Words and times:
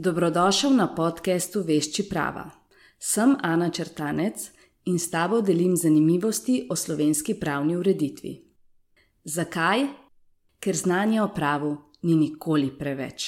Dobrodošel 0.00 0.76
na 0.78 0.84
podkastu 0.94 1.64
Vešči 1.66 2.04
prava. 2.06 2.44
Sem 3.02 3.32
Ana 3.42 3.66
Črtanec 3.70 4.44
in 4.86 4.98
s 4.98 5.10
tabo 5.10 5.40
delim 5.42 5.74
zanimivosti 5.76 6.68
o 6.70 6.76
slovenski 6.76 7.34
pravni 7.34 7.74
ureditvi. 7.76 8.30
Zakaj? 9.24 9.88
Ker 10.60 10.76
znanje 10.76 11.18
o 11.22 11.26
pravu 11.34 11.72
ni 12.02 12.14
nikoli 12.14 12.70
preveč. 12.78 13.26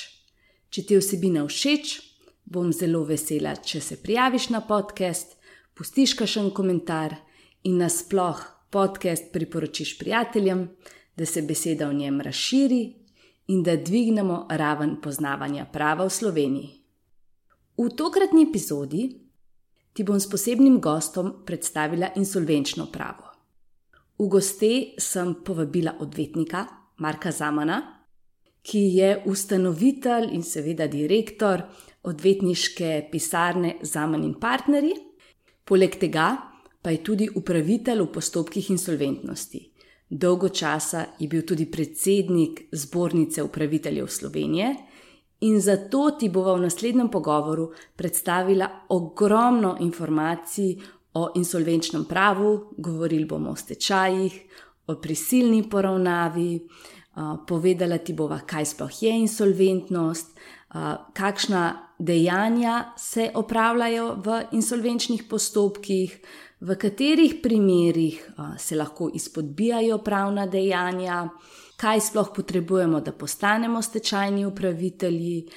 Če 0.71 0.87
ti 0.87 1.01
osebina 1.01 1.43
všeč, 1.43 1.97
bom 2.47 2.71
zelo 2.71 3.03
vesela, 3.03 3.57
če 3.57 3.81
se 3.81 3.99
prijaviš 3.99 4.49
na 4.55 4.63
podcast, 4.63 5.35
pustiš 5.75 6.15
kakšen 6.23 6.53
komentar 6.55 7.19
in 7.67 7.83
nasploh 7.83 8.47
podcast 8.71 9.33
priporočiš 9.35 9.99
prijateljem, 9.99 10.69
da 11.19 11.27
se 11.27 11.43
beseda 11.43 11.91
o 11.91 11.93
njem 11.93 12.21
razširi 12.21 13.00
in 13.51 13.63
da 13.63 13.77
dvignemo 13.77 14.47
raven 14.51 14.97
poznavanja 15.03 15.67
prava 15.73 16.05
v 16.07 16.11
Sloveniji. 16.11 16.71
V 17.77 17.89
tokratni 17.97 18.47
epizodi 18.49 19.09
ti 19.93 20.05
bom 20.05 20.21
s 20.21 20.29
posebnim 20.31 20.79
gostom 20.81 21.33
predstavila 21.47 22.13
insolvenčno 22.17 22.87
pravo. 22.93 23.27
V 24.19 24.29
goste 24.29 24.73
sem 24.99 25.35
povabila 25.45 25.97
odvetnika 26.01 26.67
Marka 26.99 27.33
Zamana, 27.33 27.81
ki 28.63 28.79
je 28.79 29.23
ustanovitelj 29.27 30.29
in 30.37 30.43
seveda 30.45 30.87
direktor 30.87 31.63
odvetniške 32.05 33.09
pisarne 33.11 33.79
Zaman 33.83 34.25
in 34.25 34.35
Partnerji, 34.41 34.95
poleg 35.65 35.97
tega 35.99 36.37
pa 36.83 36.93
je 36.93 37.03
tudi 37.05 37.29
upravitelj 37.35 38.05
v 38.05 38.13
postopkih 38.13 38.71
insolventnosti. 38.71 39.70
Dolgo 40.11 40.49
časa 40.49 41.05
je 41.19 41.29
bil 41.29 41.43
tudi 41.47 41.71
predsednik 41.71 42.65
Zbornice 42.73 43.43
upraviteljev 43.43 44.07
Slovenije 44.07 44.75
in 45.41 45.61
zato 45.61 46.11
ti 46.11 46.29
bova 46.29 46.55
v 46.55 46.61
naslednjem 46.67 47.09
pogovoru 47.09 47.71
predstavila 47.97 48.69
ogromno 48.89 49.77
informacij 49.81 50.77
o 51.15 51.31
insolvenčnem 51.35 52.05
pravu, 52.05 52.75
govorili 52.79 53.25
bomo 53.25 53.51
o 53.51 53.57
stečajih, 53.57 54.41
o 54.87 54.95
prisilni 54.95 55.63
poravnavi, 55.71 56.69
povedala 57.47 57.99
ti 57.99 58.13
bova, 58.13 58.41
kaj 58.47 58.65
sploh 58.65 59.03
je 59.03 59.15
insolventnost, 59.19 60.39
kakšna 61.15 61.65
dejanja 61.99 62.93
se 62.97 63.31
opravljajo 63.35 64.15
v 64.25 64.43
insolvenčnih 64.53 65.25
postopkih 65.31 66.19
v 66.61 66.77
katerih 66.77 67.35
primerjih 67.43 68.31
se 68.59 68.77
lahko 68.77 69.11
izpodbijajo 69.15 69.99
pravna 69.99 70.47
dejanja, 70.47 71.29
kaj 71.81 72.01
sploh 72.01 72.29
potrebujemo, 72.37 73.01
da 73.01 73.13
postanemo 73.13 73.83
stečajni 73.83 74.45
upravitelji, 74.47 75.49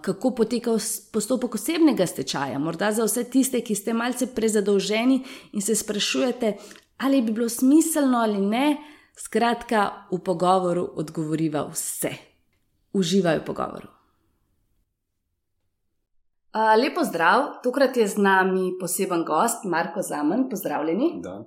kako 0.00 0.30
poteka 0.34 0.78
postopek 1.12 1.54
osebnega 1.54 2.06
stečaja, 2.06 2.58
morda 2.58 2.92
za 2.92 3.04
vse 3.04 3.24
tiste, 3.30 3.60
ki 3.60 3.74
ste 3.74 3.92
malce 3.92 4.30
prezadolženi 4.34 5.20
in 5.52 5.60
se 5.60 5.74
sprašujete, 5.76 6.54
ali 6.96 7.22
bi 7.22 7.32
bilo 7.32 7.48
smiselno 7.48 8.18
ali 8.18 8.40
ne. 8.40 8.76
Skratka, 9.16 10.08
v 10.12 10.18
pogovoru 10.20 10.90
odgovoriva 11.00 11.62
vse. 11.72 12.10
Uživaj 12.92 13.38
v 13.38 13.44
pogovoru. 13.44 13.95
Lepo 16.56 17.04
zdrav, 17.04 17.40
tokrat 17.64 17.96
je 17.96 18.06
z 18.08 18.16
nami 18.18 18.72
poseben 18.80 19.24
gost, 19.24 19.64
Marko 19.64 20.02
Zaman, 20.02 20.48
pozdravljeni. 20.50 21.20
Da. 21.22 21.44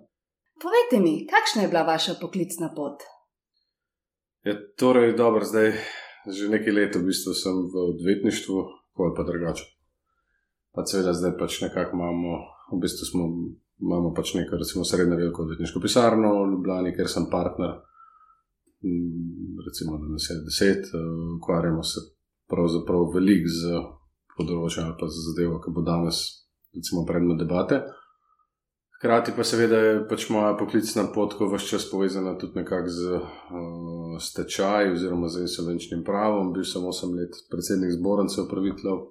Povejte 0.62 1.00
mi, 1.04 1.26
kakšna 1.28 1.62
je 1.62 1.68
bila 1.68 1.84
vaša 1.84 2.14
poklicna 2.22 2.70
pot? 2.76 3.02
Je 4.46 4.54
ja, 4.54 4.60
torej 4.78 5.16
dobro, 5.18 5.46
zdaj 5.46 5.74
že 6.30 6.50
nekaj 6.52 6.74
let 6.74 6.96
v 6.96 7.08
bistvu 7.10 7.34
sem 7.34 7.56
v 7.74 7.76
odvetništvu, 7.96 8.58
ali 9.02 9.14
pa 9.18 9.24
drugače. 9.24 9.66
Pa 10.76 10.86
seveda 10.86 11.14
zdaj 11.16 11.34
pač 11.40 11.62
nekako 11.64 11.98
imamo, 11.98 12.34
v 12.76 12.80
bistvu 12.84 13.08
smo, 13.10 13.24
imamo 13.82 14.14
pač 14.14 14.36
neko, 14.38 14.60
recimo, 14.62 14.86
srednjo 14.86 15.18
veliko 15.18 15.48
odvetniško 15.48 15.82
pisarno 15.82 16.36
v 16.38 16.52
Ljubljani, 16.54 16.94
ker 16.94 17.10
sem 17.10 17.26
partner, 17.32 17.80
recimo, 19.66 19.98
da 19.98 20.12
nas 20.12 20.30
je 20.30 20.38
deset, 20.46 20.92
eh, 20.94 21.08
ukvarjamo 21.40 21.84
se 21.84 22.06
pravzaprav 22.52 23.10
veliko 23.16 23.50
z 23.50 23.82
področja 24.40 24.88
ali 24.88 24.98
pa 25.00 25.12
za 25.12 25.26
zadevo, 25.30 25.60
ki 25.64 25.76
bo 25.76 25.84
danes, 25.86 26.24
recimo, 26.76 27.06
predmet 27.08 27.44
debate. 27.44 27.84
Hkrati 29.00 29.32
pa 29.32 29.46
seveda 29.48 29.78
je 29.80 29.92
pač 30.10 30.26
moja 30.28 30.56
poklicna 30.60 31.06
pot, 31.16 31.38
ko 31.40 31.48
vse 31.54 31.70
čas 31.72 31.86
povezana 31.88 32.34
tudi 32.40 32.60
nekako 32.60 32.92
z 32.92 33.14
uh, 33.16 34.18
stečaji 34.20 34.92
oziroma 34.92 35.30
z 35.32 35.46
insolvenčnim 35.46 36.02
pravom. 36.04 36.52
Bil 36.52 36.68
sem 36.68 36.84
8 36.84 37.16
let 37.16 37.38
predsednik 37.52 37.96
zbornice 37.96 38.42
upraviteljev 38.44 39.06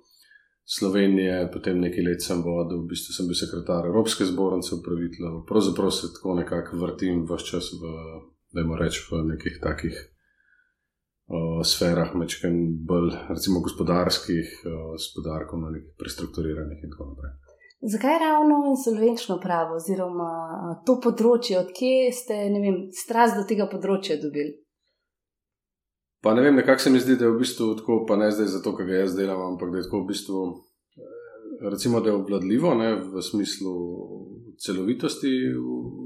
Slovenije, 0.68 1.48
potem 1.52 1.80
nekaj 1.80 2.04
let 2.04 2.20
sem 2.20 2.42
vodil, 2.44 2.82
v 2.82 2.90
bistvu 2.90 3.16
sem 3.16 3.30
bil 3.30 3.38
sekretar 3.40 3.88
Evropske 3.88 4.28
zbornice 4.28 4.74
upraviteljev. 4.76 5.40
Pravzaprav 5.48 5.94
se 5.96 6.12
tako 6.12 6.36
nekako 6.42 6.82
vrtim 6.84 7.24
vse 7.24 7.48
čas 7.48 7.72
v, 7.72 7.94
da 8.52 8.60
imamo 8.60 8.76
reči, 8.76 9.00
v 9.08 9.24
nekih 9.32 9.56
takih 9.64 9.96
uh, 11.28 11.60
sferah, 11.64 12.14
mečken 12.16 12.56
bolj, 12.88 13.12
recimo, 13.28 13.60
gospodarskih, 13.64 14.54
uh, 14.64 14.96
s 14.96 15.12
podarkom 15.16 15.62
na 15.66 15.74
nekih 15.76 15.94
prestrukturiranih 16.00 16.84
in 16.84 16.94
tako 16.94 17.12
naprej. 17.12 17.36
Zakaj 17.92 18.16
ravno 18.18 18.56
insolvenčno 18.72 19.36
pravo, 19.38 19.76
oziroma 19.78 20.30
to 20.86 20.96
področje, 21.02 21.60
odkje 21.60 22.08
ste, 22.10 22.38
ne 22.50 22.62
vem, 22.64 22.78
strast 22.90 23.38
do 23.38 23.44
tega 23.46 23.68
področja 23.70 24.16
dobili? 24.18 24.56
Pa 26.18 26.34
ne 26.34 26.42
vem, 26.42 26.56
nekako 26.58 26.82
se 26.82 26.90
mi 26.90 26.98
zdi, 26.98 27.14
da 27.14 27.28
je 27.28 27.34
v 27.36 27.38
bistvu 27.44 27.68
tako, 27.78 28.00
pa 28.08 28.16
ne 28.18 28.32
zdaj 28.34 28.50
zato, 28.56 28.72
ker 28.74 28.88
ga 28.88 29.04
jaz 29.04 29.14
delam, 29.14 29.44
ampak 29.52 29.70
da 29.70 29.78
je 29.78 29.86
tako 29.86 30.00
v 30.02 30.08
bistvu, 30.10 30.40
recimo, 31.70 32.00
da 32.02 32.10
je 32.10 32.16
obvladljivo, 32.18 32.74
ne, 32.74 32.88
v 33.14 33.22
smislu 33.22 33.74
celovitosti, 34.58 35.30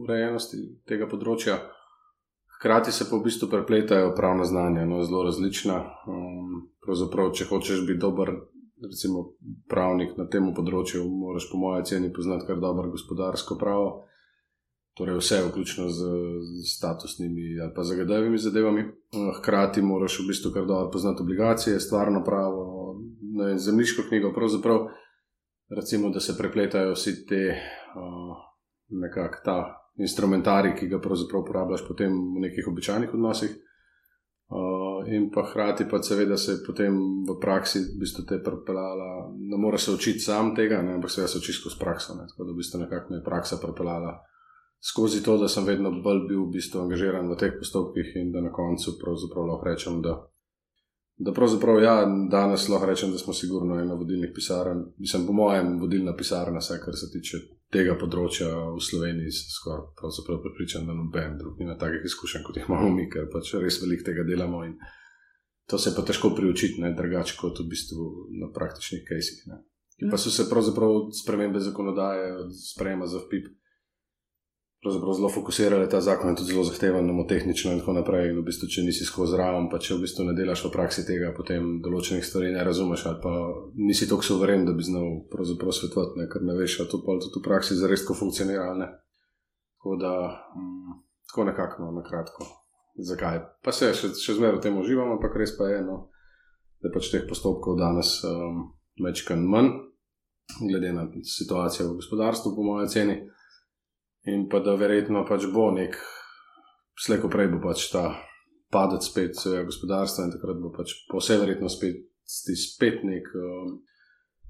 urejenosti 0.04 0.60
tega 0.88 1.08
področja. 1.08 1.56
Hkrati 2.62 2.92
se 2.92 3.10
pa 3.10 3.16
v 3.16 3.24
bistvu 3.26 3.48
prepletajo 3.50 4.12
pravna 4.14 4.44
znanja, 4.44 4.84
no, 4.86 5.00
zelo 5.02 5.24
različna. 5.26 5.80
Um, 6.06 6.68
pravzaprav, 6.84 7.32
če 7.34 7.48
hočeš 7.48 7.80
biti 7.88 7.98
dober, 7.98 8.30
recimo, 8.86 9.32
pravnik 9.66 10.12
na 10.14 10.28
tem 10.30 10.46
področju, 10.54 11.02
moraš, 11.10 11.48
po 11.50 11.58
mojem, 11.58 11.88
ceni 11.90 12.12
poznati 12.14 12.46
kar 12.46 12.62
dobro 12.62 12.92
gospodarsko 12.94 13.58
pravo. 13.58 13.90
Torej, 14.94 15.18
vse 15.18 15.40
je 15.40 15.48
vključeno 15.48 15.88
z, 15.90 16.14
z 16.52 16.70
statusnimi 16.76 17.58
ali 17.58 17.74
pa 17.74 17.82
zagadevimi 17.82 18.38
zadevami. 18.38 18.86
Hkrati 19.40 19.82
moraš 19.82 20.20
v 20.22 20.30
bistvu 20.30 20.54
kar 20.54 20.70
dobro 20.70 20.94
poznati 20.94 21.26
obligacije, 21.26 21.82
stvarno 21.82 22.22
pravo, 22.22 22.94
zemljiško 23.58 24.06
knjigo. 24.06 24.30
Pravzaprav, 24.38 24.86
recimo, 25.74 26.14
da 26.14 26.22
se 26.22 26.38
prepletajo 26.38 26.94
vsi 26.94 27.24
te 27.26 27.42
uh, 27.58 28.36
nekako 29.02 29.42
ta 29.44 29.81
instrumentari, 29.98 30.74
ki 30.78 30.88
ga 30.88 31.00
pravzaprav 31.00 31.42
uporabljaš 31.42 31.84
potem 31.88 32.14
v 32.36 32.46
nekih 32.46 32.68
običajnih 32.68 33.14
odnosih. 33.14 33.52
Uh, 34.52 35.00
in 35.08 35.30
pa 35.32 35.46
hkrati, 35.48 35.86
pa 35.88 36.02
seveda 36.02 36.36
se 36.36 36.52
je 36.52 36.58
potem 36.66 36.96
v 37.24 37.38
praksi 37.40 37.78
v 37.80 38.00
bistvu 38.00 38.26
te 38.28 38.36
prepeljala, 38.44 39.30
ne 39.32 39.56
moreš 39.56 39.86
se 39.86 39.94
učiti 39.96 40.20
sam 40.20 40.52
tega, 40.54 40.82
ne, 40.82 40.98
ampak 40.98 41.10
se 41.10 41.22
jaz 41.24 41.36
učim 41.36 41.56
skozi 41.56 41.80
prakso. 41.80 42.14
Ne, 42.18 42.26
tako 42.28 42.44
da 42.44 42.52
v 42.52 42.60
bistvu 42.60 42.80
nekako 42.84 43.10
me 43.10 43.16
je 43.20 43.24
praksa 43.24 43.56
prepeljala 43.62 44.18
skozi 44.82 45.22
to, 45.22 45.36
da 45.38 45.48
sem 45.48 45.64
vedno 45.64 45.90
bolj 46.02 46.26
bil 46.28 46.44
v 46.44 46.52
bistvu 46.58 46.82
angažiran 46.82 47.30
v 47.30 47.38
teh 47.38 47.54
postopkih 47.58 48.16
in 48.18 48.32
da 48.32 48.42
na 48.42 48.50
koncu 48.52 48.96
pravzaprav 48.98 49.46
lahko 49.46 49.68
rečem, 49.68 50.02
da 50.02 50.18
Da 51.16 51.32
pravzaprav, 51.32 51.82
ja, 51.82 51.94
danes 52.30 52.68
lahko 52.68 52.86
rečem, 52.88 53.12
da 53.12 53.18
smo 53.18 53.34
sigurno 53.36 53.76
ena 53.80 53.94
vodilnih 53.94 54.30
pisarn, 54.34 54.84
mislim, 54.98 55.26
po 55.26 55.32
mojem, 55.36 55.76
vodilna 55.80 56.16
pisarna, 56.16 56.58
vse 56.58 56.78
kar 56.84 56.96
se 56.96 57.10
tiče 57.12 57.40
tega 57.72 57.94
področja 58.00 58.48
v 58.48 58.80
Sloveniji, 58.80 59.34
skoraj 59.56 60.40
pripričan, 60.44 60.88
da 60.88 60.96
noben 60.96 61.38
drug 61.40 61.60
nima 61.60 61.76
takih 61.80 62.04
izkušenj, 62.08 62.42
kot 62.46 62.58
jih 62.58 62.68
imamo 62.68 62.90
mi, 62.96 63.06
ker 63.12 63.28
pač 63.32 63.54
res 63.60 63.80
veliko 63.84 64.08
tega 64.08 64.24
delamo 64.28 64.64
in 64.66 64.76
to 65.70 65.78
se 65.78 65.94
pa 65.96 66.04
težko 66.04 66.32
priučiti, 66.36 66.82
ne 66.82 66.92
drugače 66.96 67.36
kot 67.38 67.60
v 67.62 67.68
bistvu 67.70 68.08
na 68.42 68.50
praktičnih 68.52 69.04
kajsih. 69.08 69.44
Pa 70.10 70.18
so 70.18 70.32
se 70.32 70.48
pravzaprav 70.50 71.12
spremembe 71.16 71.60
zakonodaje, 71.62 72.48
sprejema 72.72 73.06
za 73.06 73.22
pravzaprav 73.24 73.52
zelo 74.90 75.28
fokusirali 75.28 75.88
ta 75.88 76.00
zakon 76.00 76.30
in 76.30 76.36
tudi 76.36 76.52
zelo 76.52 76.64
zahteven, 76.64 77.06
nomotehnično 77.06 77.72
in 77.72 77.78
tako 77.78 77.92
naprej. 77.92 78.30
In 78.30 78.38
v 78.40 78.46
bistvu, 78.46 78.66
če 78.68 78.82
nisi 78.82 79.06
skozi 79.06 79.36
zraven, 79.36 79.68
pa 79.70 79.78
če 79.78 79.94
v 79.94 80.02
bistvu 80.02 80.26
ne 80.26 80.34
delaš 80.34 80.64
v 80.66 80.72
praksi 80.74 81.04
tega, 81.06 81.30
potem 81.36 81.78
določenih 81.84 82.24
stvari 82.26 82.50
ne 82.50 82.64
razumeš, 82.66 83.04
ali 83.06 83.20
pa 83.22 83.34
nisi 83.78 84.08
tako 84.10 84.26
soveren, 84.26 84.66
da 84.66 84.74
bi 84.74 84.82
znal 84.82 85.22
pravzaprav 85.30 85.76
svetovati, 85.76 86.26
ker 86.32 86.42
ne 86.42 86.56
veš, 86.58 86.80
ali 86.82 86.90
to 86.90 86.98
pa 87.06 87.14
tudi 87.22 87.38
v 87.38 87.44
praksi 87.46 87.78
zares 87.78 88.02
tako 88.02 88.18
funkcionira. 88.24 88.72
Ne? 88.74 88.88
Tako 89.78 89.96
da, 90.02 90.14
mm, 90.58 90.98
tako 91.30 91.46
nekako, 91.52 91.84
no, 91.84 91.92
na 92.00 92.02
kratko. 92.02 92.48
Zakaj? 92.98 93.38
Pa 93.62 93.72
se 93.72 93.92
še, 93.94 94.10
še 94.18 94.34
zmeraj 94.36 94.58
v 94.58 94.64
tem 94.66 94.74
uživam, 94.78 95.14
ampak 95.14 95.38
res 95.38 95.54
pa 95.56 95.70
je 95.70 95.78
eno, 95.78 96.08
da 96.82 96.90
pač 96.90 97.12
teh 97.12 97.22
postopkov 97.28 97.78
danes 97.78 98.18
um, 98.26 98.66
večkrat 98.98 99.38
manj, 99.38 99.70
glede 100.58 100.90
na 100.92 101.06
situacijo 101.22 101.92
v 101.92 102.02
gospodarstvu, 102.02 102.52
po 102.56 102.66
mojem 102.66 102.90
ceni 102.90 103.16
in 104.30 104.48
pa 104.48 104.60
da 104.62 104.74
verjetno 104.78 105.24
pač 105.28 105.46
bo 105.52 105.70
nek, 105.74 105.96
slejko 106.98 107.30
prej 107.32 107.50
bo 107.54 107.62
pač 107.64 107.88
ta 107.92 108.10
padec 108.72 109.04
spet 109.04 109.36
svojega 109.36 109.68
gospodarstva 109.68 110.26
in 110.26 110.34
takrat 110.36 110.60
bo 110.62 110.72
pač 110.72 110.94
po 111.10 111.20
vsej 111.20 111.42
verjetnosti 111.42 111.88
spet, 112.24 112.58
spet 112.58 113.02
nek 113.04 113.26
um, 113.36 113.80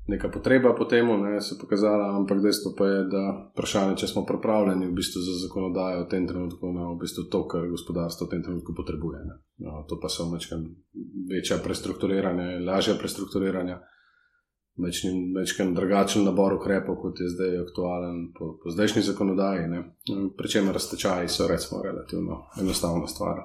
neka 0.06 0.28
potreba 0.28 0.74
po 0.74 0.84
tem, 0.84 1.06
ne 1.06 1.40
se 1.40 1.58
pokazala, 1.60 2.16
ampak 2.16 2.42
dejstvo 2.42 2.74
pa 2.78 2.86
je, 2.86 3.02
da 3.06 3.22
vprašanje, 3.54 3.96
če 4.02 4.06
smo 4.10 4.24
pripravljeni 4.26 4.88
v 4.90 4.96
bistvu 4.98 5.22
za 5.22 5.36
zakonodajo 5.46 6.04
v 6.04 6.10
tem 6.10 6.26
trenutku 6.26 6.72
na 6.74 6.90
v 6.90 6.98
bistvu 7.04 7.28
to, 7.30 7.44
kar 7.46 7.69
gospodarstvo 7.70 8.26
v 8.26 8.32
tem 8.34 8.42
trenutku 8.42 8.74
potrebuje. 8.74 9.22
No, 9.62 9.84
to 9.86 10.00
pa 10.02 10.10
so 10.10 10.26
večja 10.26 11.62
prestrukturiranja, 11.62 12.58
lažja 12.66 12.98
prestrukturiranja. 12.98 13.78
Večkrat 14.76 15.74
drugačen 15.76 16.24
nabor 16.24 16.54
ukrepov, 16.56 16.96
kot 17.02 17.20
je 17.20 17.28
zdaj 17.28 17.58
aktualen 17.60 18.32
po, 18.38 18.56
po 18.62 18.70
zdajšnji 18.70 19.02
zakonodaji. 19.02 19.69
Pričemer, 20.36 20.72
raztečaji 20.72 21.28
so 21.28 21.48
recimo 21.48 21.82
relativno 21.82 22.46
enostavna 22.60 23.06
stvar, 23.06 23.42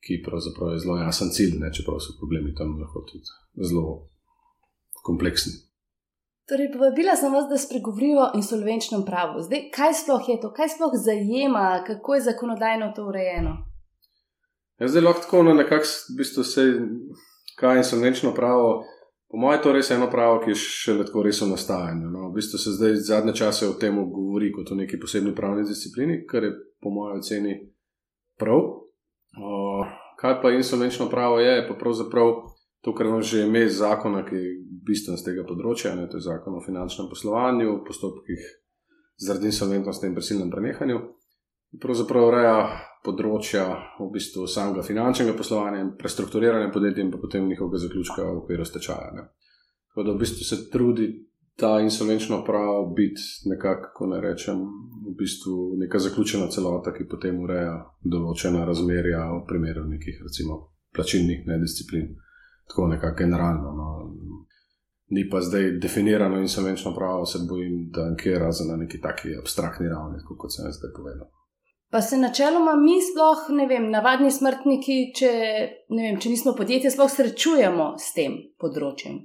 ki 0.00 0.22
pravzaprav 0.24 0.72
je 0.72 0.78
zelo 0.78 0.96
jasen 0.96 1.28
cilj, 1.28 1.58
ne, 1.60 1.72
čeprav 1.72 2.00
so 2.00 2.16
problemi 2.18 2.54
tam 2.54 2.72
lahko 2.80 3.04
tudi 3.10 3.68
zelo 3.68 4.08
kompleksni. 5.04 5.52
Torej, 6.48 6.72
povabila 6.72 7.16
sem 7.16 7.32
vas, 7.32 7.44
da 7.48 7.58
spregovorijo 7.58 8.20
o 8.22 8.32
insolvenčnem 8.36 9.04
pravu. 9.04 9.44
Zdaj, 9.44 9.68
kaj 9.76 9.94
sploh 10.00 10.28
je 10.28 10.40
to, 10.40 10.52
kaj 10.56 10.68
sploh 10.76 10.96
zajema, 11.04 11.84
kako 11.86 12.14
je 12.14 12.26
zakonodajno 12.30 12.92
to 12.96 13.06
urejeno? 13.08 13.54
Ja, 14.80 14.88
zdaj 14.88 15.02
lahko 15.02 15.20
tako 15.20 15.42
na 15.42 15.54
nekakšen, 15.60 16.12
v 16.12 16.18
bistvu, 16.18 16.44
vse, 16.44 16.66
kaj 17.60 17.76
je 17.76 17.84
insolvenčno 17.84 18.34
pravo. 18.36 18.84
Po 19.30 19.40
mojem, 19.40 19.60
to 19.62 19.70
je 19.72 19.74
res 19.74 19.90
eno 19.90 20.06
pravo, 20.10 20.38
ki 20.44 20.52
je 20.52 20.60
še 20.60 20.94
vedno 21.00 21.22
res 21.24 21.40
v 21.42 21.50
nastajanju. 21.50 22.10
No, 22.12 22.28
v 22.30 22.38
bistvu 22.38 22.60
se 22.60 22.74
zdaj 22.76 22.96
zadnje 23.08 23.34
čase 23.40 23.68
o 23.68 23.76
tem 23.80 23.96
govori 23.96 24.52
kot 24.54 24.70
o 24.70 24.78
neki 24.78 25.00
posebni 25.00 25.34
pravni 25.34 25.64
disciplini, 25.66 26.22
kar 26.28 26.44
je 26.46 26.52
po 26.82 26.92
mojem 26.94 27.18
oceni 27.18 27.54
prav. 28.38 28.60
O, 29.34 29.54
kaj 30.20 30.38
pa 30.42 30.52
insolvenčno 30.54 31.08
pravo 31.10 31.40
je, 31.42 31.50
je 31.56 31.66
pa 31.66 31.74
pravzaprav 31.74 32.34
to, 32.84 32.94
kar 32.94 33.08
vam 33.10 33.22
že 33.22 33.46
ime 33.46 33.64
zakona, 33.68 34.22
ki 34.26 34.36
je 34.36 34.54
bistven 34.86 35.16
z 35.16 35.24
tega 35.24 35.46
področja, 35.48 35.96
ne, 35.96 36.06
to 36.06 36.20
je 36.20 36.28
zakon 36.28 36.58
o 36.58 36.62
finančnem 36.62 37.08
poslovanju, 37.08 37.80
postopkih 37.86 38.42
zaradi 39.16 39.48
insolventnosti 39.50 40.06
in 40.06 40.14
prisilnem 40.14 40.50
prenehanju. 40.52 41.00
Pravzaprav 41.80 42.28
ureja 42.28 42.58
področja 43.04 43.66
v 43.98 44.08
bistvu 44.14 44.46
samega 44.48 44.82
finančnega 44.82 45.36
poslovanja 45.36 45.82
in 45.84 45.92
prestrukturiranja 46.00 46.72
podjetij, 46.72 47.04
in 47.04 47.12
pa 47.12 47.20
potem 47.20 47.48
njihovega 47.48 47.82
zaključka 47.84 48.24
v 48.24 48.40
okviru 48.40 48.64
stečaja. 48.64 49.28
Tako 49.92 50.06
da 50.06 50.14
v 50.14 50.22
bistvu 50.24 50.48
se 50.48 50.60
trudi 50.72 51.08
ta 51.56 51.80
insolvenčno 51.80 52.40
pravo 52.44 52.94
biti 52.96 53.48
nekako, 53.50 53.82
kako 53.82 54.06
ne 54.06 54.20
rečem, 54.20 54.64
v 55.04 55.14
bistvu 55.18 55.76
neka 55.84 55.98
zaključena 55.98 56.48
celota, 56.50 56.94
ki 56.96 57.06
potem 57.10 57.38
ureja 57.44 57.76
določena 58.02 58.64
razmerja 58.66 59.28
v 59.36 59.44
primeru 59.46 59.84
nekih, 59.86 60.24
recimo, 60.24 60.58
plačilnih 60.94 61.46
nedisciplin 61.46 62.14
tako 62.68 62.88
nekako 62.88 63.16
generalno. 63.18 63.70
No. 63.76 63.88
Ni 65.10 65.28
pa 65.30 65.40
zdaj 65.40 65.76
definirano 65.78 66.40
in 66.40 66.48
sem 66.48 66.64
večno 66.64 66.94
pravo, 66.96 67.26
se 67.26 67.38
bojim, 67.48 67.90
da 67.92 68.14
je 68.24 68.38
razen 68.38 68.68
na 68.68 68.76
neki 68.76 69.00
taki 69.00 69.36
abstraktni 69.38 69.88
ravni, 69.88 70.18
kot 70.24 70.52
sem 70.52 70.72
zdaj 70.72 70.90
povedal. 70.96 71.28
Pa 71.94 72.00
se 72.02 72.16
načeloma 72.18 72.72
mi, 72.74 72.96
sploh 72.98 73.44
ne 73.54 73.68
vem, 73.70 73.84
navadni 73.86 74.26
smrtniki, 74.34 74.94
če, 75.14 75.28
vem, 75.94 76.16
če 76.18 76.32
nismo 76.32 76.50
podjetje, 76.58 76.90
sploh 76.90 77.06
srečujemo 77.12 77.84
s 78.02 78.08
tem 78.16 78.34
področjem. 78.58 79.20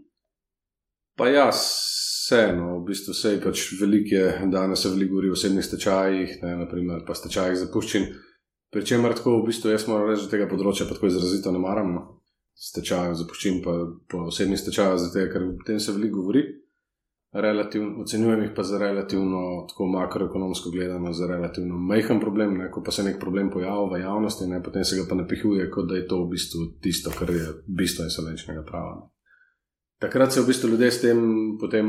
Pa 1.18 1.32
ja, 1.34 1.48
vseeno, 1.50 2.76
v 2.76 2.84
bistvu 2.92 3.16
vse 3.16 3.32
je 3.34 3.40
pač 3.42 3.64
veliko, 3.80 4.22
danes 4.54 4.86
se 4.86 4.92
veliko 4.94 5.16
govori 5.16 5.34
o 5.34 5.38
osebnih 5.40 5.66
stečajih, 5.66 6.36
ne, 6.44 6.54
naprimer 6.62 7.02
pa 7.10 7.18
stečajih 7.18 7.58
zapuščin. 7.64 8.06
Pričemer 8.70 9.18
tako, 9.18 9.40
v 9.40 9.50
bistvu 9.50 9.74
jaz 9.74 9.88
moram 9.90 10.12
reči, 10.12 10.28
da 10.28 10.36
tega 10.36 10.52
področja 10.54 10.86
pa 10.86 10.94
tako 10.94 11.10
izrazito 11.10 11.56
ne 11.56 11.66
maram. 11.66 11.98
Stečajev, 12.54 13.18
zapuščin, 13.24 13.64
pa 13.66 13.80
po 14.14 14.28
osebnih 14.30 14.62
stečajih, 14.62 15.02
zato 15.08 15.26
ker 15.34 15.50
o 15.50 15.56
tem 15.66 15.82
se 15.82 15.98
veliko 15.98 16.22
govori. 16.22 16.46
Ocenjujem 17.32 18.42
jih 18.42 18.52
pa 18.56 18.64
za 18.64 18.80
relativno, 18.82 19.66
tako 19.70 19.86
makroekonomsko 19.88 20.72
gledano, 20.74 21.14
za 21.14 21.28
relativno 21.28 21.78
majhen 21.78 22.20
problem. 22.20 22.58
Ne, 22.58 22.72
ko 22.72 22.82
pa 22.84 22.92
se 22.92 23.04
nek 23.04 23.20
problem 23.20 23.52
pojavi 23.54 23.94
v 23.94 24.02
javnosti, 24.02 24.48
ne, 24.48 24.64
potem 24.64 24.86
se 24.86 24.98
ga 24.98 25.06
pa 25.10 25.16
napihuje, 25.16 25.70
kot 25.72 25.90
da 25.90 25.96
je 25.96 26.08
to 26.08 26.24
v 26.24 26.30
bistvu 26.34 26.66
tisto, 26.82 27.14
kar 27.20 27.30
je 27.30 27.46
bistvo 27.68 28.10
insolvenčnega 28.10 28.64
prava. 28.66 28.96
Ne. 28.96 29.10
Takrat 30.00 30.34
se 30.34 30.42
v 30.42 30.48
bistvu 30.48 30.70
ljudje 30.70 30.92
s 30.92 31.02
tem 31.02 31.18
potem 31.60 31.88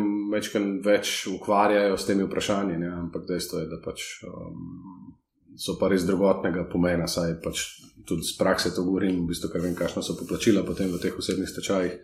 več 0.85 1.27
ukvarjajo 1.31 1.97
s 1.97 2.07
temi 2.07 2.27
vprašanji, 2.27 2.79
ne, 2.79 2.89
ampak 3.07 3.25
dejstvo 3.29 3.61
je, 3.63 3.69
da 3.71 3.79
pač 3.85 4.07
um, 4.27 5.15
so 5.55 5.77
pa 5.79 5.89
res 5.89 6.05
drugotnega 6.09 6.67
pomena, 6.73 7.07
saj 7.07 7.37
pač 7.45 7.63
tudi 8.05 8.27
z 8.27 8.35
prakse 8.39 8.75
to 8.75 8.83
govorim, 8.83 9.23
v 9.23 9.31
bistvu, 9.31 9.53
ker 9.53 9.63
vem, 9.63 9.77
kakšno 9.79 10.03
so 10.03 10.19
poplačila 10.19 10.67
potem 10.67 10.91
v 10.91 10.99
teh 10.99 11.17
osebnih 11.17 11.49
stečajih. 11.49 12.01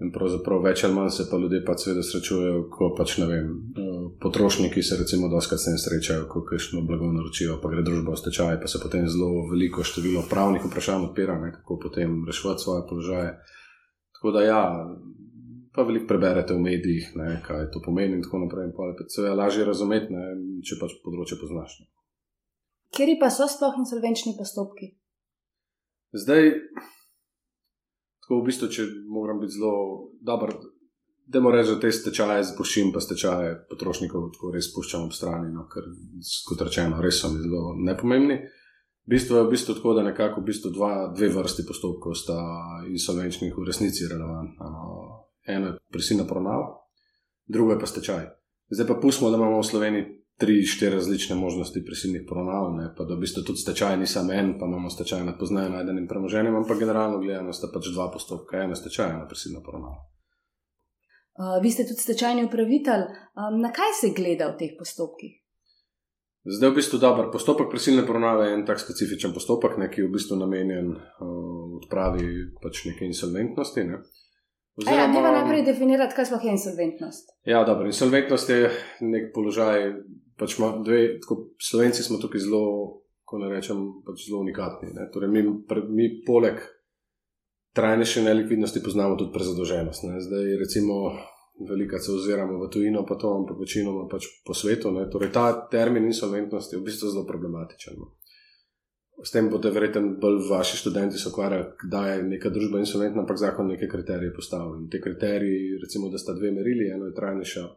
In 0.00 0.10
pravzaprav 0.10 0.62
več 0.64 0.82
ali 0.86 0.96
manj 0.96 1.10
se 1.14 1.26
pa 1.30 1.38
ljudje 1.38 1.60
pa 1.66 1.74
seveda 1.78 2.02
srečujejo, 2.06 2.62
ko 2.72 2.88
pač 2.96 3.18
ne 3.20 3.26
vem, 3.28 3.48
eh, 3.52 3.90
potrošniki 4.22 4.82
se 4.82 4.96
recimo 4.98 5.28
doskrat 5.28 5.60
s 5.60 5.68
tem 5.68 5.78
srečajo, 5.78 6.24
ko 6.32 6.42
kakšno 6.48 6.80
blago 6.88 7.10
naročijo, 7.12 7.58
pa 7.62 7.70
gre 7.70 7.84
družba 7.86 8.16
v 8.16 8.20
stečaj, 8.22 8.60
pa 8.62 8.70
se 8.72 8.80
potem 8.82 9.06
zelo 9.08 9.44
veliko 9.50 9.84
število 9.84 10.24
pravnih 10.30 10.64
vprašanj 10.64 11.08
odpira, 11.10 11.36
ne, 11.38 11.52
kako 11.58 11.78
potem 11.84 12.24
reševati 12.26 12.64
svoje 12.64 12.86
položaje. 12.88 13.36
Tako 14.16 14.32
da 14.32 14.42
ja, 14.42 14.62
pa 15.76 15.82
veliko 15.82 16.08
preberete 16.08 16.56
v 16.56 16.64
medijih, 16.64 17.12
ne, 17.20 17.36
kaj 17.46 17.70
to 17.70 17.84
pomeni 17.84 18.16
in 18.16 18.24
tako 18.24 18.42
naprej. 18.46 18.70
In 18.70 18.74
pa 18.76 18.88
je 18.90 19.06
seveda 19.08 19.36
lažje 19.38 19.68
razumeti, 19.68 20.12
ne, 20.12 20.24
če 20.66 20.80
pač 20.80 20.96
področje 21.04 21.38
poznaš. 21.40 21.78
Ne. 21.82 21.86
Kjer 22.92 23.14
pa 23.20 23.30
so 23.32 23.46
sploh 23.48 23.78
insolvenčni 23.80 24.34
postopki? 24.36 24.92
Zdaj, 26.12 26.50
tako 28.22 28.40
v 28.40 28.46
bistvu, 28.46 28.68
če 28.72 28.86
moram 29.10 29.40
biti 29.42 29.56
zelo 29.58 29.74
dober, 30.22 30.54
da 31.26 31.40
moram 31.40 31.60
reči, 31.60 31.74
da 31.74 31.80
te 31.80 31.92
stečaje 31.92 32.44
zbušim, 32.52 32.92
pa 32.94 33.02
stečaje 33.02 33.54
potrošnikov 33.70 34.30
tako 34.36 34.52
res 34.54 34.70
puščam 34.74 35.08
ob 35.08 35.14
strani, 35.16 35.52
no, 35.54 35.66
ker, 35.70 35.86
kot 36.48 36.64
rečeno, 36.66 37.00
res 37.02 37.22
so 37.22 37.32
mi 37.32 37.42
zelo 37.42 37.74
nepomembni. 37.78 38.38
Bistvo 39.08 39.40
je 39.40 39.46
v 39.48 39.50
bistvu 39.50 39.74
tako, 39.74 39.96
da 39.98 40.06
nekako 40.06 40.40
v 40.40 40.46
bistvu 40.52 40.70
dva, 40.70 40.92
dve 41.16 41.32
vrsti 41.34 41.66
postopkov 41.66 42.14
sta 42.14 42.38
insolvenčnih 42.86 43.56
v 43.56 43.66
resnici 43.66 44.06
relevantna. 44.06 44.70
No. 44.70 45.26
Eno 45.42 45.72
je 45.72 45.78
prisilna 45.90 46.22
poravnava, 46.22 46.68
drugo 47.50 47.74
je 47.74 47.80
pa 47.82 47.90
stečaj. 47.90 48.28
Zdaj 48.70 48.86
pa 48.86 49.00
pustimo, 49.02 49.30
da 49.30 49.40
imamo 49.40 49.58
v 49.58 49.66
Sloveniji 49.66 50.21
tri, 50.40 50.62
štiri 50.66 50.94
različne 50.94 51.36
možnosti 51.36 51.84
prisilnih 51.84 52.24
poravnav, 52.28 52.70
ne? 52.76 52.86
pa 52.96 53.04
da 53.04 53.14
v 53.14 53.24
bistvu 53.24 53.44
tudi 53.46 53.62
stečaj 53.62 53.96
ni 53.96 54.06
samo 54.06 54.32
en, 54.32 54.54
pa 54.58 54.66
imamo 54.66 54.90
stečaj 54.90 55.24
nad 55.24 55.38
poznajem 55.38 55.72
najdenim 55.72 56.08
premoženjem, 56.08 56.56
ampak 56.56 56.78
generalno 56.78 57.20
gledano 57.20 57.52
sta 57.52 57.70
pač 57.74 57.92
dva 57.92 58.08
postopka, 58.12 58.64
ena 58.64 58.78
stečaj, 58.78 59.10
ena 59.10 59.28
prisilna 59.28 59.62
poravnava. 59.64 60.00
Uh, 61.32 61.62
vi 61.62 61.70
ste 61.70 61.86
tudi 61.88 62.00
stečajni 62.00 62.44
upravitelj. 62.44 63.06
Um, 63.40 63.60
na 63.64 63.72
kaj 63.72 63.94
se 64.00 64.10
gleda 64.16 64.50
v 64.52 64.58
teh 64.60 64.74
postopkih? 64.78 65.38
Zdaj 66.44 66.68
je 66.68 66.72
v 66.72 66.76
bistvu 66.76 66.98
dober 66.98 67.30
postopek 67.32 67.70
prisilne 67.70 68.02
poravnave, 68.06 68.50
en 68.52 68.66
tak 68.66 68.82
specifičen 68.82 69.32
postopek, 69.32 69.78
ne, 69.78 69.86
ki 69.88 70.02
je 70.02 70.08
v 70.08 70.12
bistvu 70.12 70.36
namenjen 70.36 70.90
uh, 70.90 71.78
odpravi 71.78 72.26
pač 72.60 72.84
neke 72.90 73.06
insolventnosti. 73.06 73.86
Ne. 73.88 74.02
Oziroma, 74.76 75.02
ja, 75.02 75.12
treba 75.12 75.30
najprej 75.36 75.64
definirati, 75.66 76.16
kaj 76.16 76.26
sploh 76.30 76.44
je 76.44 76.52
insolventnost. 76.56 77.32
Ja, 77.44 77.64
dobro. 77.68 77.86
Insolventnost 77.86 78.50
je 78.50 78.70
nek 79.04 79.32
položaj, 79.34 79.90
pač 80.40 80.56
ima 80.58 80.70
dve, 80.84 81.18
tako 81.20 81.36
slovenci 81.60 82.02
smo 82.02 82.20
tukaj 82.22 82.40
zelo, 82.40 82.62
ko 83.28 83.40
ne 83.42 83.50
rečem, 83.52 83.82
pač 84.06 84.28
zelo 84.28 84.40
unikatni. 84.40 84.94
Torej, 85.12 85.28
mi, 85.28 85.44
pre, 85.68 85.84
mi 85.88 86.08
poleg 86.24 86.62
trajnejše 87.76 88.24
nelikvidnosti 88.24 88.82
poznamo 88.84 89.16
tudi 89.16 89.32
prezadolženost. 89.32 90.08
Ne? 90.08 90.20
Zdaj, 90.20 90.56
recimo, 90.64 90.94
velika 91.68 91.98
se 91.98 92.12
oziramo 92.12 92.56
v 92.64 92.70
tujino, 92.72 93.04
pa 93.08 93.14
to, 93.20 93.36
ampak 93.36 93.60
večinoma 93.60 94.08
pač 94.08 94.28
po 94.46 94.54
svetu. 94.54 94.92
Torej, 95.12 95.32
ta 95.32 95.68
termin 95.68 96.08
insolventnosti 96.08 96.76
je 96.76 96.80
v 96.80 96.88
bistvu 96.88 97.12
zelo 97.12 97.26
problematičen. 97.28 98.00
No? 98.00 98.16
S 99.22 99.30
tem 99.30 99.50
bodo 99.50 99.70
verjetno 99.70 100.16
bolj 100.20 100.40
vaši 100.50 100.76
študenti 100.80 101.18
se 101.18 101.28
ukvarjali, 101.28 101.66
da 101.90 102.06
je 102.08 102.22
neka 102.22 102.50
družba 102.50 102.80
insolventna, 102.80 103.22
ampak 103.22 103.38
zakon 103.38 103.68
neke 103.68 103.88
kriterije 103.88 104.32
postavlja. 104.34 104.80
In 104.80 104.88
te 104.90 105.00
kriteriji, 105.00 105.78
recimo, 105.82 106.08
da 106.10 106.18
sta 106.18 106.34
dve 106.34 106.50
merili, 106.50 106.88
eno 106.90 107.06
je 107.06 107.14
trajnejša 107.14 107.68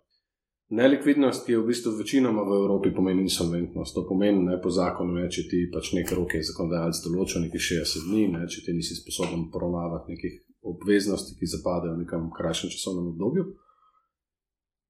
Nelikvidnost, 0.70 1.50
je 1.50 1.60
v 1.60 1.68
bistvu 1.68 1.92
večinoma 1.94 2.42
v 2.42 2.56
Evropi 2.58 2.90
pomeni 2.90 3.22
insolventnost. 3.22 3.94
To 3.94 4.02
pomeni, 4.10 4.42
ne, 4.42 4.58
po 4.62 4.72
zakonu, 4.74 5.14
ne, 5.14 5.28
če 5.30 5.44
ti 5.46 5.60
pač 5.70 5.92
nekaj 5.94 6.18
roke 6.18 6.42
zakonodajalec 6.42 7.02
določa, 7.06 7.42
nekaj 7.44 7.62
60 7.86 8.08
dni, 8.10 8.24
ne, 8.34 8.48
če 8.50 8.64
ti 8.66 8.74
nisi 8.74 8.98
sposoben 8.98 9.46
poravnavati 9.54 10.16
nekih 10.16 10.40
obveznosti, 10.66 11.38
ki 11.38 11.52
zapadajo 11.54 11.94
v 11.94 12.02
nekem 12.02 12.32
krajšem 12.34 12.74
časovnem 12.74 13.14
obdobju. 13.14 13.46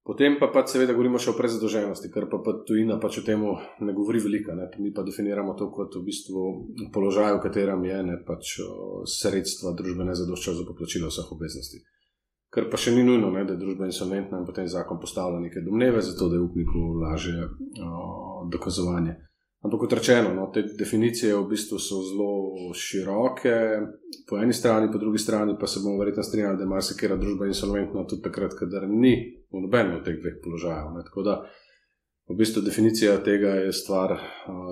Potem 0.06 0.36
pa 0.38 0.46
pač 0.54 0.70
seveda 0.70 0.94
govorimo 0.94 1.18
še 1.18 1.32
o 1.32 1.34
prezadolženosti, 1.34 2.12
ker 2.14 2.28
pa, 2.30 2.38
pa 2.38 2.52
tujina 2.62 2.94
pač 3.02 3.18
o 3.18 3.22
tem 3.26 3.42
ne 3.82 3.94
govori 3.94 4.20
veliko. 4.22 4.54
Ne. 4.54 4.68
Mi 4.78 4.92
pa 4.94 5.02
definiramo 5.02 5.56
to 5.58 5.66
kot 5.74 5.98
v 5.98 6.04
bistvu 6.06 6.42
položaj, 6.94 7.34
v 7.34 7.42
katerem 7.42 7.82
je 7.88 7.98
ne, 8.06 8.16
pač, 8.22 8.52
sredstva 9.10 9.74
družbe 9.74 10.06
ne 10.06 10.14
zadoščajo 10.14 10.60
za 10.60 10.66
poplačilo 10.68 11.10
vseh 11.10 11.32
obveznosti. 11.34 11.82
Ker 12.54 12.70
pa 12.70 12.78
še 12.78 12.94
ni 12.94 13.02
nujno, 13.02 13.32
ne, 13.34 13.42
da 13.42 13.56
je 13.56 13.60
družba 13.64 13.90
insolventna 13.90 14.38
in 14.38 14.46
potem 14.46 14.70
zakon 14.70 15.02
postavlja 15.02 15.42
neke 15.42 15.64
domneve, 15.66 15.98
zato 16.06 16.30
da 16.30 16.38
je 16.38 16.44
upniku 16.46 16.84
lažje 17.02 17.42
o, 17.82 18.46
dokazovanje. 18.52 19.16
Ampak 19.64 19.80
kot 19.80 19.92
rečeno, 19.92 20.34
no, 20.34 20.50
te 20.54 20.62
definicije 20.78 21.34
v 21.34 21.46
bistvu 21.50 21.78
so 21.80 22.02
zelo 22.04 22.72
široke, 22.76 23.54
po 24.28 24.38
eni 24.38 24.52
strani, 24.52 24.90
po 24.92 24.98
drugi 24.98 25.18
strani 25.18 25.56
pa 25.60 25.66
se 25.66 25.80
bomo 25.82 25.98
verjetno 25.98 26.22
strinjali, 26.22 26.58
da 26.58 26.64
ima 26.64 26.80
se 26.80 26.94
kera 27.00 27.16
družba 27.16 27.48
insolventna 27.48 28.04
tudi 28.06 28.22
takrat, 28.22 28.54
kadar 28.58 28.84
ni 28.88 29.14
v 29.50 29.62
nobenem 29.64 29.96
od 29.96 30.04
teh 30.04 30.20
dveh 30.20 30.36
položajev. 30.44 30.92
Ne. 30.94 31.04
Tako 31.08 31.24
da 31.26 31.34
v 32.28 32.36
bistvu 32.36 32.62
definicija 32.62 33.16
tega 33.24 33.56
je 33.64 33.72
stvar 33.72 34.12
uh, 34.12 34.20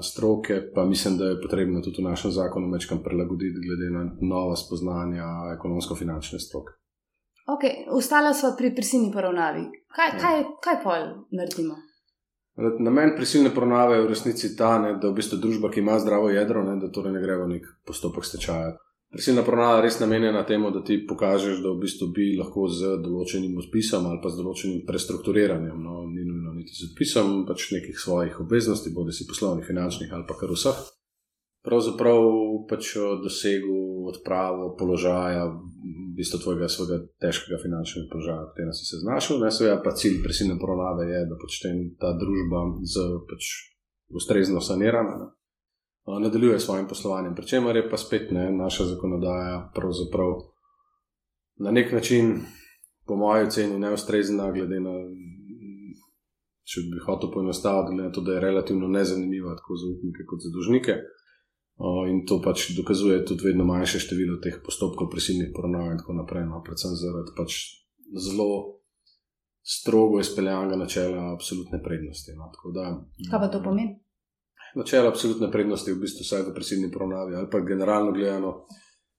stroke, 0.03 0.61
pa 0.75 0.85
mislim, 0.85 1.17
da 1.19 1.33
je 1.33 1.41
potrebno 1.43 1.81
tudi 1.81 2.03
v 2.03 2.09
našem 2.11 2.31
zakonu 2.31 2.71
večkrat 2.75 3.03
prilagoditi 3.05 3.64
glede 3.67 3.91
na 3.95 4.05
nova 4.21 4.57
spoznanja 4.57 5.26
ekonomsko-finančne 5.57 6.38
stroke. 6.38 6.76
Ok, 7.47 7.64
ostala 7.91 8.35
smo 8.35 8.55
pri 8.59 8.75
prisilni 8.75 9.12
poravnavi. 9.12 9.64
Kaj, 9.97 10.09
ja. 10.09 10.21
kaj, 10.21 10.45
kaj 10.64 10.79
pol 10.85 11.03
naredimo? 11.33 11.76
Namen 12.57 13.17
prisilne 13.17 13.51
poravnave 13.51 13.97
je 13.97 14.03
v 14.05 14.09
resnici 14.13 14.57
ta, 14.57 14.79
ne, 14.79 14.95
da 15.03 15.11
v 15.11 15.19
bistvu 15.19 15.41
družba, 15.43 15.73
ki 15.75 15.83
ima 15.83 15.99
zdravo 15.99 16.31
jedro, 16.31 16.63
ne, 16.63 16.77
da 16.79 16.91
torej 16.93 17.17
ne 17.17 17.23
gre 17.23 17.39
v 17.41 17.49
nek 17.57 17.67
postopek 17.87 18.27
stečaja. 18.27 18.77
Prisilna 19.15 19.43
poravnava 19.47 19.79
je 19.79 19.83
res 19.87 19.99
namenjena 20.01 20.43
temu, 20.47 20.71
da 20.75 20.83
ti 20.83 21.01
pokažeš, 21.07 21.61
da 21.63 21.71
v 21.71 21.83
bistvu 21.83 22.09
bi 22.15 22.29
lahko 22.39 22.69
z 22.71 22.97
določenim 23.03 23.59
odpisom 23.63 24.07
ali 24.11 24.19
pa 24.23 24.31
z 24.31 24.43
določenim 24.43 24.81
prestrukturiranjem, 24.87 25.77
no, 25.83 26.03
ni 26.11 26.23
nujno 26.27 26.55
niti 26.55 26.75
z 26.75 26.91
odpisom 26.91 27.43
pač 27.47 27.69
nekih 27.75 27.99
svojih 27.99 28.41
obveznosti, 28.47 28.95
bodi 28.95 29.15
si 29.15 29.27
poslovnih, 29.27 29.67
finančnih 29.67 30.15
ali 30.15 30.27
pa 30.27 30.39
kar 30.39 30.55
vseh. 30.55 30.83
Pravzaprav 31.64 32.21
pač 32.68 32.92
dosegu 33.23 34.09
odpravo 34.11 34.75
položaja 34.76 35.47
v 35.49 36.12
bistvu 36.16 36.38
tvojega 36.42 36.68
svojega 36.68 36.99
težkega 37.23 37.56
finančnega 37.62 38.11
položaja, 38.12 38.42
v 38.42 38.50
katerem 38.52 38.75
si 38.76 38.85
se 38.85 39.00
znašel. 39.00 39.40
Ne, 39.40 39.50
seveda 39.50 39.78
pa 39.80 39.94
cilj 39.97 40.21
prisilne 40.23 40.59
poravnave 40.61 41.09
je, 41.09 41.23
da 41.30 41.38
pač 41.40 41.62
ta 42.00 42.12
družba 42.21 42.66
z 42.85 43.06
pač 43.30 43.49
ustrezno 44.12 44.61
sanirana 44.61 45.16
ne, 45.23 45.30
nadaljuje 46.21 46.61
s 46.61 46.68
svojim 46.68 46.88
poslovanjem. 46.88 47.35
Pričemer 47.35 47.76
je 47.76 47.88
pa 47.88 47.97
spet 47.97 48.30
ne, 48.30 48.50
naša 48.52 48.85
zakonodaja 48.92 49.71
pravzaprav 49.75 50.37
na 51.64 51.71
nek 51.71 51.92
način, 51.92 52.42
po 53.06 53.16
mojem 53.16 53.47
oceni, 53.47 53.78
neustrezna, 53.78 54.52
glede 54.52 54.80
na. 54.80 54.94
Če 56.64 56.80
bi 56.88 57.00
hotel 57.04 57.28
poenostaviti, 57.28 57.92
glede 57.92 58.09
na 58.09 58.12
to, 58.12 58.23
da 58.25 58.37
je 58.37 58.40
relativno 58.40 58.88
nezanimiva 58.88 59.52
tako 59.56 59.76
za 59.76 59.90
upnike 59.92 60.25
kot 60.28 60.40
za 60.40 60.52
dužnike. 60.52 60.94
In 61.83 62.23
to 62.26 62.38
pač 62.38 62.69
dokazuje 62.76 63.25
tudi 63.26 63.49
vedno 63.49 63.64
manjše 63.66 63.99
število 63.99 64.38
teh 64.38 64.61
postopkov, 64.62 65.11
prisilnih 65.11 65.50
poravnav 65.50 65.90
in 65.90 65.99
tako 65.99 66.14
naprej. 66.14 66.47
No, 66.47 66.62
predvsem 66.62 66.95
zaradi 66.95 67.35
pač 67.35 67.57
zelo 68.14 68.78
strogo 69.59 70.21
izpeljanega 70.21 70.78
načela 70.78 71.33
absolutne 71.33 71.83
prednosti. 71.83 72.37
No, 72.38 72.52
da, 72.71 72.95
Kaj 73.31 73.40
pa 73.40 73.49
to 73.50 73.62
pomeni? 73.64 73.99
Načelo 74.78 75.11
absolutne 75.11 75.50
prednosti 75.50 75.90
je 75.90 75.97
v 75.97 76.02
bistvu 76.04 76.23
vsaj 76.26 76.47
v 76.47 76.54
prisilni 76.54 76.93
poravnavi 76.95 77.35
ali 77.35 77.50
pa 77.50 77.62
generalno 77.66 78.14
gledano. 78.14 78.54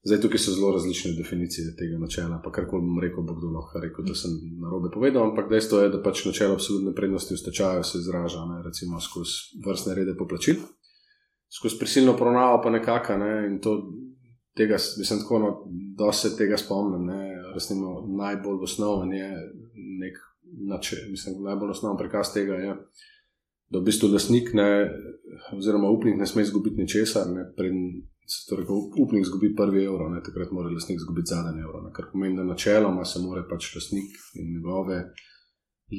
Zdaj, 0.06 0.22
tukaj 0.22 0.40
so 0.40 0.54
zelo 0.54 0.72
različne 0.72 1.12
definicije 1.18 1.76
tega 1.76 2.00
načela. 2.00 2.40
Pa 2.44 2.54
kar 2.56 2.70
bom 2.72 3.00
rekel, 3.02 3.26
bo 3.26 3.36
kdo 3.36 3.52
lahko 3.58 3.82
rekel, 3.82 4.06
da 4.06 4.16
sem 4.16 4.32
na 4.62 4.70
robe 4.72 4.94
povedal. 4.94 5.28
Ampak 5.28 5.50
dejstvo 5.50 5.82
je, 5.82 5.92
da 5.92 6.02
pač 6.04 6.24
načelo 6.30 6.56
absolutne 6.56 6.96
prednosti 6.96 7.34
v 7.34 7.42
stečaju 7.42 7.84
se 7.84 7.98
izraža 7.98 8.46
ne, 8.46 8.62
recimo 8.64 9.02
skozi 9.02 9.60
vrstne 9.66 9.96
rede 9.98 10.16
poplačil 10.16 10.62
skozi 11.58 11.80
prisilno 11.80 12.18
poravnavo, 12.18 12.62
pa 12.64 12.70
nekako. 12.70 13.18
Ne, 13.18 13.48
in 13.48 13.60
to, 13.62 13.76
tega, 14.58 14.78
mislim, 14.98 15.20
tako, 15.20 15.40
no, 15.40 15.52
da 15.98 16.12
se 16.12 16.38
tega 16.38 16.58
spomnim. 16.58 17.10
Resnimo, 17.54 18.02
najbolj 18.18 18.64
osnoven 18.64 19.14
je 19.14 19.30
nek, 20.02 20.18
nače, 20.70 20.96
mislim, 21.10 21.44
najbolj 21.44 21.70
osnoven 21.70 21.98
prikaz 21.98 22.34
tega 22.34 22.54
je, 22.54 22.76
da 23.70 23.80
v 23.80 23.84
bistvu 23.84 24.10
lasnik, 24.14 24.54
ne, 24.54 24.90
oziroma 25.58 25.90
upnik, 25.90 26.18
ne 26.20 26.28
sme 26.28 26.44
izgubiti 26.44 26.82
ničesar. 26.82 27.32
Ne, 27.32 27.52
Torej, 28.50 28.66
ko 28.66 28.74
upnik 29.04 29.22
izgubi 29.22 29.52
prvi 29.54 29.84
evro, 29.86 30.08
ne, 30.10 30.18
takrat 30.26 30.50
mora 30.52 30.72
lasnik 30.74 30.98
izgubiti 30.98 31.30
zadnji 31.30 31.62
evro. 31.62 31.84
Ne, 31.86 31.92
kar 31.94 32.08
pomeni, 32.12 32.38
da 32.38 32.44
načeloma 32.44 33.06
se 33.06 33.22
mora 33.22 33.44
pač 33.50 33.68
lasnik 33.76 34.16
in 34.34 34.50
njegove 34.56 34.98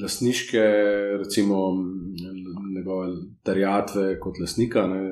lasniške, 0.03 0.63
recimo 1.23 1.57
njegove 2.77 3.07
terjatve 3.43 4.21
kot 4.21 4.41
lasnika, 4.41 4.87
ne, 4.87 5.03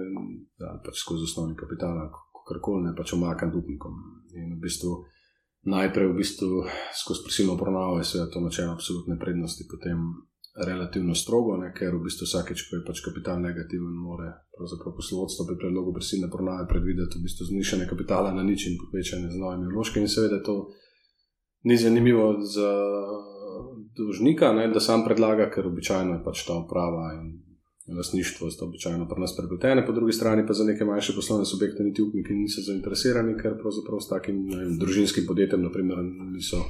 ali 0.70 0.80
pač 0.84 0.98
skozi 1.00 1.28
osnovni 1.30 1.56
kapital, 1.56 1.98
kako 2.10 2.60
koli 2.62 2.88
ne 2.88 2.94
pač 2.96 3.14
omakam 3.14 3.54
upnikom. 3.54 3.94
In 4.34 4.56
v 4.56 4.60
bistvu 4.66 5.04
najprej 5.70 6.10
v 6.10 6.16
bistvu 6.18 6.64
skozi 7.00 7.24
prisilno 7.24 7.56
poravnavo 7.56 7.98
je 8.02 8.30
to 8.32 8.40
načelo 8.40 8.74
absolutne 8.74 9.18
prednosti, 9.18 9.64
potem 9.70 9.98
relativno 10.66 11.14
strogo, 11.14 11.56
ne, 11.56 11.72
ker 11.74 11.94
v 11.96 12.04
bistvu 12.06 12.28
vsakeč, 12.28 12.68
ko 12.68 12.78
je 12.78 12.86
pač 12.86 13.02
kapital 13.02 13.40
negativen, 13.42 13.94
pravzaprav 14.54 14.94
poslovodstvo 14.94 15.46
pri 15.48 15.56
predlogu 15.58 15.94
prisilne 15.94 16.30
poravnave 16.30 16.68
predvideti 16.70 17.18
v 17.18 17.26
bistvu 17.26 17.50
znišanje 17.50 17.88
kapitala 17.90 18.34
na 18.34 18.42
nič 18.46 18.68
in 18.70 18.78
povečanje 18.78 19.30
z 19.34 19.38
novimi 19.38 19.70
vložki 19.70 20.02
in 20.02 20.10
seveda 20.10 20.42
to 20.46 20.70
ni 21.66 21.78
zanimivo 21.80 22.38
za 22.44 22.70
dolžnika, 23.96 24.52
ne, 24.52 24.68
da 24.68 24.80
sam 24.80 25.04
predlaga, 25.04 25.50
ker 25.50 25.66
običajno 25.66 26.18
je 26.18 26.22
pač 26.24 26.46
ta 26.46 26.56
uprava 26.58 27.12
in 27.16 27.96
lasništvo 27.96 28.50
sta 28.50 28.64
običajno 28.64 29.08
pri 29.08 29.20
nas 29.20 29.36
prepletene, 29.36 29.86
po 29.86 29.92
drugi 29.92 30.12
strani 30.12 30.46
pa 30.46 30.52
za 30.52 30.64
neke 30.64 30.84
manjše 30.84 31.12
poslovne 31.16 31.44
subjekte 31.44 31.84
niti 31.84 32.02
upniki 32.02 32.32
niso 32.32 32.64
zainteresirani, 32.64 33.36
ker 33.42 33.58
pravzaprav 33.60 34.00
s 34.00 34.08
takim 34.08 34.46
vem, 34.48 34.78
družinskim 34.78 35.26
podjetjem 35.28 35.62
naprimer, 35.62 36.00
niso 36.32 36.62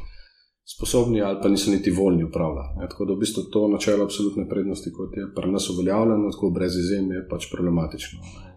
sposobni 0.76 1.22
ali 1.22 1.38
pa 1.42 1.48
niso 1.48 1.70
niti 1.70 1.90
voljni 1.90 2.24
upravljati. 2.24 2.88
Tako 2.90 3.04
da 3.04 3.14
v 3.14 3.22
bistvu 3.22 3.42
to 3.52 3.68
načelo 3.68 4.04
absolutne 4.04 4.48
prednosti, 4.48 4.92
kot 4.92 5.16
je 5.16 5.28
pri 5.36 5.52
nas 5.52 5.70
uveljavljeno, 5.70 6.30
tako 6.30 6.50
brez 6.50 6.76
izjeme, 6.78 7.14
je 7.14 7.28
pač 7.30 7.50
problematično. 7.52 8.20
Ne 8.20 8.53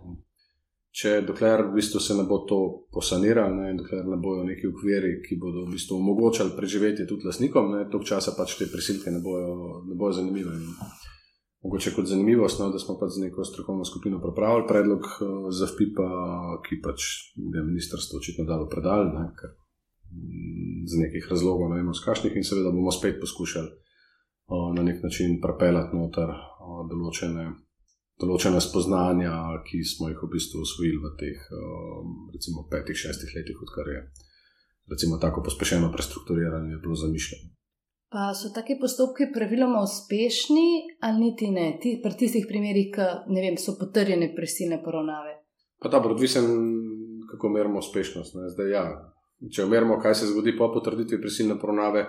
če 0.98 1.20
dokler 1.28 1.68
v 1.68 1.76
bistvu 1.78 2.00
se 2.02 2.16
ne 2.18 2.24
bo 2.26 2.40
to 2.50 2.60
posaniralo, 2.94 3.54
ne, 3.54 3.74
dokler 3.78 4.08
ne 4.10 4.18
bojo 4.22 4.46
neki 4.48 4.70
ukviri, 4.72 5.20
ki 5.22 5.38
bodo 5.38 5.68
v 5.68 5.76
bistvu 5.76 6.00
omogočali 6.02 6.56
preživetje 6.58 7.06
tudi 7.10 7.28
lasnikom, 7.30 7.70
ne, 7.76 7.84
tok 7.92 8.08
časa 8.08 8.34
pač 8.38 8.56
te 8.58 8.66
prisilke 8.72 9.14
ne 9.14 9.22
bojo, 9.22 9.84
ne 9.86 9.98
bojo 9.98 10.16
zanimive. 10.18 10.56
In 10.58 10.74
mogoče 11.68 11.94
kot 11.94 12.10
zanimivost, 12.10 12.62
no, 12.64 12.72
da 12.74 12.82
smo 12.82 12.98
pač 12.98 13.14
z 13.18 13.28
neko 13.28 13.46
strokovno 13.46 13.86
skupino 13.86 14.22
pripravili 14.24 14.66
predlog 14.70 15.06
uh, 15.06 15.38
za 15.54 15.70
FPIP, 15.70 16.02
ki 16.66 16.80
pač 16.82 17.08
je 17.38 17.62
ministrstvo 17.70 18.18
očitno 18.18 18.48
dalo 18.50 18.66
predal, 18.72 19.12
ne, 19.14 19.30
ker 19.38 19.54
z 20.88 21.04
nekih 21.04 21.30
razlogov, 21.30 21.70
ne 21.70 21.82
vemo, 21.84 21.94
z 21.94 22.02
kašnih, 22.08 22.34
in 22.40 22.46
seveda 22.48 22.74
bomo 22.74 22.90
spet 22.96 23.22
poskušali 23.22 23.70
uh, 23.70 24.74
na 24.74 24.82
nek 24.82 25.06
način 25.06 25.38
prepeljati 25.44 25.94
noter 25.94 26.34
uh, 26.34 26.82
določene 26.90 27.52
določene 28.22 28.62
spoznanja, 28.64 29.34
ki 29.68 29.84
smo 29.86 30.10
jih 30.10 30.24
v 30.24 30.32
bistvu 30.34 30.64
usvojili 30.66 31.02
v 31.04 31.12
teh 31.20 31.44
um, 31.54 32.16
recimo, 32.34 32.66
petih, 32.72 32.98
šestih 32.98 33.36
letih, 33.38 33.60
odkar 33.62 33.92
je 33.94 34.02
recimo, 34.92 35.18
tako 35.18 35.44
pospešeno 35.44 35.92
prestrukturiranje 35.92 36.80
bilo 36.82 36.96
zamišljeno. 36.96 37.54
Pa 38.10 38.32
so 38.40 38.54
taki 38.56 38.78
postopki 38.82 39.28
praviloma 39.36 39.82
uspešni, 39.84 40.68
ali 41.02 41.20
niti 41.20 41.50
ne, 41.52 41.78
Ti, 41.82 42.00
pri 42.04 42.16
tistih 42.16 42.46
primerih, 42.48 42.94
ki 42.96 43.42
vem, 43.44 43.58
so 43.60 43.76
potrjene 43.80 44.32
prisilne 44.36 44.80
poravnave? 44.84 45.34
Pa 45.84 45.92
dobro, 45.92 46.16
odvisen, 46.16 46.48
kako 47.32 47.50
merimo 47.50 47.84
uspešnost. 47.84 48.38
Zdaj, 48.56 48.72
ja, 48.72 48.86
če 49.52 49.68
merimo, 49.68 50.00
kaj 50.00 50.16
se 50.22 50.30
zgodi 50.32 50.56
po 50.58 50.72
potrditvi 50.74 51.20
prisilne 51.22 51.60
poravnave, 51.60 52.06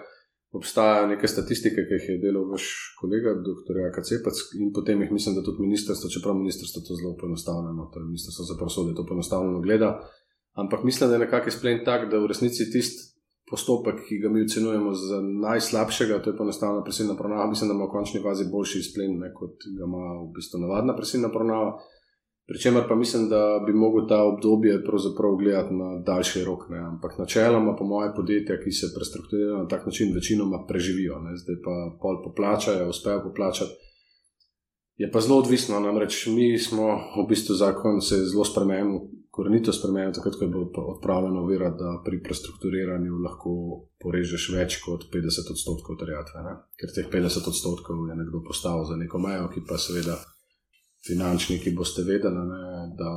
obstajajo 0.53 1.07
neke 1.07 1.29
statistike, 1.29 1.85
ki 1.89 1.99
jih 1.99 2.07
je 2.09 2.21
delal 2.23 2.47
vaš 2.51 2.69
kolega, 3.01 3.35
dr. 3.49 3.81
Jaka 3.85 4.03
Cepac, 4.03 4.39
in 4.61 4.73
potem 4.73 5.03
jih 5.05 5.13
mislim, 5.13 5.37
da 5.37 5.45
tudi 5.45 5.67
ministrstvo, 5.67 6.11
čeprav 6.15 6.39
ministrstvo 6.39 6.83
to 6.87 6.97
zelo 7.01 7.17
poenostavljeno, 7.21 7.91
torej 7.93 8.09
ministrstvo 8.13 8.45
za 8.49 8.57
pravosodje 8.57 8.95
to 8.97 9.07
poenostavljeno 9.07 9.61
gleda. 9.61 9.91
Ampak 10.63 10.85
mislim, 10.85 11.11
da 11.11 11.15
je 11.15 11.25
nekako 11.27 11.49
izplen 11.49 11.85
tak, 11.85 12.11
da 12.11 12.19
v 12.19 12.31
resnici 12.33 12.71
tisti 12.73 13.05
postopek, 13.51 14.01
ki 14.09 14.19
ga 14.23 14.29
mi 14.29 14.45
ocenjujemo 14.45 14.95
za 14.95 15.21
najslabšega, 15.21 16.23
to 16.23 16.31
je 16.31 16.37
poenostavljena 16.37 16.85
prisilna 16.85 17.17
poravnava, 17.17 17.49
mislim, 17.49 17.69
da 17.69 17.75
ima 17.75 17.85
v 17.85 17.95
končni 17.95 18.23
fazi 18.23 18.45
boljši 18.53 18.79
izplen, 18.79 19.19
ne, 19.23 19.31
kot 19.35 19.55
ga 19.77 19.85
ima 19.89 20.05
v 20.25 20.27
bistvu 20.37 20.61
navadna 20.65 20.97
prisilna 20.97 21.31
poravnava. 21.33 21.79
Pričemer 22.49 22.85
pa 22.89 22.95
mislim, 22.95 23.29
da 23.29 23.41
bi 23.67 23.73
lahko 23.73 24.01
ta 24.09 24.23
obdobje 24.25 24.85
pravzaprav 24.85 25.35
gledati 25.37 25.75
na 25.75 25.89
daljši 26.07 26.45
rok. 26.45 26.63
Ne? 26.71 26.79
Ampak 26.79 27.19
načeloma, 27.19 27.77
po 27.77 27.85
moje 27.85 28.13
podjetja, 28.17 28.57
ki 28.63 28.73
se 28.73 28.95
prestrukturirajo 28.95 29.59
na 29.59 29.69
tak 29.69 29.87
način, 29.87 30.15
večinoma 30.15 30.65
preživijo, 30.69 31.21
ne? 31.21 31.37
zdaj 31.37 31.57
pa 31.65 31.75
pol 32.03 32.23
poplačajo, 32.25 32.89
uspejo 32.89 33.21
poplačati. 33.25 33.75
Je 34.97 35.11
pa 35.13 35.21
zelo 35.21 35.39
odvisno, 35.39 35.81
namreč 35.81 36.27
mi 36.27 36.59
smo 36.59 36.87
v 37.19 37.27
bistvu 37.29 37.55
zakon 37.55 38.01
se 38.01 38.17
zelo 38.33 38.45
spremenil, 38.45 38.99
korenito 39.31 39.73
spremenil, 39.73 40.13
takrat, 40.13 40.35
ko 40.39 40.45
je 40.45 40.49
bilo 40.49 40.73
odpravljeno 40.95 41.43
uvira, 41.43 41.69
da 41.71 42.01
pri 42.05 42.23
prestrukturiranju 42.23 43.21
lahko 43.27 43.53
porežeš 44.03 44.49
več 44.57 44.81
kot 44.87 45.05
50 45.13 45.53
odstotkov 45.53 46.01
terjatve. 46.01 46.57
Ker 46.81 46.97
teh 46.97 47.13
50 47.13 47.53
odstotkov 47.53 48.09
je 48.09 48.17
nekdo 48.17 48.41
postavil 48.49 48.89
za 48.89 48.97
neko 48.97 49.21
mejo, 49.29 49.47
ki 49.53 49.67
pa 49.69 49.79
seveda 49.79 50.17
finančniki 51.09 51.75
boste 51.77 52.05
vedeli, 52.07 52.45
ne, 52.53 52.63
da 52.99 53.11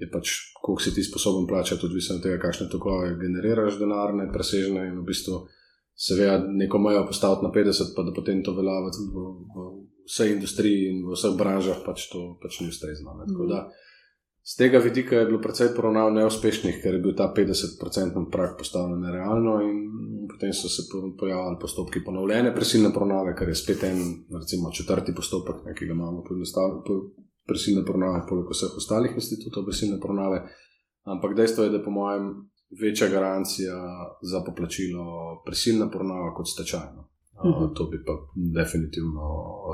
je 0.00 0.08
pač, 0.10 0.30
koliko 0.62 0.82
si 0.82 0.94
ti 0.94 1.04
sposoben 1.04 1.46
plačati, 1.46 1.86
odvisno 1.86 2.16
od 2.16 2.22
tega, 2.24 2.38
kakšne 2.42 2.68
tokove 2.72 3.14
generiraš 3.20 3.78
denarne, 3.80 4.30
presežne 4.32 4.86
in 4.88 4.98
v 5.00 5.06
bistvu 5.08 5.42
seveda 5.94 6.38
neko 6.48 6.78
mejo 6.80 7.04
postaviti 7.06 7.44
na 7.44 7.50
50, 7.52 7.92
pa 7.96 8.02
da 8.02 8.14
potem 8.16 8.40
to 8.42 8.54
velja 8.56 8.78
v, 8.80 8.92
v, 9.12 9.24
v 9.52 9.66
vsej 10.08 10.32
industriji 10.32 10.88
in 10.90 11.02
v 11.06 11.14
vseh 11.14 11.36
branžah 11.38 11.82
pač 11.84 12.08
to 12.12 12.38
pač 12.42 12.60
ni 12.60 12.68
ustrezno. 12.72 13.14
Ne. 13.20 13.28
Tako 13.28 13.44
Mhm. 13.44 13.50
da 13.52 13.60
z 14.44 14.56
tega 14.56 14.78
vidika 14.78 15.16
je 15.16 15.26
bilo 15.26 15.40
precej 15.40 15.68
poravnav 15.76 16.12
neuspešnih, 16.12 16.80
ker 16.82 16.94
je 16.94 17.00
bil 17.00 17.14
ta 17.14 17.32
50-procentni 17.32 18.26
prak 18.30 18.58
postavljen 18.58 19.00
nerealno 19.00 19.60
in 19.62 19.76
potem 20.28 20.52
so 20.52 20.68
se 20.68 20.82
po- 20.84 21.16
pojavili 21.16 21.56
postopki 21.60 22.04
ponovljene 22.04 22.54
prisilne 22.54 22.90
poravnave, 22.90 23.34
kar 23.34 23.48
je 23.48 23.54
spet 23.54 23.82
en, 23.84 23.98
recimo 24.32 24.70
četrti 24.70 25.14
postopek, 25.14 25.64
ne, 25.64 25.74
ki 25.74 25.86
ga 25.86 25.92
imamo. 25.92 26.22
Po, 26.22 26.94
Prisilne 27.44 27.82
poravnave, 27.84 28.20
poleg 28.28 28.46
vseh 28.48 28.70
ostalih 28.76 29.10
institutov, 29.12 29.64
prisilne 29.64 29.98
poravnave. 30.00 30.42
Ampak 31.04 31.34
dejstvo 31.34 31.64
je, 31.64 31.70
da 31.70 31.76
je 31.76 31.84
po 31.84 31.90
mojem 31.90 32.28
večja 32.72 33.08
garancija 33.08 33.74
za 34.22 34.42
poplačilo 34.46 35.04
prisilna 35.44 35.90
poravnava 35.90 36.34
kot 36.34 36.46
stečajna. 36.48 37.02
Uh, 37.34 37.50
Mhm. 37.50 37.74
to 37.74 37.84
bi 37.84 37.98
pa 37.98 38.14
definitivno 38.54 39.24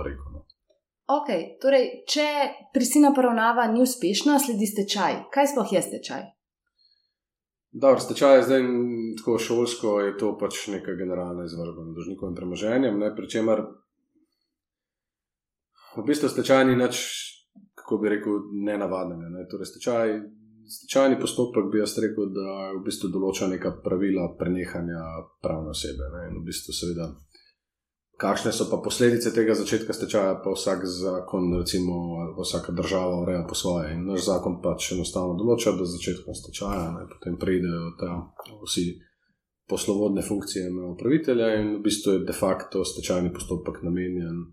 rekel. 0.01 0.29
No. 0.33 0.41
Ok, 1.09 1.29
torej, 1.63 1.87
če 2.05 2.27
prisilna 2.75 3.15
poravnava 3.17 3.65
ni 3.73 3.81
uspešna, 3.81 4.37
sledi 4.45 4.67
stečaj. 4.69 5.23
Kaj 5.33 5.55
sploh 5.55 5.71
je 5.73 5.81
stečaj? 5.83 6.27
Dobro, 7.73 8.01
stečaj 8.01 8.37
je 8.37 8.43
zdaj 8.45 8.67
tako 9.17 9.39
šolsko, 9.41 9.95
je 10.05 10.17
to 10.21 10.35
pač 10.41 10.67
neka 10.73 10.97
generalna 11.01 11.45
izvršba 11.49 11.85
nad 11.87 11.97
dolžnikovim 11.97 12.37
premoženjem, 12.37 12.99
ne, 13.01 13.11
pri 13.17 13.29
čemer 13.29 13.63
v 15.97 16.05
bistvu 16.07 16.29
stečaj 16.29 16.65
ni 16.69 16.77
nič, 16.77 17.01
kako 17.75 17.99
bi 18.03 18.13
rekel, 18.13 18.41
nenavadnega. 18.69 19.31
Ne. 19.33 19.47
Torej, 19.51 19.71
stečaj, 19.73 20.13
stečajni 20.69 21.21
postopek 21.21 21.71
bi 21.73 21.81
jaz 21.81 21.97
rekel, 22.05 22.29
da 22.37 22.73
v 22.77 22.83
bistvu 22.85 23.11
določa 23.13 23.49
neka 23.49 23.79
pravila 23.85 24.29
prenehanja 24.39 25.05
pravne 25.45 25.73
osebe. 25.73 26.11
Ne, 26.17 26.29
in 26.31 26.41
v 26.43 26.47
bistvu 26.51 26.77
seveda. 26.77 27.09
Kakšne 28.19 28.51
so 28.51 28.67
pa 28.67 28.81
posledice 28.83 29.31
tega 29.31 29.55
začetka 29.55 29.95
stečaja, 29.95 30.41
pa 30.43 30.51
vsak 30.51 30.83
zakon, 30.91 31.53
recimo, 31.55 32.19
vsaka 32.35 32.75
država 32.75 33.21
ureja 33.23 33.45
po 33.47 33.55
svoje. 33.55 33.93
In 33.95 34.09
naš 34.11 34.27
zakon 34.27 34.59
pač 34.63 34.91
enostavno 34.97 35.37
določa, 35.39 35.77
da 35.79 35.87
začetkom 35.87 36.35
stečaja 36.35 36.89
ne, 36.97 37.07
potem 37.07 37.39
pridejo 37.39 37.95
ta 38.01 38.19
vsi 38.65 38.99
poslovodne 39.71 40.25
funkcije 40.27 40.67
na 40.73 40.91
upravitelja, 40.97 41.53
in 41.61 41.77
v 41.77 41.83
bistvu 41.87 42.17
je 42.17 42.27
de 42.27 42.35
facto 42.35 42.83
stečajni 42.83 43.31
postopek 43.31 43.85
namenjen 43.87 44.49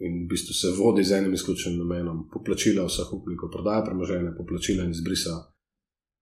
in 0.00 0.24
v 0.24 0.28
bistvu 0.30 0.54
se 0.56 0.72
vodi 0.78 1.04
z 1.04 1.18
enim 1.18 1.34
izključenim 1.36 1.82
namenom 1.82 2.28
poplačila 2.32 2.86
vseh 2.88 3.12
upnikov, 3.12 3.50
prodaja 3.52 3.84
premoženja, 3.84 4.32
poplačila 4.38 4.86
in 4.86 4.94
izbrisa 4.96 5.36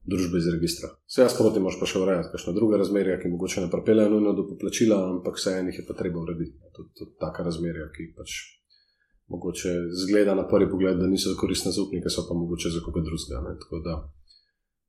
družbe 0.09 0.41
iz 0.41 0.49
registra. 0.53 0.91
Vse 1.09 1.25
jaz 1.25 1.35
proti 1.37 1.61
moš 1.61 1.79
pa 1.81 1.89
še 1.89 2.01
urejati, 2.01 2.31
kakšna 2.33 2.55
druga 2.57 2.81
razmerja, 2.81 3.19
ki 3.21 3.33
mogoče 3.33 3.65
ne 3.65 3.73
pripeljejo 3.73 4.13
nujno 4.15 4.33
do 4.37 4.47
poplačila, 4.49 5.01
ampak 5.15 5.37
vse 5.41 5.59
enih 5.63 5.81
je 5.81 5.85
pa 5.89 5.97
treba 5.99 6.23
urediti. 6.23 6.57
Tudi, 6.77 6.95
tudi 7.01 7.17
taka 7.21 7.45
razmerja, 7.49 7.91
ki 7.95 8.13
pač 8.17 8.37
mogoče 9.29 9.75
zgleda 10.05 10.35
na 10.35 10.47
prvi 10.49 10.71
pogled, 10.71 10.97
da 11.01 11.07
niso 11.07 11.35
koristne 11.41 11.73
za 11.73 11.83
upnike, 11.83 12.11
so 12.11 12.25
pa 12.29 12.35
mogoče 12.35 12.73
za 12.73 12.81
koga 12.85 13.05
drugega. 13.05 13.57
Tako 13.65 13.83
da 13.85 13.97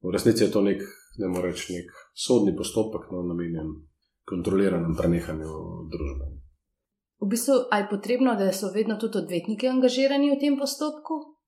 v 0.08 0.16
resnici 0.16 0.46
je 0.46 0.52
to 0.52 0.64
nek, 0.64 0.84
ne 1.20 1.28
morem 1.28 1.52
reči, 1.52 1.76
nek 1.76 1.92
sodni 2.16 2.56
postopek, 2.56 3.10
no, 3.12 3.26
namenjen 3.28 3.74
kontroliranem 4.30 4.96
prenehanju 4.96 5.58
družbe. 5.92 6.30
V 7.20 7.28
bistvu, 7.28 7.66
ali 7.72 7.84
je 7.84 7.90
potrebno, 7.92 8.36
da 8.40 8.48
so 8.56 8.72
vedno 8.72 8.96
tudi 8.96 9.20
odvetniki 9.20 9.68
angažirani 9.68 10.32
v 10.32 10.40
tem 10.40 10.56
postopku? 10.56 11.38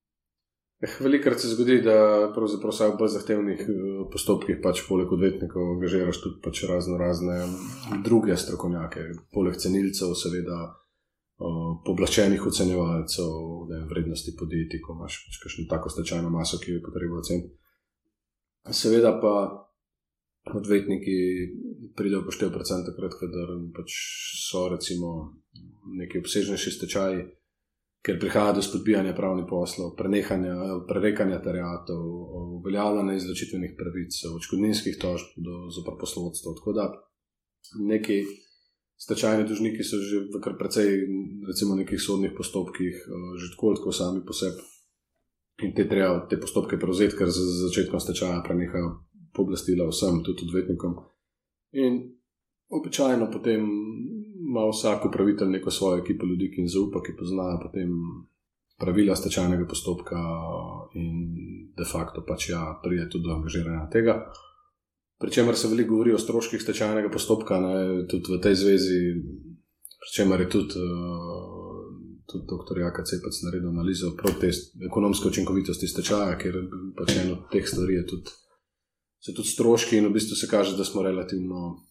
Eh, 0.82 0.90
Velikokrat 1.00 1.40
se 1.40 1.48
zgodi, 1.48 1.82
da 1.86 1.96
pravzaprav 2.36 2.74
vsaj 2.74 2.90
v 2.90 2.98
bolj 3.00 3.14
zahtevnih 3.14 3.60
eh, 3.62 4.04
postopkih 4.12 4.58
pač 4.64 4.82
poleg 4.88 5.12
odvetnikov 5.14 5.76
angažiraš 5.76 6.22
tudi 6.24 6.42
pač 6.42 6.64
razno 6.70 6.98
razne 6.98 7.38
druge 8.06 8.38
strokovnjake, 8.38 9.04
poleg 9.34 9.60
cenilcev, 9.62 10.16
seveda 10.18 10.60
eh, 10.66 11.68
pooblaščenih 11.86 12.48
ocenjevalcev, 12.50 13.34
ne 13.70 13.76
vem, 13.78 13.90
vrednosti 13.94 14.34
podjetij, 14.40 14.82
ko 14.82 14.98
imaš 14.98 15.20
pač 15.28 15.42
kakšno 15.44 15.68
tako 15.70 15.94
stečajno 15.94 16.34
maso, 16.34 16.58
ki 16.58 16.74
jo 16.74 16.80
je 16.80 16.86
potrebno 16.88 17.22
oceniti. 17.22 17.54
Seveda 18.74 19.14
pa 19.22 19.36
odvetniki 20.50 21.16
pridejo 21.98 22.24
poštev 22.26 22.50
predvsem 22.56 22.82
takrat, 22.88 23.20
kadar 23.22 23.54
pač 23.78 23.94
so 24.50 24.66
recimo 24.74 25.14
neki 26.02 26.22
obsežnejši 26.26 26.74
stečaji, 26.80 27.22
ker 28.02 28.18
prihaja 28.20 28.56
do 28.58 28.62
spodbijanja 28.66 29.14
pravnih 29.14 29.46
poslov, 29.50 29.94
prenehanja, 29.98 30.56
prerekanja 30.90 31.42
terjatov, 31.42 32.02
uveljavljanja 32.58 33.18
izločitvenih 33.20 33.76
pravic, 33.78 34.18
odškodninskih 34.36 34.98
tožb 35.02 35.38
do 35.38 35.70
zopr 35.76 36.00
poslovodstva. 36.02 36.56
Tako 36.58 36.74
da 36.74 36.86
neki 37.92 38.24
stečajni 38.98 39.48
dužniki 39.50 39.84
so 39.84 39.98
že 40.02 40.26
v 40.34 40.42
kar 40.42 40.58
precej, 40.58 41.06
recimo, 41.48 41.76
nekih 41.76 42.02
sodnih 42.02 42.34
postopkih, 42.38 42.96
eh, 43.06 43.38
že 43.38 43.54
tako 43.54 43.68
ali 43.68 43.78
tako 43.78 43.92
sami 43.92 44.26
po 44.26 44.34
sebi. 44.34 44.62
In 45.62 45.76
te 45.76 45.86
treba 45.90 46.26
te 46.30 46.40
postopke 46.42 46.80
prevzeti, 46.80 47.18
ker 47.18 47.30
za 47.30 47.42
začetkom 47.70 48.00
stečaja 48.00 48.42
prenehajo 48.46 49.06
pooblastila 49.34 49.86
vsem, 49.90 50.24
tudi 50.26 50.50
odvetnikom. 50.50 50.98
In 51.78 52.18
običajno 52.70 53.30
potem 53.32 53.62
ima 54.52 54.68
vsak 54.68 55.06
upravitelj 55.06 55.48
neko 55.48 55.72
svojo 55.72 56.02
ekipo 56.04 56.28
ljudi, 56.28 56.52
ki 56.52 56.62
jim 56.62 56.70
zaupa, 56.70 57.00
ki 57.06 57.16
poznajo 57.20 57.60
potem 57.64 57.96
pravila 58.82 59.16
stečajnega 59.16 59.66
postopka 59.70 60.20
in 61.00 61.14
de 61.78 61.86
facto 61.86 62.24
pač 62.28 62.50
ja, 62.50 62.62
pride 62.84 63.08
tudi 63.10 63.30
do 63.30 63.36
angažiranja 63.38 63.88
tega. 63.94 64.18
Pričemer 65.22 65.56
se 65.56 65.70
veliko 65.70 65.94
govori 65.94 66.14
o 66.14 66.20
stroških 66.20 66.62
stečajnega 66.62 67.12
postopka, 67.14 67.60
ne, 67.62 67.76
tudi 68.10 68.34
v 68.34 68.40
tej 68.42 68.56
zvezi, 68.58 69.00
pričemer 70.02 70.42
je 70.42 70.50
tudi, 70.50 70.82
uh, 70.82 71.92
tudi 72.26 72.50
dr. 72.50 72.82
Jaka 72.82 73.06
Cepec 73.06 73.38
naredil 73.46 73.70
analizo 73.70 74.16
protest 74.18 74.74
ekonomske 74.82 75.30
učinkovitosti 75.30 75.88
stečaja, 75.88 76.34
ker 76.42 76.58
pač 76.98 77.16
eno 77.22 77.38
od 77.38 77.46
teh 77.54 77.70
stvari 77.70 78.02
je 78.02 78.08
tudi, 78.16 78.34
so 79.22 79.38
tudi 79.38 79.54
stroški 79.54 80.02
in 80.02 80.10
v 80.10 80.16
bistvu 80.18 80.40
se 80.42 80.50
kaže, 80.50 80.74
da 80.78 80.88
smo 80.88 81.06
relativno 81.06 81.86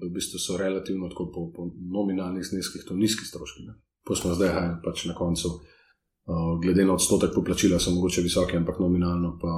da 0.00 0.06
v 0.06 0.14
bistvu 0.14 0.40
so 0.42 0.56
relativno 0.56 1.08
tako 1.08 1.28
po, 1.34 1.48
po 1.54 1.68
nominalnih 1.98 2.44
zneskih 2.46 2.86
to 2.88 2.96
nizki 2.96 3.26
stroški. 3.26 3.66
Ne. 3.66 3.76
Pa 4.06 4.16
smo 4.16 4.34
zdaj, 4.34 4.52
haj, 4.54 4.68
pač 4.84 5.04
na 5.10 5.14
koncu, 5.18 5.50
uh, 5.58 6.54
glede 6.62 6.86
na 6.86 6.94
odstotek 6.96 7.34
poplačila, 7.34 7.80
so 7.80 7.92
mogoče 7.94 8.24
visoki, 8.24 8.56
ampak 8.56 8.80
nominalno 8.80 9.36
pa 9.42 9.52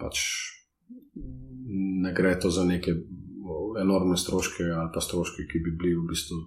pač 0.00 0.22
ne 2.02 2.14
gre 2.16 2.38
to 2.40 2.50
za 2.50 2.64
neke 2.64 2.94
enormne 3.80 4.16
stroške 4.16 4.64
ali 4.64 4.90
pa 4.94 5.00
stroške, 5.00 5.46
ki 5.50 5.60
bi 5.64 5.76
bili 5.76 5.94
v 5.96 6.06
bistvu 6.08 6.38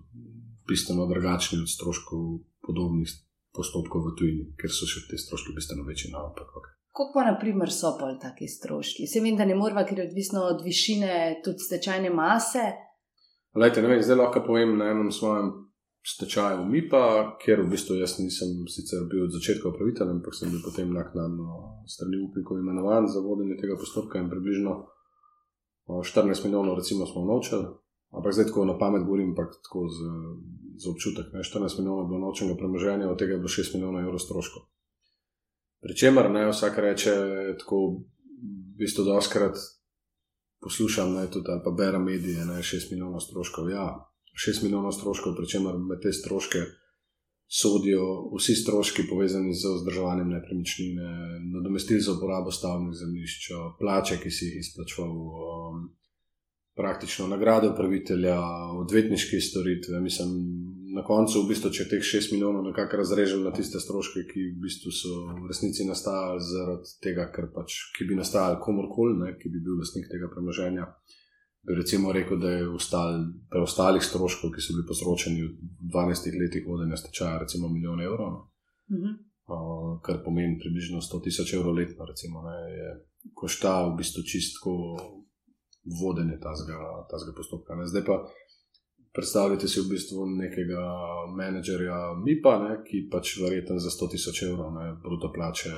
bistveno 0.68 1.06
drugačni 1.08 1.62
od 1.62 1.70
stroškov 1.70 2.24
podobnih 2.66 3.10
postopkov 3.56 4.10
v 4.10 4.16
tujini, 4.20 4.46
ker 4.60 4.74
so 4.74 4.88
še 4.90 5.06
ti 5.10 5.18
stroški 5.18 5.54
bistveno 5.56 5.86
večji. 5.88 6.12
No, 6.12 6.28
ampak, 6.30 6.50
okay. 6.60 6.74
Kako 6.96 7.12
pa, 7.14 7.26
na 7.28 7.36
primer, 7.40 7.68
so 7.72 7.98
pa 8.00 8.14
taki 8.22 8.48
stroški? 8.48 9.08
Se 9.08 9.20
vem, 9.20 9.36
da 9.36 9.46
ne 9.46 9.56
moramo, 9.56 9.84
ker 9.84 10.00
je 10.00 10.08
odvisno 10.08 10.46
od 10.48 10.62
višine 10.64 11.42
tudi 11.44 11.60
stečajne 11.60 12.10
mase. 12.10 12.64
Lejte, 13.56 13.82
vem, 13.84 14.00
zdaj 14.00 14.16
lahko 14.16 14.44
povem 14.46 14.78
na 14.80 14.88
enem 14.94 15.12
svojem 15.12 15.52
stečaju 16.06 16.64
MIPA, 16.70 17.04
kjer 17.42 17.66
v 17.66 17.70
bistvu 17.74 17.98
jaz 18.00 18.16
nisem 18.22 18.64
sicer 18.72 19.04
bil 19.12 19.26
od 19.26 19.34
začetka 19.36 19.68
upravitelj, 19.74 20.14
ampak 20.14 20.38
sem 20.38 20.52
bil 20.54 20.62
potem 20.64 20.94
naknadno 20.94 21.82
strani 21.90 22.22
upnikov 22.24 22.62
imenovan 22.62 23.10
za 23.12 23.24
vodenje 23.26 23.58
tega 23.60 23.76
postopka 23.80 24.22
in 24.22 24.30
približno 24.30 24.76
14 25.90 26.46
milijonov 26.46 26.78
recimo 26.80 27.06
smo 27.10 27.26
naučili. 27.26 27.66
Ampak 28.16 28.34
zdaj 28.34 28.48
tako 28.52 28.66
na 28.66 28.78
pamet 28.78 29.04
govorim, 29.04 29.34
ampak 29.34 29.58
tako 29.66 29.88
z, 29.90 30.00
z 30.78 30.88
občutek. 30.94 31.34
Ne? 31.34 31.44
14 31.44 31.80
milijonov 31.80 32.06
je 32.06 32.08
bilo 32.08 32.20
naučenega 32.24 32.58
premoženja, 32.58 33.12
od 33.12 33.20
tega 33.20 33.36
je 33.36 33.42
bilo 33.44 33.52
6 33.52 33.76
milijonov 33.76 34.02
evrov 34.02 34.24
stroškov. 34.24 34.64
Pričemer 35.86 36.32
ne 36.32 36.48
vsak 36.50 36.78
reče 36.82 37.14
tako, 37.60 37.80
v 38.42 38.78
bistvu 38.82 39.06
doskrat 39.06 39.58
poslušam, 40.62 41.14
ne, 41.14 41.28
tudi 41.32 41.52
ali 41.54 41.62
pa 41.66 41.72
berem 41.72 42.04
medije, 42.04 42.46
ne, 42.46 42.64
6 42.64 42.92
milijonov 42.92 43.22
stroškov. 43.22 43.70
Ja, 43.70 43.86
6 44.48 44.64
milijonov 44.64 44.96
stroškov, 44.98 45.36
pričemer 45.38 45.78
med 45.78 46.02
te 46.02 46.14
stroške 46.14 46.64
sodijo 47.48 48.06
vsi 48.38 48.56
stroški 48.56 49.06
povezani 49.10 49.54
z 49.54 49.76
vzdrževanjem 49.76 50.30
nepremičnine, 50.30 51.10
nadomestil 51.54 52.02
za 52.02 52.16
uporabo 52.18 52.52
stavbnih 52.52 52.98
zemljišč, 52.98 53.52
plače, 53.80 54.18
ki 54.24 54.32
si 54.32 54.46
jih 54.46 54.58
izplačval, 54.60 55.12
um, 55.12 55.86
praktično 56.76 57.28
nagrade 57.28 57.70
upravitelja, 57.70 58.40
odvetniške 58.82 59.40
storitve. 59.40 60.02
Mislim, 60.02 60.32
na 60.96 61.04
koncu, 61.04 61.42
v 61.44 61.50
bistvu, 61.52 61.72
če 61.76 61.88
teh 61.92 62.04
6 62.04 62.32
milijonov 62.32 62.64
nekako 62.70 63.02
razrežem 63.02 63.44
na 63.44 63.52
tiste 63.56 63.82
stroške, 63.84 64.24
ki 64.30 64.44
v 64.54 64.62
bistvu 64.64 64.94
so 64.96 65.12
v 65.34 65.50
resnici 65.52 65.84
nastajali 65.88 66.44
zaradi 66.48 66.94
tega, 67.04 67.28
ker 67.36 67.50
pač, 67.52 67.76
ki 67.98 68.08
bi 68.08 68.16
nastajali 68.16 68.62
komorkoli, 68.64 69.18
ne, 69.20 69.34
ki 69.40 69.52
bi 69.52 69.60
bil 69.66 69.82
lastnik 69.82 70.08
tega 70.12 70.32
premoženja. 70.32 70.88
Bi 71.66 71.76
recimo 71.76 72.14
rekel, 72.16 72.40
da 72.40 72.54
je 72.54 72.70
ustal, 72.70 73.20
preostalih 73.52 74.04
stroškov, 74.08 74.54
ki 74.56 74.64
so 74.64 74.78
bili 74.78 74.88
povzročeni 74.88 75.44
v 75.44 75.52
12 75.98 76.40
letih 76.40 76.64
vodenja 76.70 77.00
stečaja, 77.02 77.42
recimo 77.44 77.72
milijon 77.74 78.04
evrov, 78.06 78.32
no. 78.32 78.42
Mhm. 78.96 79.12
uh, 79.52 79.92
kar 80.06 80.24
pomeni 80.24 80.60
približno 80.62 81.04
100 81.04 81.24
tisoč 81.28 81.58
evrov 81.58 81.76
letno, 81.76 82.08
recimo, 82.08 82.46
ne, 82.46 82.58
je 82.72 82.90
košta 83.36 83.82
v 83.90 83.98
bistvu 84.00 84.24
čistko 84.24 84.80
vodenje 85.86 86.40
tazga, 86.40 87.06
tazga 87.10 87.34
postopka. 87.38 87.76
Ne. 87.76 87.88
Zdaj 87.88 88.06
pa 88.06 88.16
predstavljate 89.16 89.68
si 89.68 89.80
v 89.82 89.90
bistvu 89.94 90.26
nekega 90.36 90.84
menedžerja 91.38 92.00
MIPA, 92.20 92.54
ne, 92.64 92.74
ki 92.88 93.06
pač 93.12 93.38
verjetno 93.40 93.80
za 93.80 93.94
100 93.94 94.12
tisoč 94.16 94.44
evrov 94.50 94.74
ne, 94.76 94.92
bruto 95.04 95.32
plače 95.36 95.72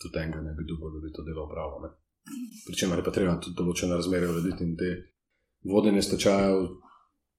tudi 0.00 0.22
enega 0.22 0.40
ne 0.44 0.54
bi 0.54 0.66
dobil, 0.68 0.94
da 0.94 1.02
bi 1.02 1.12
to 1.14 1.26
delo 1.26 1.48
opravil. 1.48 1.90
Pričemer 2.66 3.02
je 3.02 3.04
pa 3.04 3.12
treba 3.12 3.36
tudi 3.42 3.58
določene 3.58 3.98
razmere 3.98 4.30
urediti 4.30 4.64
in 4.64 4.76
te 4.80 4.94
vodenje 5.68 6.02
stečajev. 6.06 6.68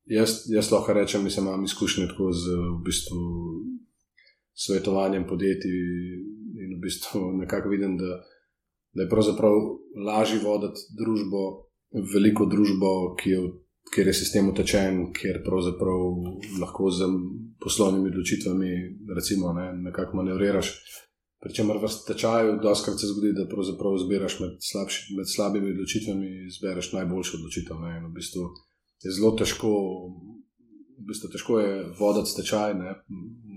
Jaz, 0.05 0.43
jaz 0.53 0.69
lahko 0.69 0.93
rečem, 0.93 1.23
da 1.25 1.33
imam 1.41 1.63
izkušnje 1.65 2.11
tako 2.11 2.29
z 2.29 2.53
v 2.53 2.77
bistvu, 2.85 3.21
svetovanjem 4.55 5.27
podjetij 5.27 5.79
in 6.63 6.77
v 6.77 6.81
bistvu 6.81 7.31
nekako 7.41 7.69
vidim, 7.69 7.97
da, 7.97 8.21
da 8.93 9.03
je 9.03 9.09
pravzaprav 9.09 9.55
lažje 10.05 10.39
voditi 10.43 10.85
družbo, 10.99 11.41
veliko 12.13 12.45
družbo, 12.45 12.91
ki 13.19 13.29
je, 13.29 13.41
kjer 13.93 14.07
je 14.07 14.13
sistem 14.13 14.49
utečen, 14.49 15.01
kjer 15.13 15.41
pravzaprav 15.45 16.01
lahko 16.61 16.91
z 16.91 17.07
poslovnimi 17.61 18.09
odločitvami, 18.09 18.71
recimo, 19.15 19.53
ne, 19.53 19.73
nekako 19.87 20.21
manevriraš. 20.21 20.71
Pričemer 21.45 21.77
v 21.77 21.87
stečaju, 21.91 22.57
doskrat 22.63 22.99
se 22.99 23.07
zgodi, 23.07 23.35
da 23.37 23.45
pravzaprav 23.49 23.97
zbiraš 24.01 24.39
med, 24.39 24.55
slabši, 24.69 25.17
med 25.17 25.29
slabimi 25.29 25.73
odločitvami, 25.75 26.29
zbereš 26.57 26.93
najboljšo 26.95 27.37
odločitev. 27.37 27.81
Ne, 27.83 27.99
v 28.07 28.13
bistvu 28.15 28.47
je 29.05 29.13
zelo 29.13 29.35
težko, 29.37 29.71
v 30.97 31.05
bistvu 31.05 31.29
težko 31.35 31.59
je 31.61 31.73
voditi 31.99 32.33
stečaj. 32.33 32.73
Ne, 32.79 32.95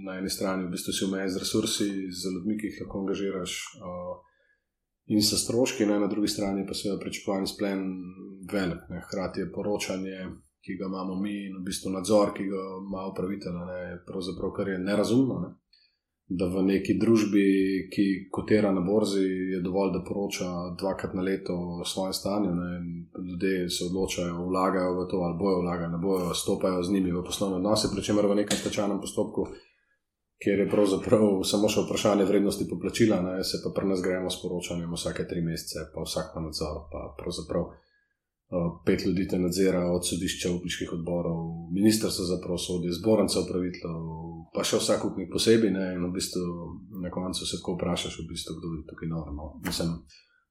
na 0.04 0.18
eni 0.20 0.30
strani 0.30 0.66
v 0.66 0.74
bistvu 0.74 0.92
si 0.92 1.06
omejen 1.08 1.32
z 1.32 1.40
resursi, 1.44 1.88
z 2.12 2.34
ljudmi, 2.34 2.58
ki 2.60 2.68
jih 2.68 2.82
lahko 2.84 3.04
angažiraš. 3.06 3.56
Uh, 3.80 4.27
In 5.08 5.22
so 5.24 5.38
stroški, 5.40 5.86
ne, 5.86 5.98
na 6.00 6.06
drugi 6.06 6.28
strani 6.28 6.66
pa 6.68 6.74
seveda 6.76 7.00
pričakovani 7.00 7.46
splen 7.46 7.86
velik. 8.52 8.84
Ne. 8.90 9.00
Hkrati 9.06 9.40
je 9.40 9.52
poročanje, 9.52 10.26
ki 10.64 10.76
ga 10.76 10.90
imamo 10.90 11.16
mi, 11.16 11.46
in 11.46 11.56
v 11.60 11.64
bistvu 11.64 11.92
nadzor, 11.94 12.34
ki 12.36 12.44
ga 12.50 12.64
ima 12.82 13.06
upravitelj, 13.12 13.62
pravzaprav 14.06 14.52
kar 14.56 14.68
je 14.68 14.78
nerazumno. 14.78 15.40
Ne 15.44 15.54
da 16.28 16.44
v 16.52 16.62
neki 16.62 16.98
družbi, 17.00 17.44
ki 17.88 18.04
kotira 18.32 18.68
na 18.72 18.82
borzi, 18.84 19.24
je 19.54 19.60
dovolj, 19.64 19.94
da 19.94 20.02
poroča 20.04 20.48
dvakrat 20.78 21.14
na 21.16 21.24
leto 21.24 21.56
o 21.56 21.84
svojem 21.84 22.12
stanju. 22.12 22.52
Ne? 22.54 22.72
Ljudje 23.28 23.70
se 23.70 23.86
odločajo, 23.88 24.44
vlagajo 24.50 24.92
v 24.98 25.06
to, 25.08 25.22
ali 25.24 25.38
bojo 25.40 25.62
vlagali, 25.62 25.92
ne 25.92 26.00
bojo, 26.02 26.34
stopajo 26.34 26.82
z 26.82 26.92
njimi 26.92 27.12
v 27.12 27.24
poslovne 27.24 27.56
odnose, 27.56 27.88
pri 27.94 28.04
čemer 28.04 28.28
v 28.28 28.36
nekem 28.42 28.60
stečajnem 28.60 29.00
postopku, 29.00 29.48
kjer 30.42 30.62
je 30.62 30.70
pravzaprav 30.70 31.42
samo 31.44 31.68
še 31.68 31.82
vprašanje 31.86 32.24
vrednosti 32.28 32.68
poplačila, 32.70 33.18
ne? 33.22 33.42
se 33.44 33.58
pa 33.64 33.72
pri 33.74 33.90
nas 33.90 34.02
gremo 34.02 34.30
s 34.30 34.40
poročanjem 34.42 34.94
vsake 34.94 35.26
tri 35.26 35.42
mesece, 35.42 35.88
pa 35.94 36.06
vsak 36.06 36.32
pa 36.34 36.42
nadzor, 36.44 36.86
pa 36.92 37.10
pravzaprav. 37.18 37.70
Eh, 38.48 38.68
pet 38.86 39.02
ljudi 39.06 39.26
te 39.28 39.38
nadzira, 39.38 39.82
od 39.92 40.06
sodišča, 40.08 40.54
upniških 40.56 40.92
odborov, 40.92 41.40
ministrstva 41.72 42.24
za 42.24 42.38
pravosodje, 42.44 42.94
zbornica 42.96 43.42
upraviteljev, 43.42 44.06
pa 44.54 44.64
še 44.64 44.80
vsak 44.80 45.04
upnik 45.04 45.28
posebej. 45.34 45.74
Ne, 45.74 45.90
in 45.98 46.06
v 46.06 46.14
bistvu 46.14 46.44
na 47.02 47.12
koncu 47.12 47.44
se 47.44 47.58
tako 47.58 47.74
vprašaš, 47.76 48.16
v 48.22 48.24
bistvu, 48.30 48.56
kdo 48.56 48.70
je 48.78 48.86
tukaj 48.88 49.10
normalno. 49.10 49.50
Mislim, 49.66 49.92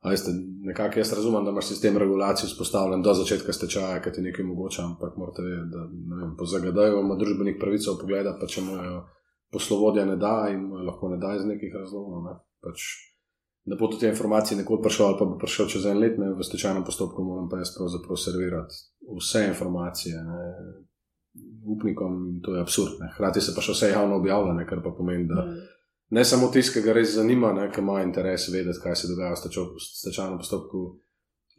veste, 0.06 0.36
nekako 0.70 1.02
jaz 1.02 1.16
razumem, 1.18 1.48
da 1.48 1.56
imaš 1.56 1.72
sistem 1.72 1.98
regulacije 1.98 2.52
vzpostavljen 2.52 3.02
do 3.02 3.18
začetka 3.18 3.56
stečaja, 3.56 3.98
kaj 4.06 4.14
ti 4.14 4.28
nekaj 4.30 4.46
mogoče, 4.46 4.84
ampak 4.86 5.18
morate 5.18 5.48
vedeti, 5.48 5.74
da 5.74 5.90
vem, 6.22 6.38
po 6.38 6.46
zagadaju 6.46 7.02
ima 7.02 7.18
družbenih 7.18 7.58
pravic 7.58 7.90
pogleda, 7.98 8.38
pa 8.38 8.46
če 8.46 8.62
mu 8.62 8.78
poslovodja 9.52 10.06
ne 10.06 10.16
da 10.16 10.48
in 10.52 10.68
lahko 10.88 11.10
ne 11.10 11.18
da 11.18 11.36
iz 11.36 11.46
nekih 11.46 11.74
razlogov. 11.76 12.24
Ne, 12.26 12.36
pač, 12.64 12.84
da 13.68 13.76
bo 13.80 13.88
do 13.92 14.00
te 14.00 14.10
informacije 14.10 14.58
nekoč 14.58 14.84
prišel, 14.84 15.06
ali 15.06 15.20
pa 15.20 15.26
bo 15.26 15.38
prišel 15.40 15.72
čez 15.72 15.86
en 15.86 16.00
let, 16.00 16.20
ne, 16.20 16.34
v 16.36 16.44
stečajnem 16.44 16.86
postopku, 16.88 17.24
moram 17.24 17.50
pa 17.52 17.60
jaz 17.62 17.74
pravzaprav 17.76 18.20
servirati 18.20 18.84
vse 19.18 19.48
informacije 19.48 20.22
ne, 20.24 20.44
upnikom 21.76 22.14
in 22.30 22.38
to 22.42 22.56
je 22.56 22.62
absurd. 22.62 23.00
Ne. 23.00 23.12
Hrati 23.18 23.42
se 23.42 23.56
pa 23.56 23.64
še 23.64 23.76
vse 23.76 23.92
javno 23.92 24.22
objavlja, 24.22 24.56
kar 24.70 24.84
pa 24.84 24.94
pomeni, 24.96 25.28
da 25.30 25.44
mm. 25.44 25.66
ne 26.16 26.24
samo 26.26 26.52
tisti, 26.54 26.78
ki 26.78 26.86
ga 26.86 26.96
res 26.98 27.16
zanima, 27.16 27.52
ne, 27.54 27.68
ki 27.72 27.84
ima 27.84 28.00
interes 28.04 28.48
vedeti, 28.54 28.82
kaj 28.84 28.96
se 28.96 29.12
dogaja 29.12 29.36
v 29.36 29.84
stečajnem 29.84 30.40
postopku, 30.40 30.88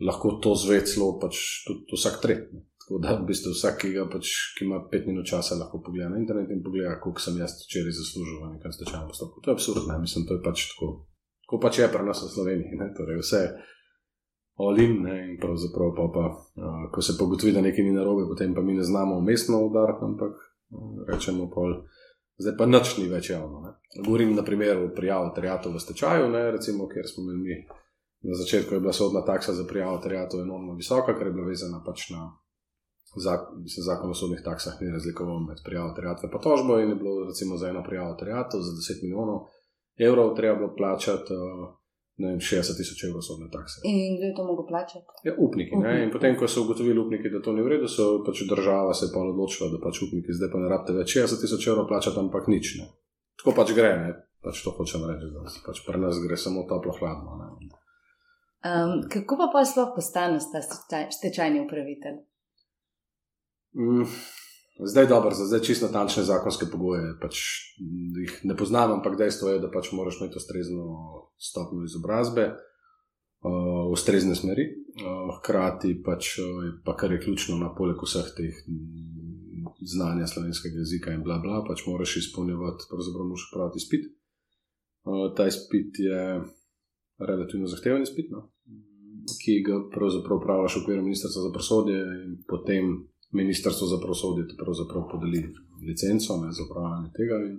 lahko 0.04 0.38
to 0.42 0.54
zve 0.58 0.80
celo 0.86 1.14
pač 1.20 1.64
tudi 1.66 1.96
vsak 1.96 2.20
tretji. 2.22 2.64
Tako 2.88 3.02
da 3.04 3.18
v 3.18 3.26
bistvu 3.28 3.52
vsak, 3.52 3.82
ki, 3.84 3.90
pač, 4.08 4.30
ki 4.56 4.64
ima 4.64 4.80
pet 4.88 5.04
minut 5.04 5.28
časa, 5.28 5.58
lahko 5.60 5.82
pogleda 5.84 6.08
na 6.08 6.16
internet 6.16 6.48
in 6.48 6.64
pogleda, 6.64 6.96
koliko 7.02 7.20
sem 7.20 7.36
jaz 7.36 7.58
včeraj 7.66 7.92
zaslužil 7.92 8.40
v 8.40 8.54
nekem 8.56 8.72
stečajnem 8.72 9.12
postopku. 9.12 9.44
To 9.44 9.52
je 9.52 9.56
absurdno, 9.60 9.98
mislim, 10.00 10.24
to 10.24 10.38
je 10.38 10.44
pač 10.46 10.70
tako 10.72 10.88
ko 11.48 11.56
pač 11.56 11.80
je 11.80 11.88
pri 11.88 12.04
nas 12.04 12.20
v 12.20 12.28
Sloveniji, 12.28 12.76
ne? 12.76 12.92
torej 12.92 13.24
vse 13.24 13.42
olim 14.60 15.06
in 15.08 15.38
pravzaprav 15.40 15.94
pa, 15.96 16.04
pa 16.12 16.24
uh, 16.28 16.84
ko 16.92 17.00
se 17.00 17.16
pogotovi, 17.16 17.54
da 17.56 17.64
nekaj 17.64 17.84
ni 17.86 17.94
narobe, 17.96 18.28
potem 18.28 18.52
pa 18.52 18.60
mi 18.60 18.76
ne 18.76 18.84
znamo 18.84 19.16
umestno 19.16 19.62
udariti, 19.64 20.04
ampak 20.04 20.34
uh, 20.36 21.08
rečemo 21.08 21.48
pol. 21.48 21.88
Zdaj 22.38 22.54
pa 22.58 22.68
nič 22.68 22.98
ni 23.00 23.08
več 23.08 23.32
javno. 23.32 23.64
Ne? 23.64 23.70
Govorim 24.04 24.36
na 24.36 24.44
primeru 24.44 24.92
prijave 24.94 25.32
terjatov 25.34 25.72
v 25.74 25.82
stečaju, 25.82 26.28
ne? 26.30 26.50
recimo, 26.52 26.86
ker 26.90 27.08
smo 27.08 27.24
imeli 27.24 27.40
mi 27.40 27.56
na 28.18 28.34
začetku 28.34 28.74
je 28.74 28.82
bila 28.82 28.92
sodna 28.92 29.22
taksa 29.22 29.54
za 29.54 29.64
prijavo 29.64 29.98
terjatov 30.02 30.42
enormno 30.42 30.74
visoka, 30.74 31.14
ker 31.14 31.30
je 31.30 31.32
bila 31.32 31.48
vezana 31.48 31.80
pač 31.86 32.10
na 32.10 32.28
zakon, 33.16 33.64
zakon 33.66 34.10
o 34.10 34.14
sodnih 34.14 34.42
taksah, 34.44 34.76
ni 34.80 34.92
razlikoval 34.92 35.40
med 35.48 35.62
prijavo 35.64 35.94
terjatve 35.96 36.28
in 36.28 36.40
tožbo 36.42 36.78
in 36.78 36.88
je 36.92 36.98
bilo 37.00 37.24
recimo 37.24 37.56
za 37.56 37.68
eno 37.68 37.82
prijavo 37.82 38.14
terjatov 38.20 38.60
za 38.60 38.72
10 38.76 39.02
milijonov 39.02 39.48
evrov 39.98 40.36
treba 40.36 40.56
bilo 40.56 40.74
plačati. 40.76 41.34
Uh, 41.34 41.68
Vem, 42.18 42.40
60 42.42 42.74
tisoč 42.76 43.04
evrov 43.06 43.22
so 43.22 43.36
bile 43.38 43.46
takse. 43.46 43.78
In 43.86 44.16
kdo 44.18 44.26
je 44.26 44.34
to 44.34 44.44
mogel 44.44 44.66
plačati? 44.66 45.06
Ja, 45.22 45.32
upniki. 45.38 45.70
upniki. 45.76 46.02
In 46.02 46.10
potem, 46.10 46.34
ko 46.34 46.48
so 46.50 46.64
ugotovili 46.64 46.98
upniki, 46.98 47.30
da 47.30 47.38
to 47.38 47.52
ni 47.54 47.62
v 47.62 47.70
redu, 47.70 47.86
so 47.86 48.24
pač 48.26 48.42
država 48.50 48.94
se 48.94 49.06
pa 49.14 49.22
odločila, 49.22 49.68
da 49.70 49.78
pač 49.78 50.00
upniki 50.02 50.34
zdaj 50.34 50.50
pa 50.50 50.58
ne 50.58 50.66
rabite 50.72 50.96
več 50.98 51.14
60 51.14 51.44
tisoč 51.44 51.68
evrov 51.70 51.86
plačati, 51.86 52.18
ampak 52.18 52.50
nič. 52.50 52.72
Ne. 52.80 52.88
Tako 53.38 53.54
pač 53.60 53.70
gre, 53.78 53.92
ne. 54.02 54.10
pač 54.42 54.64
to 54.66 54.74
hočem 54.74 55.06
reči, 55.06 55.30
da 55.30 55.46
pač 55.68 55.84
pri 55.86 56.02
nas 56.02 56.18
gre 56.18 56.34
samo 56.34 56.66
toplo 56.66 56.96
hladno. 56.98 57.38
Um, 58.66 59.06
kako 59.06 59.38
pa 59.38 59.46
pa 59.54 59.62
sploh 59.62 59.94
postane 59.94 60.42
stečajni 60.42 61.62
upravitelj? 61.62 62.18
Mm. 63.76 64.06
Zdaj 64.84 65.04
je 65.04 65.08
dobro, 65.08 65.34
zdaj 65.34 65.60
čisto 65.60 65.86
natančne 65.86 66.22
zakonske 66.22 66.66
pogoje. 66.70 67.16
Pač 67.20 67.40
jih 68.22 68.34
ne 68.46 68.56
poznam, 68.56 68.92
ampak 68.98 69.18
dejstvo 69.18 69.50
je, 69.50 69.62
da 69.62 69.70
pač 69.70 69.90
moraš 69.92 70.20
imeti 70.20 70.38
ustrezno 70.38 70.84
stopnjo 71.38 71.82
izobrazbe, 71.84 72.44
uh, 72.54 73.90
ustrezne 73.90 74.38
smeri. 74.38 74.68
Uh, 74.98 75.34
hkrati 75.38 75.96
pač 76.06 76.36
je 76.38 76.70
pa 76.84 76.94
kar 76.96 77.12
je 77.12 77.20
ključno 77.26 77.58
na 77.58 77.72
poleg 77.74 77.98
vseh 78.02 78.30
teh 78.38 78.62
znanja 79.82 80.26
slovenskega 80.26 80.78
jezika 80.78 81.12
in 81.14 81.26
bla 81.26 81.40
bla, 81.42 81.64
pač 81.66 81.82
moraš 81.86 82.16
izpolnjevati, 82.22 82.86
pravzaprav 82.90 83.26
moraš 83.26 83.50
praviti 83.54 83.82
izpit. 83.82 84.08
Uh, 85.08 85.26
ta 85.34 85.50
izpit 85.50 85.98
je 85.98 86.22
relativno 87.18 87.66
zahteven 87.66 88.06
izpit, 88.06 88.30
no? 88.30 88.46
ki 89.42 89.60
ga 89.66 89.82
pravzaprav 89.92 90.38
upravljaš 90.38 90.76
v 90.76 90.82
okviru 90.82 91.02
ministrstva 91.02 91.42
za 91.42 91.50
prosodje 91.52 91.98
in 92.24 92.36
potem 92.48 93.08
ministrstvo 93.32 93.86
za 93.86 93.98
pravosodje 94.02 94.44
pravzaprav 94.62 95.02
podeli 95.12 95.40
licenco 95.88 96.36
ne, 96.42 96.52
za 96.52 96.62
upravljanje 96.64 97.10
tega 97.18 97.36
in 97.48 97.56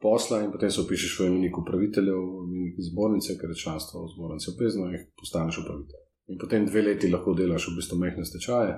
posla, 0.00 0.40
in 0.44 0.52
potem 0.52 0.70
se 0.70 0.80
upišeš 0.80 1.18
v 1.18 1.26
imenik 1.26 1.58
upraviteljev, 1.58 2.16
v 2.16 2.46
imenik 2.48 2.76
zbornice, 2.88 3.36
ker 3.40 3.52
je 3.52 3.62
članstvo 3.64 4.04
v 4.04 4.12
zbornici 4.14 4.50
obvezno 4.52 4.88
in 4.88 5.04
postaneš 5.20 5.60
upravitelj. 5.62 6.02
In 6.32 6.38
potem 6.40 6.66
dve 6.66 6.82
leti 6.88 7.12
lahko 7.12 7.34
delaš 7.34 7.68
v 7.68 7.76
bistvu 7.76 7.98
mehne 8.00 8.24
stečaje. 8.24 8.74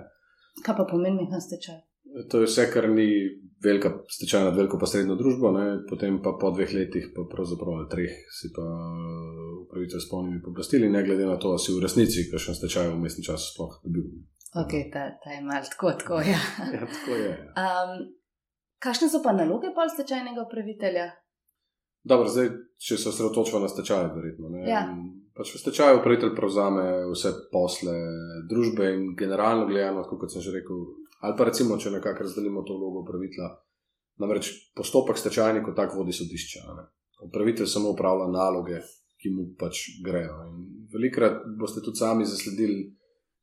Kaj 0.67 0.77
pa 0.77 0.85
pomeni 0.91 1.23
mehne 1.23 1.41
stečaje? 1.41 1.83
To 2.31 2.43
je 2.43 2.47
vse, 2.47 2.67
kar 2.73 2.89
ni 2.91 3.07
velika 3.65 3.93
stečajna, 4.11 4.51
veliko 4.57 4.79
pa 4.79 4.87
srednjo 4.91 5.15
družbo, 5.17 5.53
ne? 5.55 5.67
potem 5.89 6.19
pa 6.25 6.35
po 6.41 6.51
dveh 6.51 6.75
letih, 6.75 7.07
pa 7.15 7.25
pravzaprav 7.31 7.79
ali 7.79 7.89
treh, 7.95 8.17
si 8.39 8.51
pa 8.57 8.65
upravitelj 9.63 10.03
s 10.03 10.11
polnimi 10.11 10.43
pooblastili, 10.45 10.91
ne 10.91 11.05
glede 11.07 11.27
na 11.27 11.39
to, 11.41 11.55
ali 11.55 11.63
si 11.63 11.73
v 11.73 11.81
resnici, 11.87 12.27
kakšen 12.33 12.59
stečaj 12.59 12.91
v 12.91 13.01
mestni 13.01 13.25
čas 13.25 13.53
sploh 13.55 13.79
dobil. 13.87 14.11
Ok, 14.53 14.73
ta, 14.93 15.07
ta 15.25 15.31
je 15.33 15.41
mal 15.41 15.65
tako, 15.71 15.93
tako 15.99 16.21
ja. 16.21 16.41
ja, 16.75 16.87
tako 16.87 17.17
je. 17.17 17.33
Um, 17.57 17.93
kakšne 18.85 19.09
so 19.09 19.23
pa 19.25 19.33
naloge 19.33 19.73
pol 19.73 19.89
stečajnega 19.89 20.45
upravitelja? 20.45 21.09
Dobro, 22.05 22.29
zdaj, 22.29 22.51
če 22.83 22.99
se 22.99 23.09
osredotočimo 23.09 23.63
na 23.63 23.71
stečaj, 23.71 24.11
verjetno. 24.13 24.51
Ja. 24.67 24.83
Pač 25.33 25.55
v 25.55 25.61
stečaju 25.63 26.01
upravitelj 26.01 26.35
prevzame 26.37 26.85
vse 27.15 27.33
posle 27.53 27.95
družbe 28.51 28.91
in 28.93 29.05
generalno 29.17 29.69
gledano, 29.71 30.03
kot 30.05 30.35
sem 30.35 30.45
že 30.45 30.53
rekel, 30.59 30.83
ali 31.25 31.37
pa 31.39 31.47
recimo, 31.49 31.79
če 31.81 31.95
nekako 31.95 32.27
razdelimo 32.27 32.67
to 32.67 32.77
vlogo 32.77 33.07
upravitelja. 33.07 33.55
Namreč 34.21 34.51
postopek 34.77 35.17
stečajni 35.17 35.63
kot 35.65 35.79
tak 35.79 35.95
vodi 35.97 36.13
sodišča. 36.13 36.67
Upravitelj 37.25 37.71
samo 37.71 37.95
upravlja 37.95 38.29
naloge, 38.35 38.83
ki 39.23 39.31
mu 39.33 39.47
pač 39.57 39.87
grejo. 40.05 40.43
In 40.51 40.85
velikrat 40.93 41.41
boste 41.57 41.81
tudi 41.81 42.03
sami 42.03 42.27
zasledili 42.29 42.91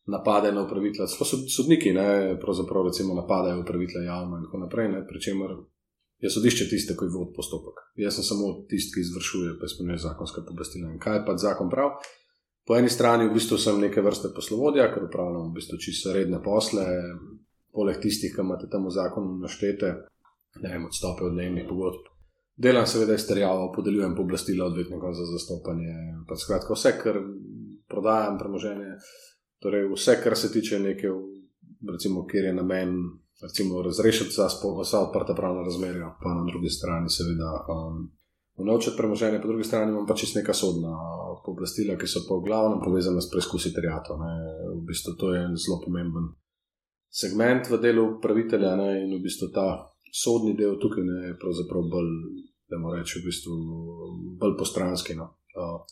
napade 0.09 0.51
na 0.51 0.63
upravitelja. 0.65 1.07
Sodniki 1.55 1.93
ne, 1.93 2.37
pravzaprav 2.41 2.87
recimo, 2.89 3.15
napadajo 3.15 3.61
upravitelja 3.61 4.05
javno 4.05 4.37
in 4.37 4.47
tako 4.47 4.63
naprej, 4.65 4.89
pričemer 5.09 5.55
je 6.19 6.29
sodišče 6.29 6.69
tiste, 6.69 6.95
ki 6.99 7.07
vodi 7.13 7.31
postopek. 7.35 7.83
Jaz 7.95 8.19
sem 8.19 8.25
samo 8.27 8.51
tisti, 8.69 8.95
ki 8.95 9.05
izvršuje, 9.05 9.53
pa 9.59 9.69
izpolnjuje 9.69 10.01
zakonska 10.03 10.43
pooblastila. 10.47 10.91
In 10.91 10.99
kaj 10.99 11.23
pa 11.25 11.37
zakon 11.37 11.69
prav? 11.71 11.95
Po 12.67 12.75
eni 12.77 12.89
strani 12.89 13.29
v 13.29 13.33
bistvu 13.33 13.57
sem 13.57 13.79
neke 13.81 14.01
vrste 14.05 14.33
poslovodja, 14.35 14.89
ker 14.93 15.07
upravljam 15.07 15.47
v 15.49 15.55
bistvu 15.55 15.79
čisto 15.81 16.13
redne 16.13 16.41
posle, 16.43 16.85
poleg 17.73 18.01
tistih, 18.03 18.33
ki 18.35 18.43
imate 18.43 18.67
tam 18.69 18.85
v 18.85 18.93
zakonu 18.93 19.39
naštete, 19.39 19.93
ne 20.59 20.73
vem, 20.73 20.85
odstope 20.85 21.25
od 21.25 21.37
najemnih 21.39 21.65
pogodb. 21.69 22.11
Delam 22.59 22.85
seveda 22.85 23.15
izterjavo, 23.15 23.71
podeljujem 23.71 24.13
pooblastila 24.17 24.67
odvetnikom 24.67 25.15
za 25.15 25.25
zastopanje. 25.31 25.95
Pač 26.27 26.43
skratka, 26.43 26.75
vse, 26.75 26.91
kar 26.99 27.21
prodajam, 27.89 28.37
premoženje, 28.41 28.97
torej 29.59 29.87
vse, 29.93 30.19
kar 30.23 30.37
se 30.37 30.51
tiče 30.51 30.79
neke, 30.79 31.11
recimo, 31.91 32.25
kjer 32.27 32.51
je 32.51 32.53
namen. 32.53 32.95
Recimo, 33.39 33.79
razrešiti 33.81 34.33
vsa, 34.33 34.49
vsa 34.81 34.99
odprta 34.99 35.31
pravna 35.35 35.61
razmerja, 35.63 36.09
pa 36.23 36.33
na 36.35 36.43
drugi 36.43 36.67
strani, 36.69 37.07
seveda, 37.09 37.53
um, 37.71 38.01
unovčiti 38.59 38.97
premoženje, 38.97 39.39
po 39.41 39.47
drugi 39.47 39.63
strani 39.63 39.91
imamo 39.91 40.07
pač 40.07 40.25
neka 40.35 40.53
sodna 40.53 40.91
pooblastila, 41.45 41.95
ki 41.95 42.07
so 42.07 42.25
pa 42.27 42.35
v 42.35 42.43
glavnem 42.49 42.81
povezane 42.83 43.23
s 43.23 43.31
preizkusi 43.31 43.71
terjatov. 43.71 44.19
V 44.75 44.83
bistvu 44.89 45.15
to 45.15 45.31
je 45.31 45.39
en 45.45 45.55
zelo 45.55 45.79
pomemben 45.85 46.33
segment 47.09 47.69
v 47.69 47.81
delu 47.81 48.05
upravitelja 48.17 48.75
ne? 48.75 48.89
in 49.03 49.17
v 49.17 49.21
bistvu 49.23 49.49
ta 49.53 49.89
sodni 50.13 50.53
del 50.57 50.77
tukaj 50.81 51.03
ne, 51.03 51.17
je 51.29 51.39
pravzaprav 51.41 51.89
bolj, 51.89 52.13
da 52.69 52.77
moramo 52.77 53.01
reči, 53.01 53.19
v 53.19 53.29
bistvu 53.29 53.53
bolj 54.41 54.55
postranski. 54.57 55.17
No? 55.17 55.33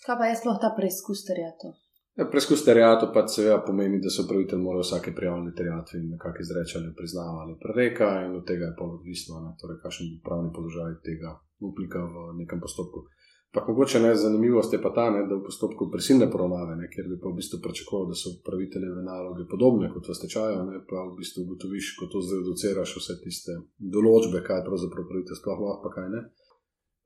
Kaj 0.05 0.15
pa 0.17 0.29
je 0.29 0.39
sploh 0.41 0.57
ta 0.61 0.73
preizkus 0.77 1.25
terjatov? 1.25 1.77
Ja, 2.17 2.25
preizkus 2.25 2.63
terjatov 2.65 3.11
pa 3.13 3.21
seveda 3.29 3.59
pomeni, 3.65 3.99
da 4.01 4.09
se 4.09 4.23
upravitelj 4.25 4.59
mora 4.59 4.79
vsake 4.81 5.11
prijavljene 5.15 5.51
terjatve 5.57 5.99
in 5.99 6.07
nekako 6.15 6.41
izreči 6.41 6.77
ali 6.77 6.95
priznava 6.99 7.43
ali 7.43 7.53
prereka 7.63 8.07
in 8.25 8.31
od 8.39 8.45
tega 8.49 8.65
je 8.65 8.75
pa 8.79 8.85
odvisno, 8.85 9.41
torej 9.61 9.77
kakšen 9.83 10.07
pravni 10.25 10.49
položaj 10.55 10.95
tega 11.09 11.35
upnika 11.67 12.01
v 12.13 12.33
nekem 12.39 12.59
postopku. 12.65 13.05
Pa 13.53 13.65
mogoče 13.67 13.99
ne 13.99 14.15
zanimivost 14.15 14.73
je 14.73 14.81
pa 14.81 14.89
ta, 14.97 15.05
ne, 15.13 15.21
da 15.29 15.35
v 15.35 15.45
postopku 15.45 15.91
prisilne 15.93 16.25
poravnave, 16.31 16.75
ne, 16.81 16.89
kjer 16.93 17.05
bi 17.11 17.19
pa 17.21 17.29
v 17.29 17.37
bistvu 17.37 17.61
pričakoval, 17.63 18.09
da 18.09 18.17
so 18.17 18.33
upraviteljeve 18.33 19.05
naloge 19.05 19.45
podobne 19.53 19.93
kot 19.93 20.09
v 20.09 20.17
stečaju, 20.19 20.65
ne, 20.71 20.81
pa 20.89 21.05
v 21.07 21.15
bistvu 21.21 21.45
ugotoviš, 21.45 21.93
ko 21.99 22.09
to 22.11 22.21
zdaj 22.25 22.43
doceraš 22.49 22.97
vse 22.97 23.15
tiste 23.23 23.55
določbe, 23.95 24.43
kaj 24.49 24.65
pravzaprav 24.67 25.05
upravitelj 25.05 25.39
sploh 25.39 25.63
lahko, 25.63 25.79
pa 25.85 25.95
kaj 25.95 26.11
ne. 26.17 26.21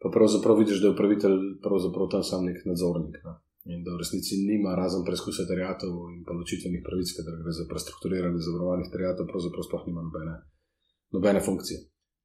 Pa 0.02 0.10
pravzaprav 0.10 0.58
vidiš, 0.64 0.82
da 0.82 0.90
je 0.90 0.96
upravitelj 0.98 1.38
pravzaprav 1.68 2.10
tam 2.16 2.24
sam 2.26 2.48
nek 2.50 2.66
nadzornik. 2.66 3.22
Ne. 3.28 3.38
In 3.70 3.84
da 3.86 3.94
v 3.94 4.02
resnici 4.02 4.40
nima 4.42 4.74
razen 4.74 5.04
preizkusa 5.06 5.46
terjatov 5.46 5.94
in 6.16 6.24
pa 6.26 6.34
ločitvenih 6.34 6.82
pravic, 6.86 7.12
ker 7.14 7.28
gre 7.44 7.54
za 7.54 7.68
prestrukturiranje 7.70 8.42
zavarovanih 8.42 8.90
terjatov, 8.90 9.28
pravzaprav 9.30 9.68
sploh 9.68 9.84
nima 9.86 10.02
nobene, 10.08 10.36
nobene 11.14 11.44
funkcije. 11.46 11.78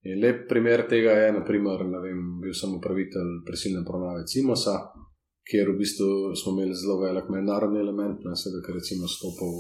In 0.09 0.23
lep 0.23 0.47
primer 0.49 0.87
tega 0.89 1.13
je, 1.19 1.33
naprimer, 1.37 1.83
vem, 2.05 2.23
bil 2.41 2.55
sem 2.57 2.73
upravitelj 2.79 3.43
prisilne 3.45 3.83
poravnave 3.85 4.25
Cimosa, 4.33 4.79
kjer 5.47 5.71
v 5.71 5.79
bistvu 5.81 6.09
smo 6.39 6.55
imeli 6.55 6.75
zelo 6.75 7.01
velik 7.03 7.29
mednarodni 7.31 7.83
element, 7.83 8.25
ne 8.25 8.37
sedaj, 8.39 8.63
ker 8.67 8.79
recimo 8.79 9.11
stopil 9.11 9.53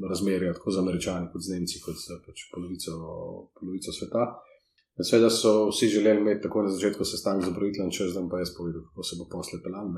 v 0.00 0.08
razmerje 0.08 0.54
tako 0.56 0.72
z 0.72 0.80
američani, 0.80 1.28
kot 1.32 1.44
z 1.44 1.52
Nemci, 1.54 1.80
kot 1.84 1.98
z 1.98 2.16
pač 2.24 2.46
polovico, 2.54 2.94
polovico 3.58 3.92
sveta. 3.92 4.24
In 4.98 5.06
seveda 5.06 5.30
so 5.32 5.52
vsi 5.68 5.90
želeli 5.92 6.20
imeti 6.24 6.46
tako 6.46 6.64
na 6.64 6.72
začetku 6.72 7.04
sestanek 7.04 7.44
z 7.44 7.52
upraviteljem, 7.52 7.92
če 7.92 8.08
zdaj 8.14 8.26
pa 8.32 8.40
jaz 8.40 8.54
povedal, 8.56 8.86
kako 8.88 9.06
se 9.06 9.18
bo 9.20 9.28
posle 9.32 9.60
pelal. 9.64 9.92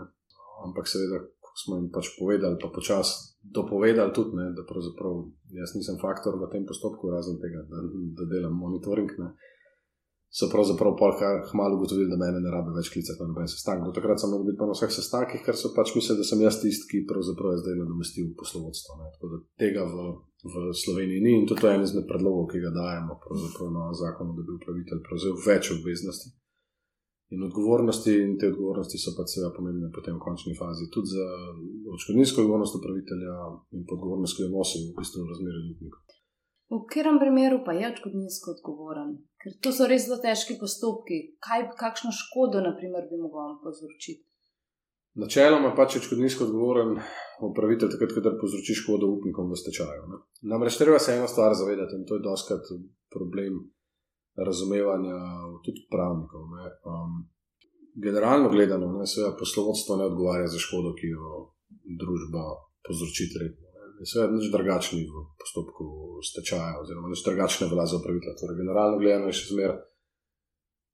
Ampak 0.63 0.89
seveda, 0.89 1.23
smo 1.65 1.79
jim 1.79 1.89
pač 1.93 2.13
povedali, 2.19 2.57
pa 2.63 2.71
počasi 2.73 3.33
dopovedali 3.43 4.13
tudi, 4.15 4.37
ne, 4.39 4.53
da 4.57 4.65
pravzaprav 4.69 5.25
jaz 5.59 5.75
nisem 5.77 5.99
faktor 6.01 6.39
v 6.39 6.49
tem 6.53 6.67
postopku, 6.67 7.11
razen 7.11 7.41
tega, 7.43 7.65
da, 7.69 7.83
da 8.19 8.29
delam 8.31 8.55
monitoring. 8.57 9.11
Ne. 9.19 9.35
So 10.33 10.49
pravzaprav 10.49 10.97
malo 11.53 11.77
ugotovili, 11.77 12.09
da 12.09 12.17
me 12.17 12.31
ne 12.33 12.51
rabe 12.55 12.73
več 12.73 12.89
klicati 12.95 13.21
na 13.21 13.29
noben 13.29 13.51
sestanek. 13.53 13.85
Do 13.85 13.93
takrat 13.93 14.23
sem 14.23 14.31
mogel 14.33 14.49
biti 14.49 14.65
na 14.65 14.73
vseh 14.73 14.93
sestankih, 14.95 15.43
ker 15.45 15.59
so 15.61 15.75
pač 15.77 15.93
mislili, 15.93 16.23
da 16.23 16.25
sem 16.25 16.41
jaz 16.41 16.57
tisti, 16.63 16.89
ki 16.89 17.03
pravzaprav 17.11 17.53
je 17.53 17.63
zdaj 17.65 17.77
nadomestil 17.83 18.31
poslovodstvo. 18.41 18.97
Tako 19.19 19.33
da 19.35 19.41
tega 19.61 19.85
v, 19.91 20.07
v 20.55 20.71
Sloveniji 20.73 21.21
ni 21.27 21.35
in 21.43 21.45
to 21.51 21.59
je 21.61 21.75
en 21.75 21.85
izmed 21.85 22.09
predlogov, 22.09 22.49
ki 22.55 22.65
ga 22.65 22.73
dajemo 22.73 23.19
na 23.77 23.91
zakon, 23.93 24.33
da 24.39 24.47
bi 24.47 24.57
upravitelj 24.57 25.05
prevzel 25.05 25.37
več 25.45 25.75
obveznosti 25.77 26.33
in 27.33 27.43
odgovornosti, 27.49 28.13
in 28.25 28.33
te 28.39 28.51
odgovornosti 28.53 28.99
so 29.01 29.15
pa 29.17 29.25
seveda 29.33 29.51
pomembne 29.57 29.89
potem 29.97 30.17
v 30.17 30.25
končni 30.27 30.55
fazi, 30.63 30.91
tudi 30.95 31.15
za 31.17 31.27
odškodninsko 31.95 32.45
odgovornost 32.45 32.77
upravitelja 32.79 33.37
in 33.77 33.85
odgovornost, 33.85 34.37
ki 34.37 34.45
jo 34.45 34.51
nosi 34.57 34.83
v 34.89 34.97
bistvu 34.99 35.29
razmerju 35.31 35.63
z 35.63 35.71
upnikom. 35.77 36.03
V 36.73 36.81
katerem 36.89 37.19
primeru 37.21 37.59
pa 37.67 37.73
je 37.77 37.89
odškodninsko 37.93 38.55
odgovoren? 38.57 39.17
Ker 39.41 39.57
to 39.65 39.73
so 39.77 39.89
res 39.89 40.07
zelo 40.07 40.19
težki 40.21 40.57
postopki. 40.61 41.19
Kaj, 41.45 41.67
kakšno 41.81 42.13
škodo, 42.17 42.63
naprimer, 42.65 43.09
bi 43.11 43.21
mogel 43.21 43.59
povzročiti? 43.65 44.25
Načeloma 45.21 45.75
pač 45.77 45.97
je 45.97 46.01
odškodninsko 46.01 46.47
odgovoren 46.49 46.97
upravitelj, 47.45 47.93
takrat, 47.93 48.15
ko 48.17 48.33
povzroči 48.41 48.77
škodo 48.81 49.11
upnikom 49.13 49.53
v 49.53 49.61
stečaju. 49.61 50.21
Namreč 50.49 50.79
treba 50.81 50.97
se 50.99 51.17
eno 51.19 51.29
stvar 51.29 51.53
zavedati, 51.53 51.99
in 51.99 52.07
to 52.09 52.17
je 52.17 52.25
doskrat 52.25 52.65
problem 53.13 53.61
razumevanja 54.37 55.19
tudi 55.65 55.85
pravnikov. 55.91 56.41
Um, 56.89 57.29
generalno 57.95 58.49
gledano, 58.49 58.93
ne, 58.99 59.07
seveda 59.07 59.37
poslovodstvo 59.39 59.97
ne 59.97 60.09
odgovarja 60.11 60.49
za 60.49 60.59
škodo, 60.59 60.95
ki 60.99 61.13
jo 61.13 61.53
družba 62.01 62.45
povzroči 62.87 63.29
tretjemu. 63.35 63.71
Seveda, 64.03 64.35
nič 64.35 64.51
drugačni 64.51 65.05
v 65.07 65.25
postopku 65.39 65.85
stečaja, 66.27 66.81
oziroma 66.83 67.13
nič 67.13 67.23
drugačne 67.23 67.69
velja 67.71 67.87
za 67.87 68.01
upravitelja. 68.01 68.35
Torej, 68.41 68.59
generalno 68.59 68.99
gledano 68.99 69.31
je 69.31 69.39
še 69.39 69.53
zmeraj 69.55 69.79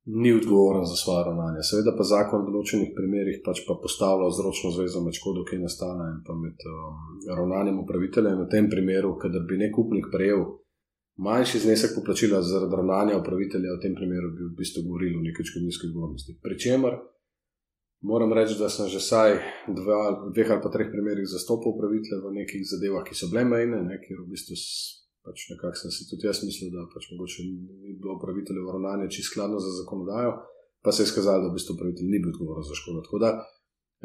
ni 0.09 0.33
odgovoren 0.33 0.85
za 0.85 0.97
svoje 0.97 1.25
ravnanje. 1.25 1.63
Seveda 1.63 1.93
pa 1.97 2.05
zakon 2.05 2.47
v 2.47 2.53
določenih 2.55 2.95
primerjih 2.97 3.43
pač 3.45 3.61
pa 3.69 3.77
postavlja 3.77 4.31
vzročno 4.33 4.71
zvezo 4.77 5.03
med 5.05 5.17
škodo, 5.19 5.45
ki 5.45 5.59
je 5.59 5.65
nastala 5.67 6.09
in 6.13 6.23
pa 6.25 6.37
med 6.37 6.65
um, 6.65 7.19
ravnanjem 7.29 7.83
upravitelja. 7.83 8.33
In 8.33 8.47
v 8.47 8.49
tem 8.55 8.71
primeru, 8.73 9.19
kadar 9.21 9.45
bi 9.45 9.61
nek 9.61 9.77
upnik 9.77 10.09
prejel 10.13 10.47
manjši 11.19 11.59
znesek 11.65 11.95
poplačila 11.95 12.43
zaradi 12.43 12.77
ravnanja 12.77 13.19
upravitelja, 13.19 13.75
v 13.75 13.83
tem 13.83 13.95
primeru 13.95 14.31
bi 14.37 14.47
v 14.47 14.57
bistvu 14.59 14.85
govorili 14.87 15.19
o 15.19 15.25
neki 15.27 15.43
odškodninski 15.43 15.89
odgovornosti. 15.91 16.37
Pričemer, 16.43 16.95
moram 18.11 18.33
reči, 18.33 18.59
da 18.59 18.71
sem 18.71 18.89
že 18.93 19.03
vsaj 19.03 19.35
dva, 19.81 20.31
dveh 20.35 20.51
ali 20.55 20.63
pa 20.63 20.71
treh 20.71 20.93
primerih 20.95 21.27
zastopal 21.27 21.75
upravitelja 21.75 22.23
v 22.23 22.37
nekih 22.39 22.63
zadevah, 22.63 23.03
ki 23.03 23.19
so 23.19 23.31
bile 23.33 23.45
mejne, 23.45 23.83
ne, 23.83 23.99
kjer 24.05 24.23
v 24.23 24.31
bistvu 24.31 24.55
pač 25.27 25.51
nekako 25.51 25.77
sem 25.77 25.91
si 25.93 26.07
tudi 26.09 26.25
jaz 26.31 26.41
mislil, 26.47 26.71
da 26.73 26.87
pač 26.95 27.11
mogoče 27.13 27.45
ni 27.45 27.99
bilo 27.99 28.17
upraviteljevo 28.17 28.73
ravnanje 28.79 29.11
čisto 29.11 29.35
skladno 29.35 29.59
za 29.61 29.75
zakonodajo, 29.83 30.33
pa 30.83 30.95
se 30.95 31.03
je 31.03 31.11
izkazalo, 31.11 31.43
da 31.43 31.51
v 31.51 31.59
bistvu 31.59 31.75
upravitelj 31.75 32.07
ni 32.09 32.23
bil 32.23 32.31
odgovoren 32.33 32.65
za 32.65 32.79
škodo. 32.79 33.03
Tako 33.05 33.19
da 33.27 33.31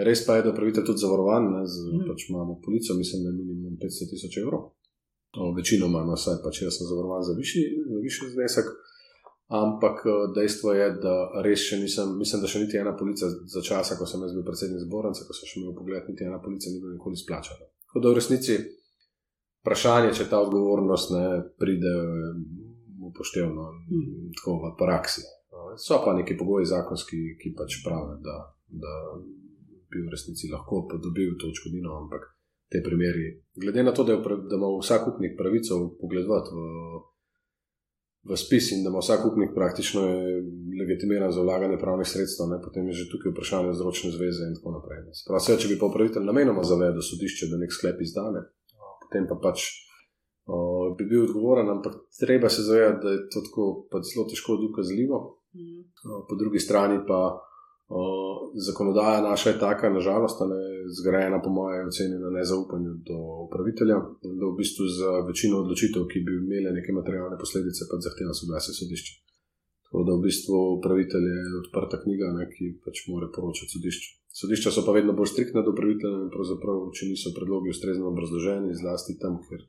res 0.02 0.26
pa 0.26 0.36
je, 0.36 0.43
da 0.43 0.52
upravitelj 0.52 0.89
tudi 0.89 1.04
zavarovan, 1.06 1.45
ne, 1.54 1.62
z, 1.69 1.86
mm. 1.93 2.08
pač 2.10 2.26
imamo 2.34 2.58
policijo, 2.65 2.97
mislim, 2.97 3.21
da 3.23 3.30
je 3.30 3.38
minimum 3.38 3.78
500 3.78 4.10
tisoč 4.10 4.41
evrov 4.41 4.73
večinoma, 5.58 6.04
no, 6.06 6.17
vsaj 6.19 6.41
pač 6.43 6.62
jaz 6.62 6.78
sem 6.78 6.89
zavarovan 6.89 7.24
za 7.26 7.34
višji, 7.38 7.63
za 7.89 8.02
višji 8.04 8.34
znesek. 8.36 8.74
Ampak 9.54 10.06
eh, 10.06 10.19
dejstvo 10.36 10.74
je, 10.74 10.88
da 11.04 11.15
res 11.46 11.65
še 11.67 11.78
nisem, 11.82 12.15
mislim, 12.17 12.41
da 12.41 12.50
še 12.50 12.63
niti 12.63 12.80
ena 12.80 12.96
policija 12.98 13.30
za 13.30 13.62
časa, 13.62 13.98
ko 14.00 14.08
sem 14.10 14.24
jaz 14.26 14.34
bil 14.34 14.46
predsednik 14.48 14.82
zbornice, 14.86 15.28
ko 15.28 15.36
sem 15.36 15.50
še 15.50 15.60
imel 15.62 15.76
pogled, 15.78 16.08
niti 16.10 16.26
ena 16.26 16.39
policija 16.41 16.74
ni 16.74 16.82
bila 16.82 16.96
nikoli 16.96 17.19
splačana. 17.19 17.67
Tako 17.89 18.02
da 18.02 18.13
v 18.13 18.17
resnici 18.17 18.58
vprašanje, 19.62 20.15
če 20.17 20.30
ta 20.32 20.41
odgovornost 20.43 21.13
ne 21.13 21.26
pride 21.60 21.93
upoštevno, 23.10 23.69
mm. 23.91 24.34
tako 24.39 24.58
v 24.63 24.74
praksi. 24.80 25.26
So 25.78 26.00
pa 26.06 26.13
neki 26.17 26.38
pogoji 26.38 26.69
zakonski, 26.69 27.19
ki 27.41 27.54
pač 27.58 27.80
pravijo, 27.86 28.19
da, 28.26 28.38
da 28.69 28.93
bi 29.89 30.02
v 30.02 30.12
resnici 30.13 30.50
lahko 30.52 30.86
dobil 30.98 31.38
to 31.38 31.50
odškodnino, 31.50 31.93
ampak 32.06 32.33
te 32.74 32.82
primeri. 32.82 33.28
Glede 33.62 33.84
na 33.86 33.94
to, 33.94 34.04
da, 34.04 34.16
je, 34.18 34.20
da 34.50 34.58
ima 34.58 34.70
vsak 34.82 35.08
upnik 35.14 35.38
pravico 35.38 35.78
pogledati 36.02 36.56
v, 36.58 36.64
v 38.30 38.38
spis 38.44 38.72
in 38.74 38.82
da 38.84 38.90
ima 38.90 39.04
vsak 39.04 39.28
upnik 39.30 39.54
praktično 39.56 40.02
legitimiran 40.80 41.32
za 41.32 41.46
vlaganje 41.46 41.78
pravnih 41.84 42.10
sredstev, 42.10 42.50
ne, 42.50 42.58
potem 42.66 42.90
je 42.90 42.98
že 43.04 43.12
tukaj 43.14 43.36
vprašanje 43.36 43.78
zročne 43.78 44.12
zveze 44.18 44.50
in 44.50 44.58
tako 44.58 44.74
naprej. 44.80 45.06
Prav, 45.30 45.46
če 45.62 45.70
bi 45.70 45.80
pa 45.80 45.92
upravitelj 45.92 46.26
namenoma 46.26 46.66
zavedel 46.66 47.06
sodišče, 47.06 47.52
da 47.54 47.62
nek 47.62 47.78
sklep 47.78 48.02
izdane, 48.02 48.48
potem 49.06 49.30
pa 49.30 49.40
pač. 49.48 49.70
Uh, 50.44 50.90
bi 51.00 51.06
bil 51.08 51.22
odgovoren, 51.24 51.70
ampak 51.72 51.94
treba 52.20 52.50
se 52.52 52.66
zavedati, 52.68 53.00
da 53.00 53.12
je 53.14 53.20
to 53.32 53.44
tako 53.46 53.66
pač 53.88 54.10
zelo 54.10 54.26
težko 54.28 54.58
dokazljivo. 54.60 55.20
Mm. 55.56 55.86
Po 56.28 56.36
drugi 56.36 56.60
strani 56.60 56.98
pa 57.08 57.20
zakonodaja 58.67 59.22
naša 59.22 59.50
je 59.50 59.60
taka, 59.60 59.89
nažalost, 59.89 60.39
ne 60.54 60.62
zgrajena, 61.00 61.41
po 61.41 61.50
mojem, 61.50 61.88
oceni 61.88 62.17
na 62.19 62.30
nezaupanju 62.30 62.91
do 63.10 63.17
upravitelja, 63.48 63.98
da 64.39 64.43
v 64.48 64.56
bistvu 64.62 64.88
za 65.00 65.12
večino 65.30 65.60
odločitev, 65.63 66.08
ki 66.12 66.24
bi 66.26 66.38
imele 66.38 66.72
neke 66.78 66.96
materialne 67.00 67.38
posledice, 67.43 67.89
pa 67.89 68.02
zahteva 68.06 68.34
soglasje 68.34 68.74
sodišča. 68.80 69.13
Tako 69.86 70.04
da 70.08 70.12
v 70.17 70.24
bistvu 70.28 70.58
upravitelj 70.80 71.26
je 71.34 71.41
odprta 71.62 72.02
knjiga, 72.04 72.34
ne, 72.38 72.50
ki 72.54 72.74
pač 72.86 73.06
mora 73.12 73.28
poročati 73.36 73.74
sodišču. 73.76 74.10
Sodišča 74.41 74.72
so 74.74 74.82
pa 74.86 74.96
vedno 74.98 75.13
bolj 75.13 75.30
striktna 75.30 75.62
do 75.62 75.74
upravitelja 75.76 76.24
in 76.26 76.32
pravzaprav, 76.34 76.88
če 76.98 77.10
niso 77.12 77.34
predlogi 77.38 77.69
ustrezno 77.69 78.10
obrazloženi, 78.10 78.74
zlasti 78.80 79.19
tam, 79.22 79.38
ker 79.46 79.62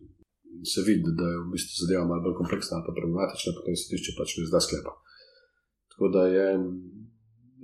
se 0.64 0.80
vidi, 0.86 1.12
da 1.18 1.28
je 1.28 1.42
v 1.42 1.50
bistvu 1.52 1.82
zadeva 1.82 2.06
malo 2.08 2.24
bolj 2.24 2.38
kompleksna 2.40 2.80
ali 2.80 2.88
problematična, 2.88 3.52
potem 3.58 3.76
sodišče 3.76 4.16
pač 4.16 4.38
ne 4.40 4.46
zda 4.48 4.62
sklepa. 4.64 4.94
Tako 5.92 6.08
da 6.14 6.22
je 6.32 6.46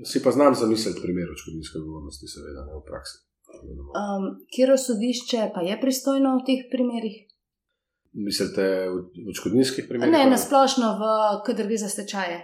Si 0.04 0.22
pa 0.22 0.30
znam 0.30 0.54
zamisliti 0.54 1.02
primer 1.02 1.30
odškodninske 1.30 1.78
odgovornosti, 1.78 2.28
seveda, 2.28 2.64
ne 2.68 2.78
v 2.78 2.84
praksi. 2.86 3.16
Um, 3.60 4.28
Kjer 4.54 4.72
sodišče 4.78 5.50
pa 5.54 5.64
je 5.66 5.76
pristojno 5.80 6.36
v 6.38 6.46
teh 6.46 6.62
primerih? 6.72 7.16
Mislite 8.12 8.64
v 8.90 9.26
odškodninskih 9.32 9.86
primerih? 9.88 10.14
Ne, 10.14 10.30
nasplošno 10.30 10.94
v 11.00 11.10
kadar 11.46 11.68
gre 11.68 11.78
za 11.78 11.90
stečaje. 11.92 12.40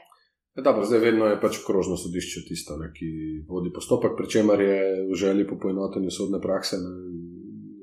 Ja, 0.56 0.62
dobro, 0.62 0.86
zdaj 0.88 1.02
vedno 1.04 1.26
je 1.28 1.40
pač 1.40 1.58
krožno 1.66 1.98
sodišče 2.00 2.46
tisto, 2.48 2.76
ne, 2.80 2.88
ki 2.96 3.08
vodi 3.48 3.72
postopek, 3.74 4.14
pri 4.16 4.30
čemer 4.30 4.60
je 4.60 4.78
v 5.10 5.18
želji 5.18 5.44
po 5.48 5.58
poenotenju 5.60 6.10
sodne 6.10 6.40
prakse, 6.40 6.78
ne, 6.80 6.92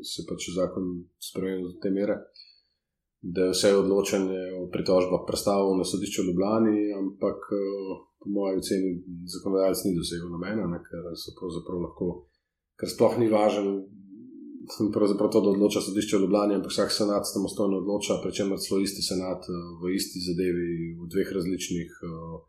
se 0.01 0.25
pač 0.29 0.49
zakon 0.55 1.03
spremenil 1.21 1.67
do 1.67 1.75
te 1.83 1.91
mere, 1.93 2.17
da 3.23 3.47
je 3.47 3.53
vse 3.55 3.71
odločanje 3.75 4.41
o 4.59 4.67
pritožbah 4.73 5.23
predstavljeno 5.27 5.79
na 5.79 5.85
sodišču 5.87 6.21
v 6.21 6.27
Ljubljani, 6.27 6.79
ampak 7.01 7.39
eh, 7.55 7.63
po 8.19 8.29
mojem 8.35 8.59
oceni 8.59 8.91
zakonodajalec 9.33 9.83
ni 9.85 9.95
dosegel 9.95 10.29
namena, 10.35 10.67
ne, 10.73 10.79
ker 10.83 11.09
so 11.15 11.35
pravzaprav 11.39 11.83
lahko, 11.87 12.07
ker 12.79 12.91
sploh 12.91 13.19
ni 13.21 13.31
važen. 13.31 13.69
Pravzaprav 14.95 15.27
to, 15.31 15.41
da 15.43 15.51
odloča 15.51 15.81
sodišče 15.83 16.17
v 16.17 16.23
Ljubljani, 16.25 16.57
ampak 16.59 16.71
vsak 16.71 16.91
senat 16.95 17.27
samostojno 17.27 17.79
odloča, 17.83 18.19
pri 18.23 18.31
čemer 18.35 18.59
celo 18.63 18.79
isti 18.83 19.03
senat 19.03 19.47
eh, 19.47 19.61
v 19.79 19.95
isti 19.95 20.23
zadevi, 20.27 20.71
v 20.99 21.11
dveh 21.15 21.35
različnih 21.39 21.99
uh, 22.07 22.41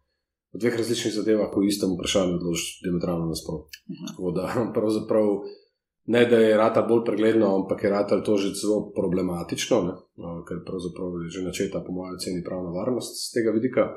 v 0.54 0.62
dveh 0.62 0.76
različnih 0.78 1.14
zadevah, 1.14 1.50
ko 1.50 1.62
istem 1.66 1.94
vprašanju 1.94 2.38
odločiš 2.38 2.80
diametralno 2.86 3.26
nasprotno. 3.26 3.70
Tako 4.10 4.30
da 4.36 4.44
pravzaprav 4.76 5.26
ne, 6.06 6.24
da 6.30 6.38
je 6.38 6.56
rata 6.56 6.82
bolj 6.82 7.04
pregledno, 7.04 7.54
ampak 7.56 7.84
je 7.84 7.90
rata 7.90 8.20
to 8.22 8.36
že 8.36 8.54
zelo 8.54 8.92
problematično, 8.96 9.82
ne? 9.82 9.94
ker 10.48 10.64
pravzaprav 10.66 11.22
je 11.24 11.30
že 11.38 11.44
načeta, 11.44 11.84
po 11.86 11.92
mojem, 11.92 12.18
ceni 12.18 12.44
pravna 12.44 12.70
varnost 12.70 13.16
z 13.20 13.32
tega 13.34 13.50
vidika. 13.50 13.88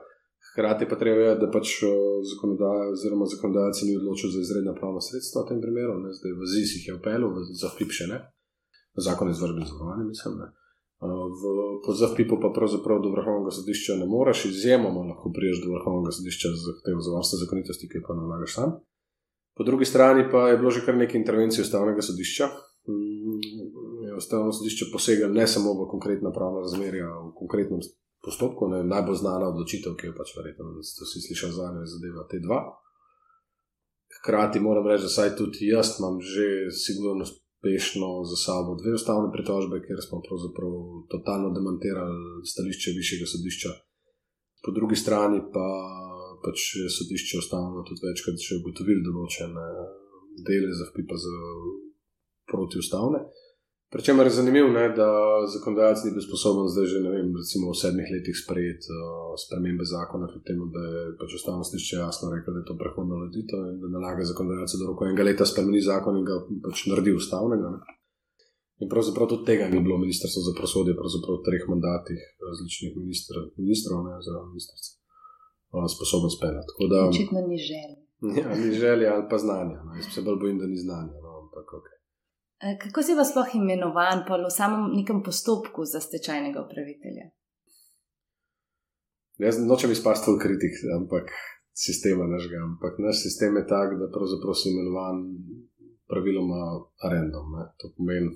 Hkrati 0.51 0.87
pa 0.89 0.95
treba 0.95 1.17
vedeti, 1.17 1.41
da 1.45 1.51
pač 1.51 1.83
zakonodaja, 2.31 2.91
oziroma 2.95 3.25
zakonodajalci 3.25 3.85
ni 3.85 3.97
odločil 3.97 4.31
za 4.31 4.39
izredna 4.41 4.73
pravna 4.73 5.01
sredstva 5.01 5.43
v 5.43 5.49
tem 5.49 5.59
primeru, 5.61 5.99
ne? 6.01 6.13
zdaj 6.13 6.33
v 6.33 6.47
ZIS 6.53 6.77
jih 6.77 6.87
je 6.87 6.95
upeljal, 6.97 7.35
za 7.61 7.69
FIP 7.77 7.91
še 7.93 8.07
ne, 8.13 8.21
zakon 8.95 9.27
je 9.29 9.37
izvršil 9.37 9.67
zavarovanje, 9.69 10.07
mislim. 10.07 10.39
Ne? 10.41 10.47
V 11.85 11.93
ZFP-u 11.93 12.39
pa 12.41 12.49
pravzaprav 12.49 13.03
do 13.05 13.11
vrhovnega 13.13 13.51
sodišča 13.53 13.99
ne 14.01 14.07
moreš, 14.09 14.45
izjemoma 14.49 15.05
lahko 15.11 15.29
priješ 15.29 15.61
do 15.61 15.69
vrhovnega 15.75 16.11
sodišča 16.17 16.49
z 16.57 16.63
zahtevo 16.69 17.01
za 17.05 17.11
varstvo 17.13 17.37
zakonitosti, 17.43 17.89
ki 17.91 18.01
pa 18.07 18.17
nalagaš 18.17 18.53
sam. 18.57 18.79
Po 19.57 19.63
drugi 19.63 19.85
strani 19.85 20.27
pa 20.31 20.49
je 20.49 20.57
bilo 20.57 20.71
že 20.71 20.85
kar 20.85 20.95
nekaj 20.95 21.19
intervencij 21.19 21.61
ustavnega 21.61 22.01
sodišča. 22.01 22.49
Mm, 22.87 24.17
ustavno 24.17 24.51
sodišče 24.53 24.91
posega 24.93 25.27
ne 25.27 25.47
samo 25.47 25.73
v 25.73 25.87
konkretna 25.89 26.31
pravna 26.31 26.61
razmerja, 26.65 27.07
v 27.07 27.33
konkretnem 27.35 27.81
postopku, 28.25 28.67
ne, 28.67 28.83
najbolj 28.83 29.21
znana 29.23 29.49
odločitev, 29.49 29.95
ki 29.97 30.09
je 30.09 30.15
pač 30.17 30.33
verjetno, 30.37 30.77
ste 30.83 31.05
vsi 31.05 31.23
slišali 31.27 31.53
za 31.53 31.71
njo, 31.73 31.85
zadeva 31.85 32.27
T2. 32.31 32.61
Hkrati 34.19 34.59
moram 34.59 34.87
reči, 34.87 35.05
da 35.05 35.09
saj 35.09 35.35
tudi 35.39 35.69
jaz 35.73 35.97
imam 35.99 36.21
že 36.21 36.71
sigurno 36.71 37.25
uspešno 37.27 38.09
za 38.29 38.37
sabo 38.45 38.75
dve 38.81 38.93
ustavne 38.93 39.29
pritožbe, 39.33 39.81
ker 39.85 39.97
smo 40.07 40.21
pravzaprav 40.27 40.73
totalno 41.13 41.49
demantirali 41.57 42.45
stališče 42.51 42.97
višjega 42.99 43.25
sodišča. 43.33 43.71
Po 44.63 44.71
drugi 44.71 44.95
strani 44.95 45.39
pa 45.53 45.67
pač 46.47 46.71
sodišče 46.97 47.41
ustavno 47.43 47.83
tudi 47.87 48.07
večkrat 48.07 48.39
že 48.47 48.61
ugotovilo 48.61 49.03
določene 49.09 49.67
dele 50.47 50.71
za 50.79 50.87
FPP 50.89 51.19
za 51.25 51.35
protiustavne. 52.47 53.19
Pričemer 53.91 54.27
je 54.27 54.37
zanimivo, 54.39 54.67
ne, 54.67 54.85
da 54.99 55.07
zakonodajalec 55.53 56.01
ni 56.03 56.11
bil 56.15 56.23
sposoben 56.27 56.67
zdaj 56.73 56.87
že 56.91 56.97
vem, 57.07 57.29
recimo, 57.41 57.71
v 57.71 57.79
sedmih 57.81 58.09
letih 58.13 58.35
sprejeti 58.35 58.91
uh, 58.91 59.31
spremembe 59.43 59.85
zakona, 59.87 60.27
kljub 60.31 60.43
temu, 60.49 60.67
da 60.75 60.81
je 60.91 61.03
pač 61.19 61.37
ustavno 61.39 61.63
sodišče 61.63 61.95
jasno 62.03 62.31
rekel, 62.33 62.51
da 62.53 62.59
je 62.59 62.67
to 62.69 62.75
prehodno 62.81 63.15
letito 63.23 63.55
in 63.71 63.79
da 63.79 63.87
nalaga 63.95 64.27
zakonodajalcu, 64.31 64.75
da 64.81 64.89
roko 64.91 65.07
enega 65.07 65.27
leta 65.29 65.47
spremeni 65.47 65.81
zakon 65.91 66.19
in 66.19 66.27
ga 66.27 66.35
pač 66.65 66.83
naredi 66.91 67.15
ustavnega. 67.15 67.67
Ne. 67.75 67.79
In 68.83 68.91
pravzaprav 68.91 69.31
tudi 69.31 69.47
tega 69.51 69.71
ni 69.71 69.79
bilo 69.85 69.95
ministrstvo 70.03 70.43
za 70.49 70.53
prosodje, 70.59 70.99
pravzaprav 70.99 71.39
v 71.39 71.45
treh 71.47 71.63
mandatih 71.71 72.19
različnih 72.49 72.91
ministr, 72.99 73.39
ministrov, 73.55 74.03
ne 74.03 74.19
oziroma 74.19 74.51
ministrstva, 74.51 74.91
uh, 74.99 75.06
sposoben 75.95 76.31
speljati. 76.37 76.71
Očitno 77.09 77.39
ni 77.51 77.57
želja. 77.69 77.97
Ja, 78.39 78.55
ni 78.55 78.71
želja 78.71 79.13
ali 79.15 79.25
pa 79.29 79.37
znanja. 79.37 79.77
No. 79.85 79.95
Jaz 79.95 80.05
se 80.13 80.21
bolj 80.21 80.39
bojim, 80.41 80.57
da 80.61 80.65
ni 80.67 80.77
znanja. 80.77 81.15
No, 81.23 81.29
ampak, 81.41 81.67
okay. 81.77 81.97
Kako 82.83 83.03
si 83.03 83.15
vas 83.15 83.29
sploh 83.31 83.49
imenovan 83.53 84.25
v 84.25 84.49
samem 84.49 84.83
nekem 84.99 85.23
postopku 85.23 85.85
za 85.85 85.99
stečajnega 85.99 86.59
upravitelja? 86.65 87.25
Jaz 89.37 89.61
nočem 89.61 89.91
izpasti 89.91 90.33
v 90.33 90.41
kritik, 90.41 90.73
ampak 90.97 91.29
sistema 91.85 92.25
našega. 92.25 92.57
Ampak 92.69 92.97
naš 92.97 93.21
sistem 93.21 93.55
je 93.61 93.65
tak, 93.69 93.93
da 94.01 94.09
pravzaprav 94.09 94.53
si 94.57 94.73
imenovan 94.73 95.17
praviloma 96.09 96.61
arendom. 97.05 97.45
Ne. 97.57 97.65
To 97.77 97.93
pomeni, 97.97 98.31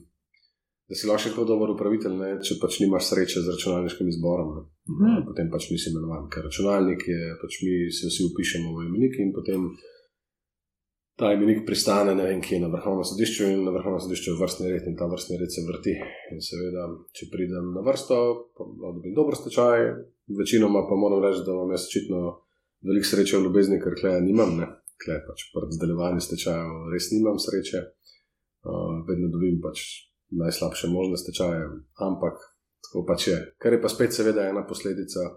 da 0.91 0.97
si 0.99 1.07
lahko 1.07 1.29
tako 1.29 1.45
dober 1.47 1.69
upravitelj, 1.71 2.15
ne, 2.19 2.29
če 2.43 2.57
pač 2.59 2.81
nimaš 2.81 3.13
sreče 3.13 3.45
z 3.45 3.53
računalniškim 3.53 4.09
izborom. 4.11 4.49
Mhm. 4.91 5.21
Potem 5.29 5.47
pač 5.53 5.69
nisi 5.71 5.87
imenovan, 5.93 6.25
ker 6.33 6.43
računalnik 6.49 7.05
je, 7.07 7.21
pač 7.39 7.61
mi 7.63 7.75
se 7.95 8.11
vsi 8.11 8.27
upišemo 8.27 8.73
v 8.75 8.89
imenik 8.89 9.15
in 9.23 9.31
potem 9.31 9.69
ta 11.15 11.29
imenik 11.31 11.63
pristane, 11.63 12.11
ne 12.17 12.25
vem, 12.27 12.41
kje 12.43 12.59
na 12.59 12.67
vrhovnem 12.73 13.07
sodišču 13.07 13.47
in 13.53 13.63
na 13.63 13.71
vrhovnem 13.71 14.03
sodišču 14.03 14.33
je 14.33 14.37
vrstni 14.41 14.73
red 14.73 14.91
in 14.91 14.99
ta 14.99 15.07
vrstni 15.07 15.39
red 15.39 15.55
se 15.55 15.63
vrti. 15.69 15.95
In 16.35 16.43
seveda, 16.43 16.89
če 17.15 17.29
pridem 17.31 17.71
na 17.77 17.85
vrsto, 17.87 18.19
dobim 18.59 19.15
dobro 19.15 19.39
stečaj, 19.39 19.87
večinoma 20.43 20.83
pa 20.91 20.99
moram 20.99 21.23
reči, 21.23 21.45
da 21.47 21.55
imam 21.55 21.71
jaz 21.71 21.87
očitno 21.87 22.21
veliko 22.83 23.13
sreče 23.13 23.37
v 23.37 23.47
ljubezni, 23.47 23.79
ker 23.79 23.95
kleja 23.95 24.19
nimam, 24.27 24.57
ne, 24.59 24.67
kleja 24.99 25.23
pač 25.23 25.47
pred 25.55 25.71
zdaljevanjem 25.79 26.27
stečajev, 26.27 26.87
res 26.91 27.11
nimam 27.15 27.39
sreče, 27.39 27.85
uh, 28.67 28.95
vedno 29.07 29.31
dobim 29.31 29.61
pač 29.63 30.10
najslabše 30.31 30.87
možne 30.87 31.17
stečaje, 31.17 31.67
ampak 31.99 32.39
tako 32.87 33.05
pač 33.07 33.27
je. 33.27 33.37
Kar 33.61 33.73
je 33.73 33.81
pa 33.81 33.89
spet 33.89 34.13
seveda 34.13 34.47
ena 34.49 34.63
posledica 34.67 35.27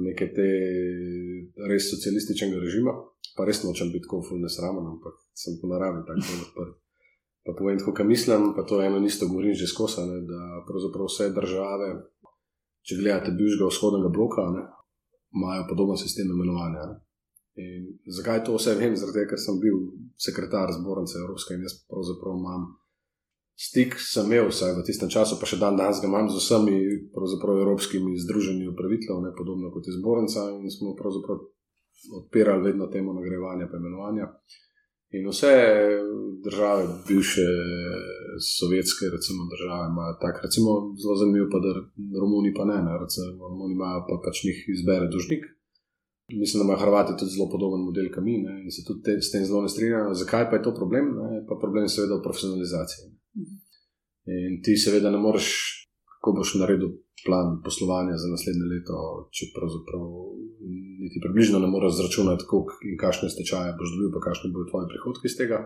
neke 0.00 0.30
te 0.34 0.48
res 1.70 1.90
socialističnega 1.90 2.60
režima, 2.62 2.94
pa 3.36 3.46
res 3.46 3.62
nočem 3.64 3.90
biti 3.92 4.06
tako 4.06 4.22
fulno 4.28 4.48
sramen, 4.48 4.86
ampak 4.94 5.18
sem 5.34 5.58
po 5.60 5.70
naravi 5.70 6.04
tako 6.06 6.38
odprt. 6.44 6.78
Pa 7.46 7.54
povem, 7.56 7.78
kako 7.80 8.04
mislim, 8.04 8.50
pa 8.56 8.62
to 8.68 8.82
eno 8.82 9.00
isto 9.06 9.26
govorim 9.28 9.54
že 9.54 9.66
skozi, 9.66 10.04
da 10.28 10.40
pravzaprav 10.68 11.08
vse 11.08 11.30
države, 11.32 11.88
če 12.84 12.98
gledate 13.00 13.32
bivšega 13.36 13.68
vzhodnega 13.68 14.10
bloka, 14.12 14.44
ne, 14.56 14.64
imajo 15.36 15.64
podoben 15.68 15.96
sistem 15.96 16.28
imenovanja. 16.28 16.84
Ne. 16.90 16.98
In 17.60 17.88
zakaj 18.16 18.44
to 18.44 18.56
vse 18.56 18.74
vem? 18.78 18.96
Zato, 18.96 19.12
ker 19.12 19.40
sem 19.40 19.58
bil 19.60 19.76
sekretar 20.20 20.70
zbornice 20.76 21.18
Evropske 21.18 21.56
in 21.56 21.64
jaz 21.66 21.80
pravzaprav 21.88 22.36
imam 22.38 22.68
stik, 23.60 23.98
sem 24.00 24.24
imel 24.24 24.48
vsaj 24.48 24.72
v 24.78 24.84
tistem 24.88 25.12
času, 25.12 25.36
pa 25.36 25.44
še 25.44 25.60
dan 25.60 25.76
danes 25.76 26.00
ga 26.00 26.08
imam 26.08 26.30
z 26.32 26.40
vsemi 26.40 26.80
evropskimi 27.12 28.16
združenji 28.24 28.70
upraviteljev, 28.72 29.20
ne 29.20 29.36
podobno 29.36 29.68
kot 29.74 29.84
je 29.84 29.98
zbornica 29.98 30.48
in 30.56 30.72
smo 30.72 30.96
pravzaprav 30.96 31.44
odpirali 32.16 32.70
vedno 32.70 32.88
temu 32.88 33.12
nagrajevanja, 33.12 33.68
pa 33.68 33.76
imenovanja. 33.76 34.32
In 35.18 35.26
vse 35.26 35.52
države, 36.46 36.82
bivše 37.08 37.46
sovjetske, 38.56 39.04
recimo, 39.16 39.40
države, 39.52 39.84
imajo 39.92 40.14
tako, 40.24 40.38
recimo, 40.46 40.70
zelo 41.02 41.14
zanimivo, 41.20 41.48
pa 41.52 41.58
da 41.64 41.70
Romuni 42.20 42.54
pa 42.56 42.64
ne, 42.70 42.78
ne 42.86 42.94
recimo, 43.02 43.48
Romuni 43.52 43.74
imajo 43.74 44.06
pa 44.08 44.20
pač 44.24 44.44
njih 44.46 44.58
izbere 44.76 45.10
dužnik. 45.14 45.42
Mislim, 46.40 46.56
da 46.58 46.64
imajo 46.64 46.82
Hrvati 46.84 47.18
tudi 47.18 47.34
zelo 47.34 47.50
podoben 47.54 47.82
model, 47.88 48.06
kot 48.14 48.24
mi, 48.24 48.38
ne, 48.46 48.54
in 48.64 48.70
se 48.70 48.86
tudi 48.86 49.02
te, 49.06 49.12
s 49.26 49.34
tem 49.34 49.44
zelo 49.44 49.64
ne 49.66 49.68
strinjajo. 49.74 50.14
Zakaj 50.22 50.46
pa 50.48 50.56
je 50.56 50.64
to 50.66 50.72
problem? 50.80 51.04
Ne, 51.18 51.42
pa 51.48 51.58
problem 51.62 51.84
je 51.84 51.94
seveda 51.96 52.14
v 52.16 52.26
profesionalizaciji. 52.28 53.02
Mhm. 53.10 53.19
In 54.30 54.60
ti 54.64 54.76
seveda 54.76 55.10
ne 55.10 55.20
moreš, 55.22 55.48
kako 56.16 56.36
boš 56.38 56.54
naredil 56.60 56.90
plan 57.24 57.60
poslovanja 57.64 58.16
za 58.16 58.28
naslednje 58.32 58.66
leto, 58.72 58.96
če 59.34 59.50
pravzaprav 59.56 60.06
niti 61.00 61.20
približno 61.24 61.60
ne 61.60 61.68
moreš 61.72 61.98
zračunati, 62.00 62.46
koliko 62.48 62.78
in 62.88 62.96
kakšne 63.00 63.30
stečaje 63.32 63.76
boš 63.78 63.94
dobil, 63.96 64.10
pa 64.14 64.24
kakšne 64.28 64.52
bodo 64.54 64.70
tvoje 64.70 64.90
prihodki 64.92 65.28
iz 65.30 65.36
tega. 65.40 65.64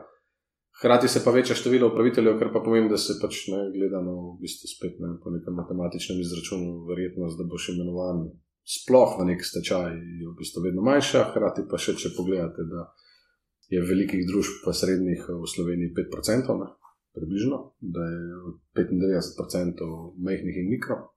Hrati 0.82 1.08
se 1.08 1.22
pa 1.24 1.30
veča 1.30 1.54
število 1.54 1.88
upraviteljev, 1.92 2.38
kar 2.38 2.50
pa 2.52 2.62
pomeni, 2.64 2.90
da 2.90 2.98
se 2.98 3.14
pač 3.22 3.46
ne 3.52 3.60
gledano 3.74 4.14
v 4.34 4.40
bistvu 4.42 4.70
spet 4.70 4.98
ne, 5.02 5.12
po 5.22 5.30
nekem 5.30 5.54
matematičnem 5.54 6.18
izračunu, 6.20 6.82
verjetnost, 6.88 7.38
da 7.38 7.46
boš 7.46 7.68
imenovan 7.74 8.24
sploh 8.76 9.14
v 9.20 9.28
nek 9.30 9.44
stečaj, 9.46 9.94
je 9.94 10.26
v 10.26 10.34
bistvu 10.38 10.64
vedno 10.66 10.82
manjša. 10.82 11.28
Hrati 11.34 11.66
pa 11.70 11.78
še, 11.78 11.94
če 12.00 12.14
pogledate, 12.16 12.66
da 12.66 12.88
je 13.70 13.84
velikih 13.86 14.26
družb, 14.26 14.64
pa 14.66 14.74
srednjih 14.74 15.28
v 15.30 15.46
Sloveniji 15.54 15.94
5%, 15.94 16.58
ne, 16.58 16.72
približno, 17.14 17.58
da 17.80 18.04
je 18.10 18.22
95% 18.76 19.90
majhnih 20.18 20.62
in 20.62 20.70
mikro 20.70 21.14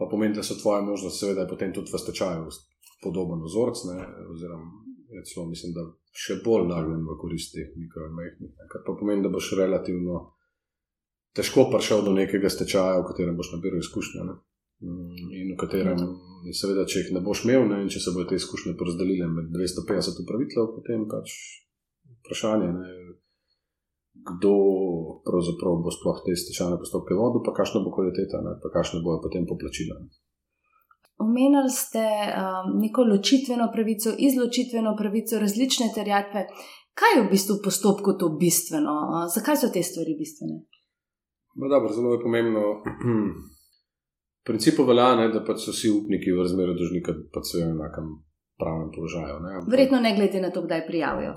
pa 0.00 0.06
pomeni, 0.10 0.34
da 0.34 0.42
so 0.42 0.54
tvoje 0.62 0.82
možnosti, 0.82 1.18
seveda, 1.18 1.46
potem 1.48 1.74
tudi 1.76 1.92
v 1.92 1.98
stečaju 1.98 2.48
podoben 3.04 3.42
vzorec, 3.44 3.78
oziroma 4.32 4.68
je 5.12 5.24
celo, 5.28 5.44
mislim, 5.48 5.74
da 5.76 5.84
še 6.22 6.38
bolj 6.44 6.64
nagljen 6.70 7.02
v 7.04 7.16
koristi 7.20 7.66
mikro 7.76 8.06
in 8.08 8.14
majhnih. 8.16 8.54
Kar 8.72 8.84
pa 8.86 8.94
pomeni, 8.96 9.24
da 9.26 9.32
boš 9.32 9.52
relativno 9.58 10.22
težko 11.36 11.66
prišel 11.72 12.06
do 12.06 12.14
nekega 12.16 12.48
stečaja, 12.48 13.02
v 13.02 13.10
katerem 13.10 13.36
boš 13.36 13.52
nabiral 13.52 13.82
izkušnje. 13.84 14.24
Ne? 14.24 14.38
Mm, 14.88 15.28
in 15.36 15.52
v 15.52 15.58
katerem, 15.60 16.00
in 16.48 16.56
seveda, 16.56 16.86
če 16.88 17.04
jih 17.04 17.12
ne 17.18 17.24
boš 17.26 17.44
imel, 17.44 17.68
ne? 17.68 17.82
in 17.84 17.92
če 17.92 18.00
se 18.00 18.14
bodo 18.16 18.30
te 18.30 18.40
izkušnje 18.40 18.78
porazdelile 18.80 19.28
med 19.28 19.52
250 19.52 20.22
upraviteljev, 20.24 20.70
potem 20.78 21.04
pač 21.12 21.36
vprašanje. 22.22 22.72
Ne? 22.78 22.94
Kdo 24.14 24.54
pravzaprav 25.26 25.78
bo 25.84 25.90
sploh 25.94 26.18
te 26.24 26.36
stečajne 26.36 26.76
postopke 26.80 27.14
vodil, 27.14 27.44
pa 27.46 27.54
kakšna 27.56 27.84
bo 27.84 27.92
kvaliteta, 27.94 28.42
ne, 28.44 28.56
pa 28.62 28.68
kakšne 28.74 29.00
bojo 29.04 29.20
potem 29.24 29.46
poplačila. 29.48 29.96
Omenili 31.20 31.70
ste 31.70 32.00
um, 32.00 32.80
neko 32.80 33.04
ločitveno 33.04 33.68
pravico, 33.72 34.12
izločitveno 34.18 34.94
pravico, 34.96 35.38
različne 35.38 35.90
terjatve. 35.94 36.46
Kaj 36.96 37.16
je 37.16 37.24
v 37.24 37.30
bistvu 37.30 37.58
v 37.58 37.64
postopku 37.64 38.16
to 38.20 38.32
bistveno? 38.40 38.94
Zakaj 39.34 39.56
so 39.60 39.68
te 39.72 39.82
stvari 39.84 40.16
bistvene? 40.18 40.64
Dobro, 41.54 41.92
zelo 41.92 42.14
je 42.16 42.22
pomembno. 42.24 42.64
V 44.40 44.48
principu 44.48 44.84
velja, 44.88 45.12
ne, 45.20 45.28
da 45.28 45.44
pač 45.44 45.66
so 45.66 45.76
vsi 45.76 45.92
upniki 45.92 46.32
v 46.32 46.40
razmerju 46.40 46.74
dožnika, 46.78 47.12
da 47.12 47.28
pač 47.34 47.52
v 47.56 47.68
enakem 47.68 48.10
pravnem 48.60 48.88
položaju. 48.94 49.36
Ne. 49.44 49.60
Verjetno 49.68 50.00
ne 50.00 50.14
glede 50.16 50.40
na 50.40 50.50
to, 50.50 50.64
kdaj 50.64 50.86
prijavijo. 50.88 51.36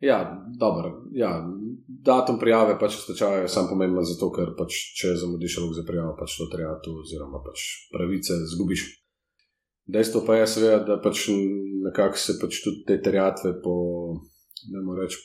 Ja, 0.00 0.44
dobro. 0.58 1.04
Ja, 1.12 1.30
datum 1.88 2.38
prijave 2.40 2.78
pač 2.80 2.96
v 2.96 3.02
stečaju 3.04 3.42
je 3.42 3.48
sam 3.52 3.68
pomemben 3.68 4.04
zato, 4.08 4.30
ker 4.32 4.54
pač, 4.56 4.78
če 4.96 5.12
zamudiš 5.20 5.58
rok 5.60 5.74
za 5.76 5.84
prijavo, 5.84 6.14
pač 6.16 6.38
to 6.38 6.46
trijatu 6.52 6.94
oziroma 7.02 7.42
pač 7.44 7.66
pravice 7.92 8.38
zgubiš. 8.54 8.86
Dejstvo 9.90 10.22
pa 10.24 10.38
je 10.38 10.46
seveda, 10.46 10.78
da 10.86 10.96
pač 11.04 11.26
nekako 11.84 12.16
se 12.16 12.38
pač 12.40 12.62
tudi 12.64 12.86
te 12.88 12.96
terjatve 13.04 13.58
po, 13.60 13.74
ne 14.72 14.84
morem 14.86 15.04
reči, 15.04 15.20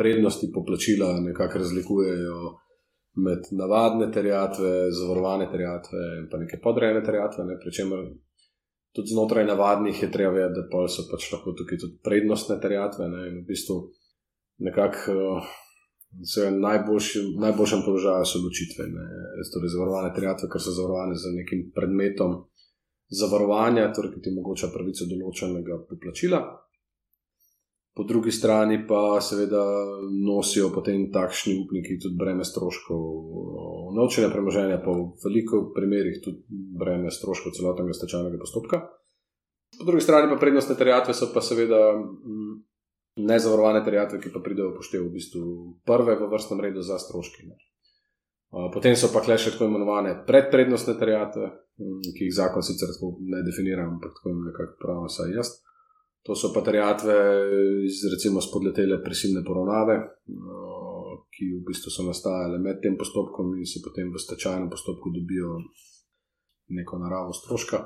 prednosti 0.00 0.48
poplačila 0.54 1.12
nekako 1.20 1.60
razlikujejo 1.60 2.40
med 3.20 3.52
navadne 3.52 4.08
terjatve, 4.14 4.72
zavarovane 4.96 5.50
terjatve 5.52 6.02
in 6.22 6.28
pa 6.30 6.40
neke 6.40 6.60
podrejene 6.62 7.02
terjatve, 7.04 7.44
ne, 7.44 7.58
pri 7.60 7.72
čemer 7.74 8.06
tudi 8.96 9.14
znotraj 9.14 9.46
navadnih 9.46 10.02
je 10.02 10.10
treba 10.12 10.34
vedeti, 10.34 10.66
da 10.72 10.84
so 10.88 11.06
pač 11.10 11.30
lahko 11.32 11.54
tukaj 11.58 11.78
tudi 11.78 11.98
prednostne 12.04 12.60
terjatve. 12.60 13.08
Ne, 13.08 13.26
in 13.30 13.40
v 13.42 13.46
bistvu 13.48 13.80
nekako 14.66 15.16
uh, 15.16 15.50
v 16.20 16.50
najboljšem 16.60 17.84
položaju 17.86 18.26
so 18.26 18.40
odločitve. 18.42 18.88
Torej, 19.52 19.74
zavarovane 19.74 20.14
terjatve, 20.14 20.50
ker 20.50 20.62
so 20.62 20.74
zavarovane 20.74 21.14
z 21.14 21.34
nekim 21.36 21.68
predmetom 21.74 22.44
zavarovanja, 23.10 23.92
torej, 23.94 24.14
ki 24.14 24.24
ti 24.24 24.34
omogoča 24.34 24.70
pravico 24.74 25.06
določenega 25.10 25.82
poplačila 25.90 26.42
po 27.94 28.04
drugi 28.04 28.30
strani 28.30 28.86
pa 28.88 29.20
seveda 29.20 29.64
nosijo 30.26 30.70
potem 30.74 31.08
takšni 31.12 31.56
upniki 31.64 31.98
tudi 31.98 32.16
breme 32.18 32.44
stroškov 32.44 33.02
nočenja 33.96 34.30
premoženja, 34.30 34.78
pa 34.84 34.94
v 34.94 35.10
veliko 35.24 35.64
primerih 35.74 36.20
tudi 36.24 36.44
breme 36.78 37.10
stroškov 37.10 37.54
celotnega 37.56 37.96
stečajnega 37.96 38.38
postopka. 38.38 38.82
Po 39.78 39.86
drugi 39.86 40.04
strani 40.04 40.30
pa 40.30 40.38
prednostne 40.38 40.76
terjatve 40.78 41.14
so 41.14 41.30
pa 41.34 41.42
seveda 41.42 41.80
mm, 41.94 42.54
nezavarovane 43.26 43.82
terjatve, 43.84 44.20
ki 44.22 44.32
pa 44.34 44.42
pridejo 44.44 44.74
poštev 44.76 45.06
v 45.06 45.14
bistvu 45.14 45.42
prve 45.86 46.14
v 46.18 46.30
vrstnem 46.30 46.60
redu 46.60 46.82
za 46.86 46.98
stroške. 46.98 47.46
Ne. 47.46 47.58
Potem 48.74 48.96
so 48.98 49.12
pa 49.14 49.22
še 49.22 49.54
tako 49.54 49.70
imenovane 49.70 50.14
predprednostne 50.26 50.96
terjatve, 50.98 51.50
mm, 51.78 52.14
ki 52.14 52.30
jih 52.30 52.34
zakon 52.38 52.66
sicer 52.66 52.90
tako 52.94 53.16
ne 53.22 53.42
definira, 53.46 53.86
ampak 53.86 54.14
tako 54.18 54.34
nekako 54.38 54.78
pravi, 54.82 55.10
saj 55.10 55.34
jaz. 55.38 55.52
To 56.26 56.36
so 56.36 56.50
pa 56.52 56.60
terjatve 56.60 57.14
iz 57.88 58.02
recimo 58.12 58.42
spodletele 58.44 58.98
prisilne 59.04 59.40
poravnave, 59.44 59.96
ki 61.32 61.46
v 61.54 61.62
bistvu 61.68 61.92
so 61.94 62.04
nastajale 62.04 62.58
med 62.60 62.82
tem 62.82 62.98
postopkom 63.00 63.54
in 63.56 63.66
se 63.66 63.80
potem 63.84 64.10
v 64.12 64.20
stečajnem 64.20 64.68
postopku 64.68 65.12
dobijo 65.14 65.56
neko 66.76 66.98
naravo 67.00 67.32
stroška, 67.32 67.80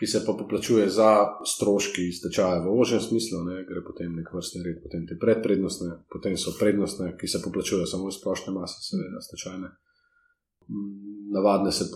ki 0.00 0.06
se 0.06 0.22
pa 0.26 0.32
poplačuje 0.32 0.88
za 0.88 1.10
stroški 1.44 2.06
stečaja 2.12 2.62
v 2.64 2.72
ožjem 2.72 3.00
smislu, 3.04 3.42
ne, 3.44 3.62
gre 3.68 3.84
potem 3.86 4.14
nek 4.16 4.30
vrstni 4.32 4.62
red, 4.64 4.78
potem 4.82 5.06
te 5.06 5.18
predprednostne, 5.20 5.90
potem 6.08 6.38
so 6.40 6.56
prednostne, 6.58 7.12
ki 7.20 7.28
se 7.28 7.42
poplačujejo 7.44 7.86
samo 7.86 8.08
iz 8.08 8.16
splošne 8.16 8.54
mase, 8.56 8.80
seveda 8.86 9.20
stečajne. 9.20 9.68
Navadne 11.36 11.72
se 11.72 11.90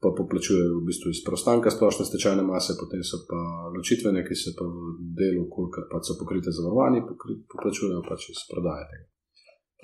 pa 0.00 0.08
poplačujejo 0.16 0.78
v 0.78 0.86
bistvu 0.88 1.12
iz 1.12 1.20
preostanka 1.26 1.70
splošne 1.70 2.06
stečajne 2.08 2.44
mase, 2.46 2.76
potem 2.80 3.02
so 3.04 3.20
pa 3.28 3.40
ločitvene, 3.74 4.24
ki 4.24 4.36
se 4.42 4.54
pa 4.56 4.64
v 4.64 4.96
delu, 5.20 5.44
kolikor 5.52 5.90
pa 5.92 6.00
so 6.00 6.16
pokrite 6.20 6.54
zavarovani, 6.56 7.04
poplačujejo 7.52 8.00
pač 8.08 8.30
iz 8.32 8.40
prodaje 8.48 8.88
tega. 8.92 9.06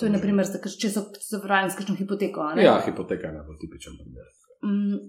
To 0.00 0.08
je, 0.08 0.12
naprimer, 0.12 0.48
če 0.48 0.88
so 0.92 1.04
zavarovani 1.28 1.72
s 1.72 1.76
kakšno 1.76 1.98
hipoteko. 2.00 2.48
Ja, 2.60 2.80
hipoteka 2.88 3.28
je 3.28 3.36
najbolj 3.36 3.60
tipičen 3.60 4.00
primer. 4.00 4.32
Mm, 4.64 5.04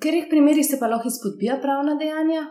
Ker 0.00 0.16
jih 0.16 0.26
primeri 0.30 0.64
se 0.64 0.80
pa 0.80 0.88
lahko 0.88 1.12
izpodbija 1.12 1.58
pravna 1.60 1.98
dejanja? 2.00 2.42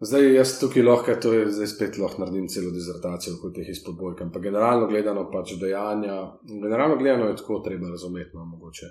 Zdaj, 0.00 0.26
jaz 0.34 0.58
tukaj 0.60 0.84
lahko, 0.84 1.14
to 1.20 1.32
je 1.32 1.46
zdaj 1.56 1.68
spet 1.72 1.98
lahko 2.00 2.22
naredim 2.22 2.48
celo 2.52 2.72
dizertacijo 2.72 3.36
kot 3.40 3.54
teh 3.56 3.68
izpodbojk, 3.72 4.22
ampak 4.26 4.44
generalno 4.48 4.88
gledano 4.88 5.24
pač 5.32 5.54
dejanja, 5.60 6.16
generalno 6.48 6.96
gledano 7.00 7.28
je 7.28 7.36
tako 7.40 7.60
treba 7.64 7.92
razumeti, 7.92 8.32
no, 8.36 8.44
mogoče 8.54 8.90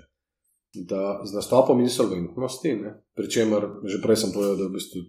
da 0.74 1.20
z 1.24 1.34
nastopom 1.34 1.80
insolventnosti, 1.80 2.74
ne, 2.74 2.92
pri 3.16 3.30
čemer 3.30 3.68
že 3.84 4.00
prej 4.02 4.16
sem 4.16 4.32
povedal, 4.32 4.56
da 4.56 4.68
v 4.68 4.76
bistvu 4.76 5.00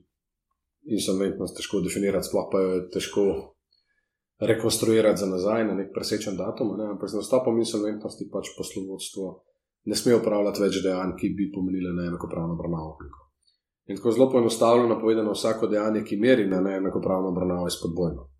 insolventnost 0.87 1.57
težko 1.57 1.81
definirati, 1.83 2.27
sploh 2.29 2.47
pa 2.51 2.61
jo 2.61 2.69
je 2.77 2.87
težko 2.93 3.23
rekonstruirati 4.39 5.19
za 5.19 5.27
nazaj 5.27 5.65
na 5.67 5.73
nek 5.73 5.91
presečen 5.93 6.37
datum, 6.37 6.77
ne, 6.77 6.93
ampak 6.93 7.09
z 7.09 7.19
nastopom 7.19 7.57
insolventnosti 7.59 8.29
pač 8.31 8.53
poslovodstvo 8.57 9.25
ne 9.87 9.95
sme 9.95 10.15
upravljati 10.15 10.61
več 10.61 10.79
dejanj, 10.83 11.17
ki 11.19 11.33
bi 11.35 11.51
pomenile 11.51 11.95
neenakopravno 11.95 12.55
obravnavo. 12.55 12.97
In 13.87 13.95
tako 13.95 14.11
zelo 14.11 14.29
poenostavljeno 14.31 14.99
povedano, 14.99 15.31
vsako 15.31 15.67
dejanje, 15.71 16.03
ki 16.03 16.19
meri 16.19 16.47
na 16.47 16.61
neenakopravno 16.61 17.31
obravnavo, 17.31 17.67
je 17.67 17.75
spodbojno 17.75 18.36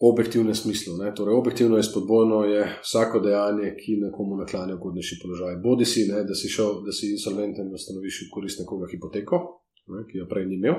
objektivnem 0.00 0.54
smislu. 0.54 0.96
Ne? 0.96 1.14
Torej, 1.14 1.34
objektivno 1.34 1.76
je 1.76 1.82
spodbojno 1.82 2.44
je 2.44 2.66
vsako 2.82 3.20
dejanje, 3.20 3.74
ki 3.80 3.96
nekomu 4.00 4.36
naklanja 4.36 4.74
ugodnejši 4.74 5.18
položaj. 5.22 5.56
Bodi 5.62 5.84
si, 5.84 6.06
ne, 6.12 6.22
da 6.24 6.34
si 6.34 6.48
šel, 6.48 6.82
da 6.86 6.92
si 6.92 7.10
insolventen 7.10 7.66
in 7.66 7.74
ustanoviš 7.74 8.22
v 8.22 8.30
korist 8.34 8.62
nekoga 8.62 8.86
hipoteko, 8.92 9.42
ne, 9.94 10.06
ki 10.10 10.22
jo 10.22 10.30
prej 10.30 10.46
ni 10.46 10.58
imel. 10.60 10.78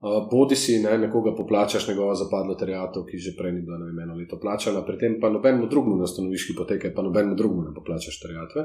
Uh, 0.00 0.24
bodi 0.30 0.56
si 0.56 0.78
ne, 0.82 0.98
nekoga 0.98 1.34
poplačaš 1.36 1.88
njegovo 1.88 2.14
zapadlo 2.16 2.54
terjato, 2.54 3.04
ki 3.06 3.18
že 3.18 3.36
prej 3.38 3.52
ni 3.52 3.60
bila 3.62 3.78
na 3.78 3.90
eno 4.02 4.14
leto 4.16 4.38
plačana, 4.40 4.80
pri 4.84 4.98
tem 4.98 5.18
pa 5.20 5.28
nobenemu 5.30 5.68
drugemu 5.68 5.96
ne 5.96 6.08
ustanoviš 6.08 6.46
hipoteke, 6.50 6.94
pa 6.96 7.02
nobenemu 7.02 7.36
drugemu 7.36 7.66
ne 7.68 7.74
poplačaš 7.74 8.20
terjatve. 8.22 8.64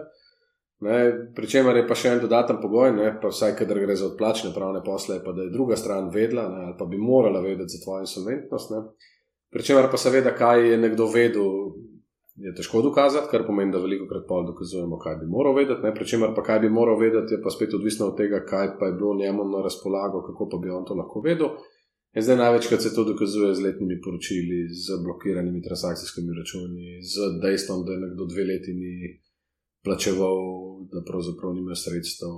Pričemer 1.35 1.77
je 1.77 1.87
pa 1.87 1.95
še 1.95 2.15
en 2.15 2.21
dodaten 2.23 2.57
pogoj, 2.63 2.93
ne, 2.95 3.11
pa 3.21 3.29
vsaj, 3.31 3.53
kadar 3.59 3.79
gre 3.83 3.95
za 3.95 4.09
odplačne 4.09 4.53
pravne 4.55 4.81
posle, 4.83 5.19
pa 5.23 5.31
da 5.35 5.43
je 5.43 5.51
druga 5.51 5.75
stran 5.79 6.09
vedla 6.13 6.47
ne, 6.49 6.63
ali 6.69 6.75
pa 6.79 6.85
bi 6.85 6.97
morala 6.97 7.43
vedeti 7.43 7.77
za 7.77 7.83
tvojo 7.83 8.07
insolventnost. 8.07 8.71
Ne. 8.71 8.81
Pričemer 9.55 9.85
pa 9.91 9.97
seveda, 9.97 10.33
kaj 10.35 10.65
je 10.71 10.77
nekdo 10.77 11.05
vedel, 11.07 11.51
je 12.35 12.51
težko 12.55 12.81
dokazati, 12.83 13.29
kar 13.31 13.45
pomeni, 13.47 13.71
da 13.71 13.79
veliko 13.79 14.07
krat 14.09 14.25
pa 14.27 14.41
dokazujemo, 14.49 14.97
kaj 14.99 15.15
bi 15.21 15.29
moral 15.31 15.55
vedeti. 15.55 15.91
Pričemer 15.95 16.33
pa 16.35 16.43
kaj 16.43 16.59
bi 16.65 16.69
moral 16.69 16.99
vedeti, 16.99 17.33
je 17.33 17.41
pa 17.43 17.53
spet 17.55 17.73
odvisno 17.73 18.09
od 18.09 18.17
tega, 18.17 18.41
kaj 18.49 18.73
pa 18.79 18.89
je 18.89 18.97
bilo 18.99 19.13
njemu 19.15 19.45
na 19.53 19.61
razpolago, 19.63 20.25
kako 20.27 20.49
pa 20.51 20.57
bi 20.63 20.73
on 20.77 20.83
to 20.85 20.97
lahko 20.99 21.23
vedel. 21.23 21.55
In 22.15 22.23
zdaj 22.23 22.37
največkrat 22.41 22.81
se 22.81 22.91
to 22.95 23.03
dokazuje 23.03 23.53
z 23.55 23.63
letnimi 23.63 24.01
poročili, 24.03 24.59
z 24.71 24.99
blokiranimi 25.05 25.63
transakcijskimi 25.63 26.35
računi, 26.39 26.99
z 27.13 27.31
dejstvom, 27.43 27.85
da 27.85 27.95
je 27.95 28.03
nekdo 28.03 28.27
dve 28.31 28.43
leti 28.51 28.73
ni 28.73 28.93
plačeval, 29.83 30.39
da 30.91 31.03
pravzaprav 31.07 31.55
nima 31.55 31.75
sredstev. 31.75 32.31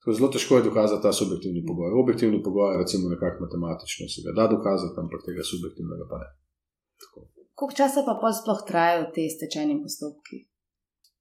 Tako 0.00 0.12
zelo 0.16 0.28
težko 0.32 0.56
je 0.56 0.68
dokazati 0.68 1.02
ta 1.02 1.12
subjektivni 1.12 1.60
pogoj. 1.68 1.92
Objektivni 2.02 2.42
pogoj 2.42 2.78
recimo 2.82 3.08
nekako 3.08 3.44
matematično, 3.44 4.08
se 4.08 4.20
ga 4.24 4.32
da 4.38 4.44
dokazati, 4.56 5.00
ampak 5.02 5.20
tega 5.26 5.42
subjektivnega 5.52 6.04
pa 6.10 6.16
ne. 6.22 6.28
Koliko 7.54 7.76
časa 7.76 8.00
pa 8.06 8.32
sploh 8.32 8.60
trajajo 8.68 9.04
te 9.14 9.22
stečajni 9.36 9.82
postopki? 9.82 10.36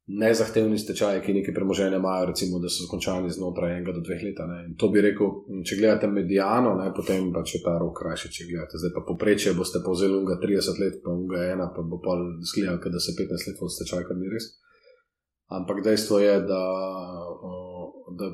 nezahtevni 0.07 0.78
stečaji, 0.78 1.20
ki 1.22 1.34
nekaj 1.36 1.55
premoženja 1.55 1.96
imajo, 1.96 2.26
recimo, 2.32 2.59
da 2.59 2.68
so 2.68 2.88
končani 2.90 3.30
znotraj 3.30 3.76
enega 3.76 3.92
do 3.94 4.03
dveh 4.03 4.24
let. 4.26 4.40
To 4.78 4.88
bi 4.90 5.00
rekel, 5.05 5.30
če 5.66 5.78
gledate 5.78 6.11
medijano, 6.11 6.74
ne, 6.80 6.88
potem 6.96 7.30
pa 7.34 7.44
če 7.46 7.62
ta 7.62 7.76
rok 7.78 7.94
krajši, 8.00 8.32
če 8.34 8.48
gledate. 8.50 8.80
Zdaj 8.82 8.92
pa 8.96 9.05
poprečje 9.07 9.55
boste 9.59 9.82
povzeli 9.84 10.18
unga 10.18 10.40
30 10.42 10.82
let, 10.82 10.98
pa 11.05 11.14
unga 11.14 11.44
ena, 11.55 11.70
pa 11.74 11.86
bo 11.86 12.00
pa 12.03 12.18
zgledal, 12.53 12.82
da 12.82 13.03
se 13.03 13.14
15 13.18 13.48
let 13.48 13.62
od 13.62 13.74
stečaja, 13.78 14.09
kar 14.09 14.18
ni 14.18 14.32
res. 14.32 14.50
Ampak 15.53 15.84
dejstvo 15.84 16.18
je, 16.18 16.34
da, 16.48 16.62
da 18.18 18.32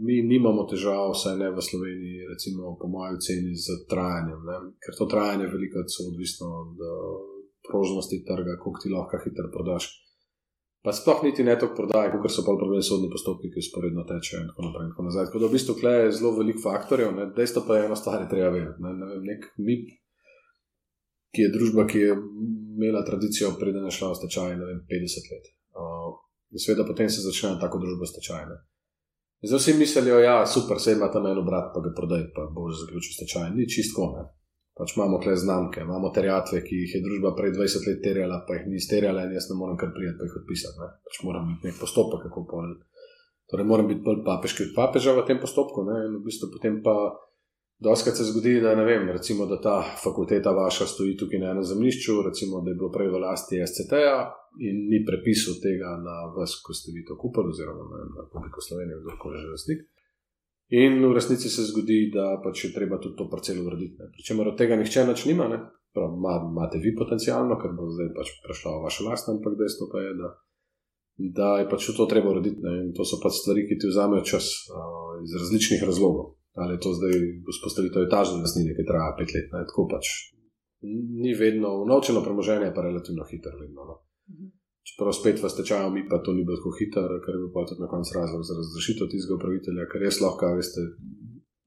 mi 0.00 0.22
nimamo 0.24 0.64
težav, 0.70 1.12
vsaj 1.12 1.36
ne 1.36 1.50
v 1.52 1.62
Sloveniji, 1.62 2.28
recimo 2.32 2.76
po 2.80 2.88
mojem 2.88 3.18
oceni, 3.18 3.52
z 3.52 3.82
trajanjem, 3.90 4.40
ne? 4.48 4.60
ker 4.80 4.96
to 4.96 5.06
trajanje 5.10 5.50
veliko 5.52 5.82
je 5.82 6.06
odvisno 6.08 6.46
od 6.62 6.80
uh, 6.80 6.94
prožnosti 7.68 8.22
trga, 8.24 8.56
koliko 8.62 8.80
ti 8.80 8.92
lahko 8.94 9.20
hitro 9.24 9.50
prodaš. 9.52 9.90
Pa 10.80 10.94
sploh 10.96 11.20
niti 11.26 11.44
ne 11.44 11.58
toliko 11.60 11.76
prodaje, 11.76 12.10
kot 12.12 12.32
so 12.32 12.44
pa 12.46 12.54
problemi 12.56 12.82
sodni 12.84 13.10
postopki, 13.12 13.50
ki 13.52 13.60
usporedno 13.60 14.06
tečejo 14.08 14.40
in 14.40 14.48
tako 14.48 14.64
naprej. 14.64 14.86
In 14.86 14.92
tako. 14.94 15.10
Tako 15.18 15.42
da 15.42 15.50
v 15.50 15.54
bistvu 15.56 15.74
tukaj 15.76 15.98
je 16.04 16.14
zelo 16.16 16.30
veliko 16.38 16.62
faktorjev, 16.64 17.18
dejstvo 17.36 17.64
pa 17.66 17.76
je 17.76 17.88
eno 17.88 17.98
stvar, 18.00 18.24
treba 18.30 18.48
vedeti. 18.54 18.80
Ne? 18.86 18.94
Ne 18.96 19.10
vem, 19.10 19.26
nek 19.28 19.44
MIP, 19.60 19.90
ki 21.36 21.44
je 21.44 21.52
družba, 21.52 21.84
ki 21.90 22.00
je 22.06 22.16
imela 22.16 23.04
tradicijo, 23.04 23.52
preden 23.60 23.84
je 23.84 23.92
šla 23.98 24.14
v 24.14 24.20
stečaj, 24.22 24.56
ne 24.56 24.70
vem, 24.70 24.80
50 24.88 25.30
let. 25.34 25.52
Uh, 25.76 26.16
Sveda 26.56 26.84
potem 26.88 27.10
se 27.12 27.22
začne 27.22 27.60
tako 27.60 27.78
družba 27.78 28.08
stečajna. 28.08 28.56
Zdaj 29.42 29.60
vsi 29.60 29.74
mislijo, 29.78 30.04
da 30.16 30.24
ja, 30.24 30.40
je 30.40 30.46
super, 30.46 30.80
se 30.80 30.92
ima 30.92 31.12
tam 31.12 31.26
eno 31.26 31.42
brat, 31.42 31.70
pa 31.74 31.80
ga 31.80 31.92
prodaj, 31.96 32.24
pa 32.34 32.48
bo 32.54 32.68
že 32.72 32.80
zaključil 32.82 33.12
stečaj. 33.20 33.52
Ni 33.54 33.68
čisto 33.68 34.08
ne. 34.16 34.24
Pač 34.80 34.94
imamo 34.96 35.18
kle 35.20 35.34
znamke, 35.36 35.82
imamo 35.84 36.08
terjatve, 36.16 36.62
ki 36.64 36.76
jih 36.82 36.92
je 36.96 37.00
družba 37.04 37.34
prej 37.36 37.52
20 37.52 37.88
let 37.88 37.98
terjala, 38.00 38.38
pa 38.48 38.56
jih 38.56 38.68
ni 38.70 38.78
izterjala 38.80 39.26
in 39.26 39.34
jaz 39.36 39.50
ne 39.50 39.56
morem 39.58 39.76
kar 39.80 39.90
prijeti, 39.92 40.16
pa 40.16 40.28
jih 40.28 40.38
odpisati. 40.40 40.80
Ne. 40.80 40.88
Pač 41.04 41.18
moram 41.26 41.50
imeti 41.50 41.68
nek 41.68 41.76
postopek, 41.82 42.22
kako 42.24 42.44
pol. 42.48 42.70
Torej, 43.52 43.66
moram 43.68 43.90
biti 43.90 44.00
bolj 44.06 44.22
papeški 44.24 44.70
od 44.70 44.72
papeža 44.78 45.12
v 45.18 45.26
tem 45.28 45.42
postopku, 45.42 45.84
ne, 45.84 45.98
in 46.06 46.16
v 46.16 46.22
bistvu 46.24 46.48
potem 46.54 46.80
pa. 46.86 46.96
Doskrat 47.80 48.16
se 48.16 48.26
zgodi, 48.28 48.58
da, 48.60 48.74
vem, 48.84 49.06
recimo, 49.08 49.46
da 49.48 49.56
ta 49.56 49.78
fakulteta 49.80 50.52
vaša 50.52 50.84
stoji 50.84 51.14
tukaj 51.16 51.40
na 51.40 51.54
enem 51.54 51.64
zemljišču, 51.64 52.18
recimo, 52.26 52.60
da 52.60 52.74
je 52.74 52.76
bilo 52.76 52.90
prej 52.92 53.08
v 53.08 53.20
lasti 53.22 53.60
SCT-ja 53.64 54.18
in 54.60 54.82
ni 54.92 55.00
prepisal 55.08 55.56
tega 55.64 55.94
na 55.96 56.26
vas, 56.36 56.58
ko 56.60 56.76
ste 56.76 56.92
vi 56.92 57.06
to 57.08 57.16
kupili, 57.16 57.48
oziroma 57.48 57.88
na 57.88 58.20
Republiko 58.20 58.60
Slovenijo, 58.60 59.00
kdo 59.00 59.32
že 59.32 59.48
lastnik. 59.48 59.80
In 60.70 61.00
v 61.02 61.12
resnici 61.16 61.50
se 61.50 61.66
zgodi, 61.66 62.12
da 62.14 62.38
pač 62.44 62.64
je 62.64 62.72
treba 62.74 63.00
tudi 63.02 63.18
to 63.18 63.26
parcelo 63.30 63.66
urediti. 63.66 63.98
Pričemer 64.14 64.52
od 64.52 64.58
tega 64.58 64.78
nihče 64.78 65.06
več 65.08 65.26
nima, 65.26 65.50
Prav, 65.90 66.12
imate 66.14 66.78
vi 66.78 66.92
potencialno, 66.94 67.56
ker 67.58 67.72
bo 67.74 67.88
zdaj 67.90 68.12
pač 68.14 68.28
prešla 68.44 68.76
v 68.76 68.84
vaše 68.84 69.02
lastno, 69.02 69.32
ampak 69.34 69.56
dejstvo 69.58 69.88
pa 69.90 69.98
je, 70.04 70.12
da, 70.14 70.28
da 71.38 71.48
je 71.58 71.64
pač 71.72 71.88
to 71.96 72.06
treba 72.06 72.30
urediti. 72.30 72.62
Ne? 72.62 72.74
In 72.84 72.92
to 72.94 73.02
so 73.02 73.18
pač 73.18 73.40
stvari, 73.40 73.64
ki 73.66 73.74
ti 73.74 73.90
vzamejo 73.90 74.22
čas 74.22 74.52
uh, 74.70 75.18
iz 75.18 75.34
različnih 75.34 75.82
razlogov 75.82 76.36
ali 76.54 76.74
je 76.74 76.80
to 76.80 76.92
zdaj 76.92 77.12
vzpostavitev 77.46 78.06
etažne 78.06 78.40
lastnine, 78.42 78.74
ki 78.76 78.86
traja 78.86 79.14
pet 79.18 79.34
let. 79.34 79.52
Ne, 79.54 79.64
tako 79.70 79.86
pač 79.90 80.06
ni 81.22 81.34
vedno, 81.34 81.74
unovčeno 81.84 82.22
premoženje 82.24 82.72
pa 82.74 82.82
relativno 82.82 83.24
hitro. 83.30 83.58
Vedno, 83.60 83.84
no. 83.90 83.94
Mhm. 84.30 84.48
Čeprav 84.80 85.12
spet 85.12 85.42
v 85.42 85.48
stečaju 85.48 85.90
mi 85.92 86.02
pa 86.08 86.18
to 86.24 86.32
ni 86.32 86.44
bilo 86.44 86.56
tako 86.56 86.72
hitro, 86.78 87.20
ker 87.24 87.36
je 87.36 87.40
bil 87.42 87.66
tudi 87.68 87.82
na 87.84 87.88
koncu 87.88 88.16
razlog 88.16 88.40
za 88.48 88.56
razrešitev 88.56 89.10
tistega 89.12 89.36
upravitelja, 89.36 89.88
ker 89.92 90.00
res 90.00 90.20
lahko, 90.24 90.54
veste, 90.56 90.80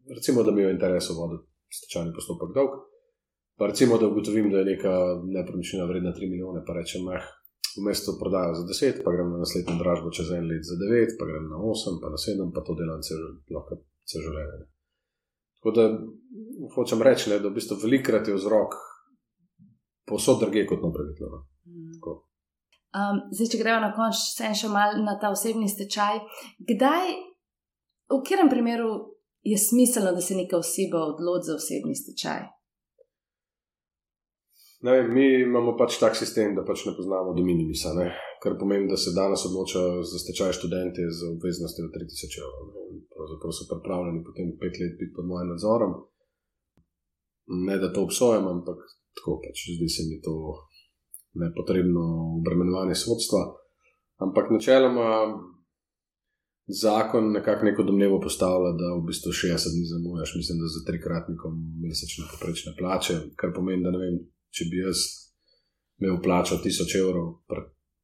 recimo, 0.10 0.42
da 0.44 0.52
mi 0.52 0.64
je 0.64 0.72
v 0.72 0.76
interesu 0.76 1.14
voditi 1.20 1.46
stečajni 1.78 2.14
postopek 2.18 2.56
dolg. 2.58 2.74
Pa 3.58 3.70
recimo, 3.70 3.98
da 4.02 4.10
ugotovim, 4.10 4.50
da 4.52 4.64
je 4.64 4.66
neka 4.74 4.94
nepremičnina 5.38 5.86
vredna 5.86 6.12
3 6.18 6.30
milijone, 6.34 6.66
pa 6.66 6.74
rečem, 6.74 7.06
meh. 7.06 7.26
V 7.78 7.82
mestu 7.86 8.14
prodajo 8.20 8.54
za 8.54 8.66
10, 8.70 9.02
pa 9.06 9.14
grem 9.14 9.30
na 9.34 9.40
naslednjo 9.42 9.78
dražbo 9.80 10.12
čez 10.14 10.30
en 10.34 10.46
let 10.50 10.62
za 10.66 10.78
9, 10.78 11.16
pa 11.18 11.26
grem 11.26 11.46
na 11.50 11.58
8, 11.58 12.02
pa 12.02 12.10
na 12.14 12.20
7, 12.22 12.50
pa 12.54 12.62
to 12.66 12.76
delam 12.78 13.02
celo 13.02 14.26
življenje. 14.26 14.66
Tako 15.58 15.72
da 15.78 15.86
hočem 16.76 17.02
reči, 17.02 17.30
ne, 17.32 17.40
da 17.40 17.50
v 17.50 17.58
bistvu 17.58 17.80
velikrat 17.82 18.30
je 18.30 18.36
vzrok 18.38 18.78
posod 20.06 20.42
druge 20.44 20.66
kot 20.70 20.86
napravitlo. 20.86 21.30
No. 21.34 22.14
Um, 22.94 23.24
zdaj, 23.34 23.50
če 23.50 23.62
gremo 23.62 23.82
na 23.82 23.94
konč, 23.96 24.20
še 24.38 24.70
malo 24.70 25.02
na 25.02 25.18
ta 25.22 25.32
osebni 25.34 25.66
stečaj. 25.66 26.20
Kdaj, 26.62 27.16
v 28.14 28.20
katerem 28.22 28.52
primeru 28.52 28.92
je 29.42 29.58
smiselno, 29.58 30.12
da 30.14 30.22
se 30.22 30.38
neka 30.38 30.60
oseba 30.62 31.02
odloči 31.14 31.50
za 31.50 31.56
osebni 31.58 31.96
stečaj? 31.98 32.44
Ne, 34.84 35.00
mi 35.08 35.26
imamo 35.42 35.74
pač 35.80 35.98
tak 35.98 36.14
sistem, 36.20 36.54
da 36.58 36.62
pač 36.68 36.84
ne 36.86 36.94
poznamo 36.94 37.34
do 37.34 37.42
minimisa, 37.42 37.96
ne? 37.98 38.12
kar 38.44 38.58
pomeni, 38.60 38.90
da 38.92 38.98
se 39.00 39.16
danes 39.16 39.46
odločajo 39.48 40.04
za 40.04 40.18
stečaj 40.20 40.52
študente 40.58 41.04
z 41.18 41.30
obveznostjo 41.34 41.88
3000 41.94 42.42
evrov. 42.44 42.66
Pravzaprav 43.16 43.54
so 43.56 43.70
pripravljeni 43.70 44.26
potem 44.28 44.50
pet 44.60 44.76
let 44.82 44.98
biti 45.00 45.16
pod 45.16 45.26
mojim 45.32 45.54
nadzorom. 45.54 45.94
Ne, 47.68 47.78
da 47.80 47.94
to 47.96 48.04
obsojam, 48.04 48.50
ampak 48.56 48.84
tako 49.16 49.40
pač 49.46 49.64
zdi 49.78 49.88
se 49.96 50.04
mi 50.10 50.20
to 50.26 50.36
nepotrebno 51.34 52.04
obremenjevanje 52.40 52.96
sodstva. 52.96 53.42
Ampak 54.22 54.52
načeloma 54.52 55.10
zakon 56.68 57.32
nekako 57.32 57.66
neko 57.66 57.84
domnevo 57.84 58.20
postavlja, 58.22 58.72
da 58.80 58.94
v 58.96 59.06
bistvu 59.08 59.32
60 59.32 59.74
dni 59.76 59.86
zamujaš, 59.86 60.36
mislim, 60.36 60.60
da 60.60 60.68
za 60.68 60.82
trikratnikom 60.88 61.54
mesečne 61.84 62.26
poprečne 62.32 62.72
plače, 62.80 63.14
kar 63.36 63.52
pomeni, 63.56 63.84
da 63.84 63.92
ne 63.92 64.00
vem 64.04 64.20
če 64.54 64.70
bi 64.72 64.80
jaz 64.80 64.98
imel 66.00 66.22
plačo 66.24 66.62
1000 66.64 67.00
evrov, 67.02 67.42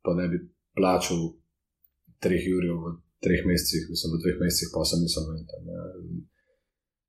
pa 0.04 0.16
ne 0.18 0.28
bi 0.32 0.42
plačal 0.76 1.22
3 2.26 2.42
jurjev 2.52 2.76
v 2.84 2.96
3 3.24 3.48
mesecih, 3.48 3.88
mislim, 3.94 4.16
v 4.16 4.22
2 4.28 4.36
mesecih, 4.44 4.72
pa 4.74 4.84
sem 4.84 5.00
nisem. 5.04 5.24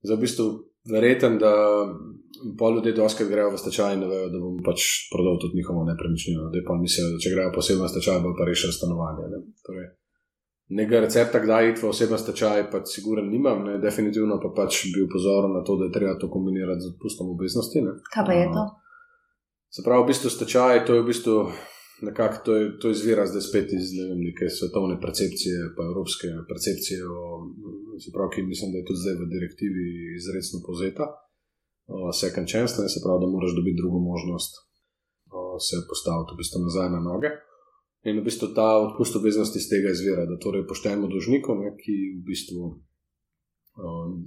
Za 0.06 0.14
v 0.14 0.22
bistvu 0.22 0.46
verjeten, 0.88 1.38
da 1.38 1.52
pol 2.58 2.78
ljudi 2.78 2.94
doskrat 2.96 3.28
grejo 3.28 3.52
v 3.52 3.60
stečaj 3.60 3.96
in 3.98 4.04
vejo, 4.08 4.28
da 4.32 4.40
bom 4.40 4.60
pač 4.64 4.86
prodal 5.12 5.40
tudi 5.42 5.60
njihovo 5.60 5.84
nepremičnino. 5.84 6.48
Da 6.52 6.62
pa 6.66 6.76
mislijo, 6.80 7.12
da 7.14 7.22
če 7.22 7.34
grejo 7.34 7.52
posebno 7.54 7.88
stečaj, 7.88 8.22
bo 8.24 8.32
pa 8.38 8.48
rešil 8.48 8.72
stanovanje. 8.72 9.28
Ne? 9.32 9.42
Torej, 9.66 9.90
Nekega 10.70 11.00
recepta, 11.02 11.40
kdaj 11.42 11.68
iti 11.68 11.82
v 11.82 11.88
osebno 11.90 12.14
stečaj, 12.18 12.68
pa 12.70 12.78
siguren 12.86 13.26
nimam, 13.26 13.64
ne? 13.66 13.80
definitivno 13.82 14.36
pa 14.38 14.52
pač 14.54 14.84
bi 14.94 15.02
upozoril 15.02 15.50
na 15.50 15.64
to, 15.66 15.74
da 15.80 15.88
je 15.88 15.96
treba 15.96 16.14
to 16.14 16.30
kombinirati 16.30 16.84
z 16.84 16.92
odpustom 16.92 17.32
obveznosti. 17.34 17.82
Ne? 17.82 17.96
Kaj 18.14 18.26
pa 18.28 18.36
je 18.38 18.44
to? 18.54 18.62
Se 19.74 19.82
pravi, 19.82 20.04
v 20.04 20.10
bistvu 20.12 20.30
stečaj, 20.30 20.84
to 20.86 20.94
je 20.94 21.02
v 21.02 21.08
bistvu 21.10 21.34
nekako, 22.06 22.36
to, 22.44 22.52
to 22.80 22.90
izvira 22.94 23.26
zdaj 23.26 23.42
spet 23.42 23.74
iz 23.74 23.90
ne 23.98 24.06
vem, 24.12 24.20
neke 24.30 24.46
svetovne 24.46 25.00
percepcije, 25.02 25.74
pa 25.76 25.84
evropske 25.90 26.30
percepcije, 26.48 27.02
o, 27.02 27.18
se 28.02 28.14
pravi, 28.14 28.30
ki 28.34 28.48
mislim, 28.52 28.72
da 28.72 28.78
je 28.78 28.88
tudi 28.88 29.02
zdaj 29.04 29.16
v 29.20 29.28
direktivi 29.34 29.84
izredno 30.18 30.58
povzeta. 30.66 31.04
Second 32.22 32.46
chance, 32.52 32.74
ne, 32.82 32.88
se 32.88 33.02
pravi, 33.04 33.18
da 33.22 33.32
moraš 33.34 33.52
dobiti 33.58 33.80
drugo 33.80 33.98
možnost, 34.12 34.52
o, 35.36 35.58
se 35.66 35.76
postaviti 35.90 36.32
v 36.34 36.38
bistvu 36.40 36.58
nazaj 36.66 36.88
na 36.96 37.00
noge. 37.10 37.30
In 38.08 38.20
v 38.20 38.26
bistvu 38.28 38.46
ta 38.58 38.68
odpust 38.86 39.16
obveznosti 39.20 39.58
iz 39.60 39.66
tega 39.72 39.90
izvira, 39.92 40.24
da 40.30 40.38
torej 40.44 40.68
poštejemo 40.70 41.10
dožnikom, 41.10 41.56
ki 41.82 41.96
v 42.16 42.22
bistvu 42.30 42.62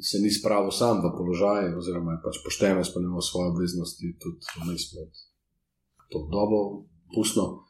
se 0.02 0.18
ni 0.20 0.32
spravil 0.32 0.72
sam 0.72 1.02
v 1.04 1.12
položaj, 1.18 1.76
oziroma 1.78 2.16
je 2.16 2.24
pač 2.24 2.40
pošteno 2.46 2.82
izpolnil 2.82 3.22
svoje 3.22 3.52
obveznosti, 3.54 4.16
tudi 4.22 4.40
vmes 4.64 4.84
med 4.96 5.12
to 6.10 6.26
dobo, 6.32 6.86
pustno, 7.14 7.66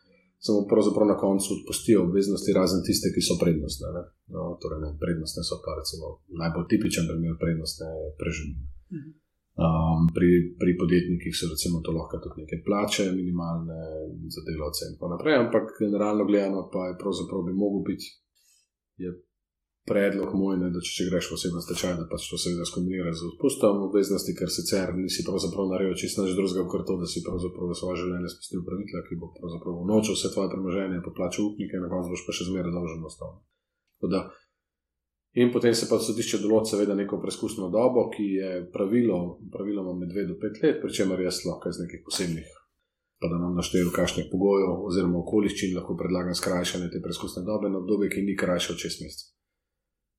samo 0.46 0.60
pravzaprav 0.72 1.08
na 1.14 1.18
koncu 1.24 1.48
odpustijo 1.58 2.00
obveznosti, 2.08 2.58
razen 2.60 2.82
tiste, 2.88 3.08
ki 3.16 3.22
so 3.28 3.36
prednostne. 3.44 3.88
Ne? 3.98 4.04
No, 4.36 4.42
torej, 4.62 4.80
ne, 4.86 4.90
prednostne 5.04 5.42
so 5.48 5.56
pa 5.66 5.72
recimo 5.80 6.06
najbolj 6.42 6.66
tipičen 6.72 7.06
primer 7.10 7.36
prednostne 7.44 7.90
preživljanja. 8.22 8.68
Um, 9.64 10.10
pri, 10.16 10.30
pri 10.62 10.72
podjetnikih 10.82 11.34
so 11.38 11.46
recimo 11.54 11.76
to 11.86 11.92
lahko 11.94 12.18
tudi 12.24 12.42
neke 12.42 12.58
plače, 12.68 13.04
minimalne 13.20 13.80
za 14.34 14.42
delavce 14.48 14.82
in 14.88 14.96
tako 14.96 15.08
naprej, 15.14 15.36
ampak 15.44 15.66
generalno 15.84 16.24
gledano 16.30 16.62
pa 16.74 16.82
je 16.90 17.00
pravzaprav 17.02 17.40
bi 17.48 17.54
mogel 17.64 17.82
biti 17.90 18.08
predlog 19.88 20.32
moj, 20.40 20.58
ne, 20.62 20.70
da 20.72 20.80
če, 20.80 20.92
če 20.98 21.08
greš 21.10 21.30
v 21.32 21.38
osebno 21.38 21.62
stečaj, 21.64 21.96
da 22.00 22.06
pač 22.08 22.28
to 22.32 22.40
seveda 22.40 22.64
skombiniraš 22.68 23.18
z 23.20 23.26
odpustom 23.34 23.82
obveznosti, 23.90 24.36
ker 24.38 24.52
sicer 24.52 24.94
nisi 24.96 25.26
pravzaprav 25.28 25.68
naredil 25.74 25.98
čisto 26.00 26.24
nič 26.24 26.38
drugega, 26.38 26.64
kot 26.72 26.86
to, 26.88 26.96
da 27.02 27.10
si 27.10 27.24
pravzaprav 27.26 27.76
svoje 27.76 28.00
življenje 28.04 28.32
spustil 28.32 28.64
pravitla, 28.64 29.04
ki 29.10 29.20
bo 29.20 29.34
pravzaprav 29.36 29.82
unočil 29.84 30.16
vse 30.16 30.32
tvoje 30.32 30.54
premoženje, 30.54 31.04
poplačal 31.04 31.52
upnike, 31.52 31.84
na 31.84 31.92
koncu 31.92 32.16
boš 32.16 32.24
pa 32.24 32.38
še 32.38 32.48
zmeraj 32.48 32.76
dolžen 32.78 33.12
ostal. 33.12 33.36
In 35.34 35.52
potem 35.52 35.74
se 35.76 35.90
pa 35.90 35.98
sodišče 35.98 36.40
določi, 36.46 36.76
seveda, 36.76 36.96
neko 36.96 37.18
preizkusno 37.20 37.68
dobo, 37.74 38.06
ki 38.14 38.26
je 38.38 38.50
pravilo, 38.72 39.40
praviloma 39.52 39.96
med 39.98 40.14
2 40.14 40.28
do 40.30 40.38
5 40.40 40.62
let, 40.64 40.80
pri 40.84 40.94
čemer 40.94 41.26
jaz 41.26 41.42
lahko 41.48 41.74
iz 41.74 41.82
nekih 41.82 42.06
posebnih, 42.06 42.52
pa 43.18 43.32
da 43.32 43.42
nam 43.42 43.58
naštejem, 43.58 43.90
kakšnih 43.96 44.30
pogojev 44.30 44.86
oziroma 44.86 45.24
okoliščin 45.26 45.74
lahko 45.74 45.98
predlagam 45.98 46.38
skrajšanje 46.38 46.92
te 46.94 47.02
preizkusne 47.02 47.42
dobe 47.50 47.74
na 47.74 47.82
obdobje, 47.82 48.14
ki 48.14 48.28
ni 48.30 48.38
krajše 48.38 48.78
od 48.78 48.86
6 48.86 49.02
mesecev. 49.08 49.33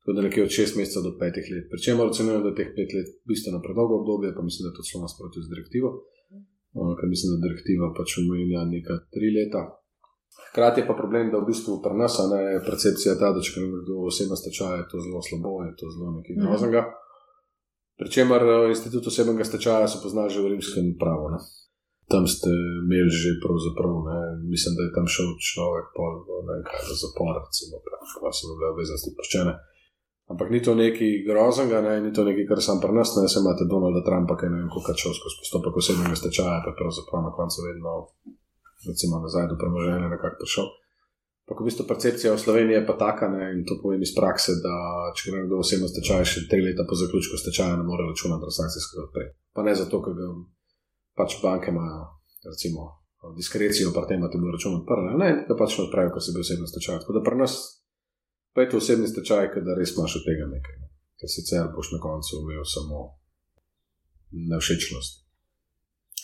Tako 0.04 0.14
da 0.16 0.22
nekje 0.26 0.42
od 0.44 0.52
6 0.52 0.76
mesecev 0.78 1.02
do 1.08 1.12
5 1.20 1.52
let. 1.52 1.66
Pričemer 1.72 2.04
ocenjujem, 2.06 2.42
da 2.44 2.48
je 2.52 2.58
teh 2.60 2.70
5 2.76 2.96
let 2.96 3.08
bistveno 3.30 3.58
predolgo 3.66 3.94
obdobje, 4.00 4.34
pa 4.36 4.42
mislim, 4.48 4.62
da 4.64 4.68
je 4.70 4.76
to 4.76 4.82
celo 4.88 5.02
nasprotno 5.06 5.38
z 5.42 5.48
direktivo. 5.52 5.88
Ker 6.98 7.06
mislim, 7.14 7.28
da 7.32 7.44
direktiva 7.46 7.86
pač 7.98 8.08
omenja 8.20 8.60
nekaj 8.74 8.98
3 9.16 9.36
leta. 9.38 9.62
Hkrati 10.50 10.80
je 10.80 10.86
pa 10.86 10.94
problem, 11.00 11.30
da 11.32 11.38
v 11.40 11.48
bistvu 11.50 11.80
pri 11.84 11.96
nas 12.02 12.14
je 12.18 12.64
percepcija 12.68 13.14
ta, 13.20 13.32
da 13.34 13.40
če 13.44 13.50
gre 13.54 13.66
kdo 13.84 13.94
osebno 14.10 14.36
stečaja, 14.36 14.76
je 14.82 14.88
to 14.90 15.00
zelo 15.06 15.20
slabo, 15.28 15.52
je 15.68 15.72
to 15.80 15.86
zelo 15.94 16.08
nekaj 16.18 16.34
mhm. 16.36 16.44
groznega. 16.46 16.82
Pričemer 18.00 18.42
institut 18.74 19.06
osebnega 19.06 19.44
stečaja 19.46 19.86
so 19.88 20.02
poznali 20.04 20.34
že 20.34 20.42
v 20.42 20.50
rimskem 20.52 20.86
pravu. 21.02 21.30
Ne? 21.34 21.38
Tam 22.12 22.26
ste 22.28 22.50
imeli 22.84 23.08
že 23.08 23.38
pravzaprav, 23.44 23.92
ne? 24.10 24.18
mislim, 24.52 24.76
da 24.76 24.82
je 24.84 24.94
tam 24.96 25.06
šel 25.08 25.30
človek 25.50 25.86
pol, 25.96 26.12
ne 26.48 26.58
kaj, 26.66 26.80
za 26.90 26.96
zapor, 27.02 27.38
recimo, 27.40 27.80
pa 28.20 28.30
so 28.34 28.52
bile 28.52 28.74
obveznosti 28.74 29.14
poščene. 29.16 29.54
Ampak 30.24 30.48
ni 30.50 30.62
to 30.64 30.72
nekaj 30.74 31.10
groznega, 31.28 31.82
ne? 31.84 32.00
ni 32.00 32.10
to 32.16 32.24
nekaj, 32.24 32.46
kar 32.48 32.60
sem 32.64 32.80
pri 32.80 32.96
nas, 32.96 33.12
ne 33.16 33.28
se 33.28 33.42
imate 33.42 33.66
Donalda 33.68 34.00
Trumpa, 34.06 34.38
ki 34.40 34.46
je 34.46 34.52
ne 34.54 34.60
vem, 34.62 34.70
kako 34.72 34.94
čas 34.96 35.18
skozi 35.20 35.36
postopek 35.42 35.76
osebnega 35.82 36.16
stečaja, 36.16 36.62
pa 36.64 36.72
pravzaprav 36.78 37.26
na 37.26 37.32
koncu 37.38 37.66
vedno, 37.66 37.92
recimo, 38.88 39.20
nazaj 39.20 39.50
do 39.52 39.58
premoženja 39.60 40.08
nekako 40.08 40.40
prišel. 40.40 40.72
Pa 41.44 41.52
v 41.60 41.68
bistvu 41.68 41.84
percepcija 41.84 42.32
v 42.32 42.40
Sloveniji 42.40 42.76
je 42.80 42.86
pa 42.88 42.96
taka, 42.96 43.28
ne? 43.28 43.52
in 43.52 43.68
to 43.68 43.76
povem 43.82 44.00
iz 44.00 44.16
prakse, 44.16 44.56
da 44.64 44.74
če 45.12 45.28
gre 45.28 45.44
nekdo 45.44 45.60
osebno 45.60 45.92
stečaj, 45.92 46.24
še 46.24 46.48
tri 46.48 46.64
leta 46.64 46.88
po 46.88 46.96
zaključku 46.96 47.36
stečaja 47.36 47.76
ne 47.76 47.84
more 47.84 48.08
računati 48.08 48.48
transakcijskega 48.48 49.04
odprej. 49.04 49.28
Pa 49.52 49.60
ne 49.68 49.76
zato, 49.76 50.00
ker 50.00 50.16
ga 50.16 50.32
pač 51.20 51.36
banke 51.44 51.68
imajo, 51.68 52.00
recimo, 52.48 52.88
diskrecijo, 53.36 53.92
pa 53.92 54.08
tem, 54.08 54.24
da 54.24 54.32
ti 54.32 54.40
bo 54.40 54.48
račun 54.56 54.80
odprl, 54.80 55.12
ne, 55.20 55.44
da 55.44 55.52
pač 55.52 55.76
ne 55.76 55.84
odpravijo, 55.84 56.16
ko 56.16 56.24
se 56.24 56.32
bi 56.32 56.40
osebno 56.40 56.64
stečaj. 56.64 57.04
Tako 57.04 57.20
da 57.20 57.24
pri 57.28 57.44
nas 57.44 57.60
Pejte 58.54 58.76
osebni 58.78 59.08
stečaj, 59.10 59.50
da 59.66 59.74
res 59.74 59.96
imaš 59.96 60.20
od 60.20 60.26
tega 60.28 60.46
nekaj. 60.46 60.76
No. 60.80 60.88
Ker 61.18 61.30
sicer 61.30 61.70
boš 61.74 61.92
na 61.94 62.00
koncu 62.02 62.42
imel 62.42 62.66
samo 62.66 63.00
nevšečnost. 64.50 65.22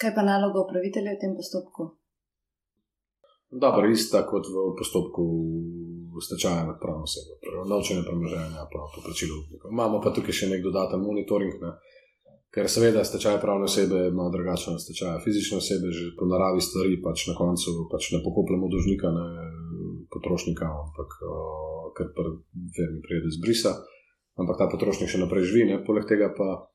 Kaj 0.01 0.15
pa 0.17 0.23
naloga 0.27 0.63
upravitelja 0.63 1.17
v 1.17 1.21
tem 1.23 1.33
postopku? 1.37 1.91
Dobro, 3.51 3.91
ista 3.91 4.23
kot 4.31 4.47
v 4.47 4.71
postopku 4.79 5.25
stečaja 6.23 6.67
nad 6.67 6.79
pravno 6.83 7.03
osebo, 7.03 7.39
novčene 7.67 8.05
premoženja, 8.07 8.67
pa 8.73 8.87
poplačilo 8.95 9.41
upnikov. 9.43 9.73
Imamo 9.75 9.99
pa 10.05 10.13
tukaj 10.15 10.37
še 10.37 10.51
nek 10.53 10.63
dodaten 10.63 11.03
monitoring, 11.03 11.59
ne? 11.63 11.73
ker 12.55 12.67
seveda 12.71 13.03
stečaj 13.07 13.39
pravne 13.43 13.67
osebe 13.67 14.07
ima 14.11 14.29
drugačen 14.31 14.79
stečaj. 14.79 15.21
Fizične 15.27 15.59
osebe 15.59 15.91
že 15.95 16.15
po 16.19 16.27
naravi 16.31 16.63
stvari 16.63 16.99
pač 17.03 17.27
na 17.31 17.35
koncu 17.39 17.87
pač 17.91 18.11
ne 18.15 18.23
pokopljamo 18.23 18.71
dužnika, 18.71 19.11
ne 19.15 19.27
potrošnika, 20.11 20.67
ampak 20.67 21.11
ker 21.97 22.11
prvi 22.15 23.01
pride 23.05 23.31
z 23.31 23.39
brisa, 23.43 23.73
ampak 24.39 24.59
ta 24.59 24.67
potrošnik 24.71 25.11
še 25.11 25.23
naprej 25.23 25.49
živi. 25.51 25.71
Ne? 25.71 25.81
Poleg 25.87 26.09
tega 26.11 26.31
pa 26.35 26.67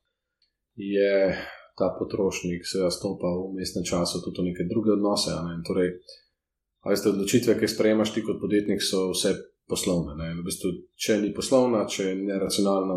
je 0.76 1.32
ta 1.76 1.92
potrošnik 1.96 2.64
seveda 2.64 2.92
stopal 2.92 3.52
v 3.52 3.60
mestnem 3.60 3.84
času 3.84 4.24
tudi 4.24 4.40
v 4.40 4.46
neke 4.52 4.64
druge 4.68 4.96
odnose. 4.96 5.36
Ne? 5.36 5.60
Torej, 5.66 6.00
veste, 6.86 7.12
odločitve, 7.12 7.56
ki 7.56 7.68
jih 7.68 7.74
sprejemaš 7.76 8.16
ti 8.16 8.24
kot 8.24 8.40
podjetnik, 8.40 8.80
so 8.80 9.10
vse 9.12 9.36
poslovne. 9.68 10.16
V 10.40 10.44
bistvu, 10.46 10.72
če 10.96 11.20
ni 11.20 11.34
poslovna, 11.36 11.84
če 11.90 12.12
je 12.12 12.18
neracionalna, 12.22 12.96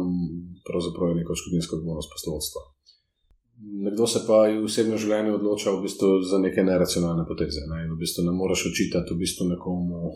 pravzaprav 0.68 1.12
je 1.12 1.22
neko 1.22 1.36
škodinsko 1.36 1.80
odgovornost 1.80 2.14
poslovodstva. 2.14 2.62
Nekdo 3.60 4.08
se 4.08 4.22
pa 4.28 4.46
v 4.48 4.64
osebnem 4.64 5.00
življenju 5.02 5.34
odloča 5.36 5.74
v 5.76 5.84
bistvu 5.84 6.10
za 6.24 6.40
neke 6.40 6.64
neracionalne 6.64 7.26
poteze. 7.28 7.66
Ne, 7.68 7.84
v 7.92 7.98
bistvu 8.00 8.24
ne 8.24 8.32
moreš 8.36 8.70
očitati 8.72 9.12
v 9.12 9.20
bistvu 9.20 9.50
nekomu, 9.50 10.14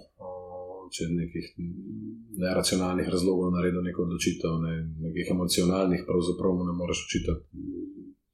če 0.94 1.04
je 1.04 1.10
nekih 1.12 1.50
neracionalnih 2.40 3.10
razlogov 3.12 3.52
naredil 3.56 3.84
neko 3.84 4.06
odločitev, 4.06 4.56
ne, 4.64 4.78
nekih 5.08 5.34
emocionalnih, 5.36 6.06
pravzaprav 6.08 6.56
mu 6.56 6.70
ne 6.70 6.78
moreš 6.78 7.04
očitati, 7.08 7.66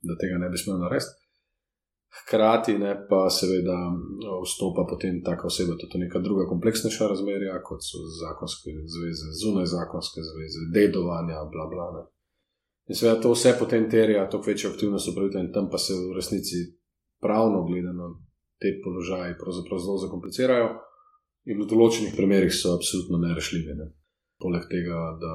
da 0.05 0.17
tega 0.21 0.37
ne 0.43 0.51
bi 0.53 0.61
smel 0.61 0.77
narediti. 0.83 1.17
Hkrati 2.19 2.77
ne, 2.81 2.93
pa 3.09 3.25
seveda 3.33 3.77
vstopa 4.43 4.85
potem 4.89 5.21
taka 5.25 5.49
oseba 5.49 5.77
tudi 5.77 6.01
neka 6.03 6.21
druga 6.25 6.45
kompleksnejša 6.49 7.09
razmerja, 7.11 7.57
kot 7.65 7.85
so 7.85 8.01
zakonske 8.21 8.73
zveze, 8.93 9.33
zunaj 9.41 9.69
zakonske 9.73 10.25
zveze, 10.25 10.69
dedovanja, 10.73 11.45
bla 11.53 11.65
bla. 11.73 11.89
Ne. 11.97 12.07
In 12.89 12.97
seveda 12.97 13.21
to 13.21 13.31
vse 13.35 13.53
potem 13.59 13.85
terja 13.89 14.25
toliko 14.29 14.49
večjo 14.49 14.71
aktivnost 14.73 15.11
upravitelja, 15.11 15.45
in 15.45 15.53
tam 15.53 15.69
pa 15.69 15.77
se 15.77 15.93
v 15.93 16.15
resnici 16.17 16.63
pravno 17.21 17.63
gledano 17.67 18.07
te 18.59 18.73
položaje 18.83 19.37
zelo 19.83 19.97
zakomplicirajo, 20.05 20.69
in 21.49 21.61
v 21.61 21.67
določenih 21.69 22.15
primerjih 22.17 22.53
so 22.53 22.73
absolutno 22.75 23.21
nerešljive. 23.21 23.75
Ne. 23.77 23.87
Poleg 24.41 24.65
tega, 24.71 24.97
da 25.21 25.33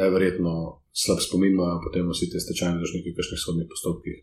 nevrjetno 0.00 0.54
slab 1.02 1.20
spomin 1.24 1.54
imajo 1.54 1.80
potem 1.84 2.08
vsi 2.10 2.30
te 2.30 2.40
stečajne 2.42 2.80
držniki 2.82 3.12
v 3.12 3.18
kakšnih 3.18 3.40
sodnih 3.40 3.68
postopkih. 3.70 4.22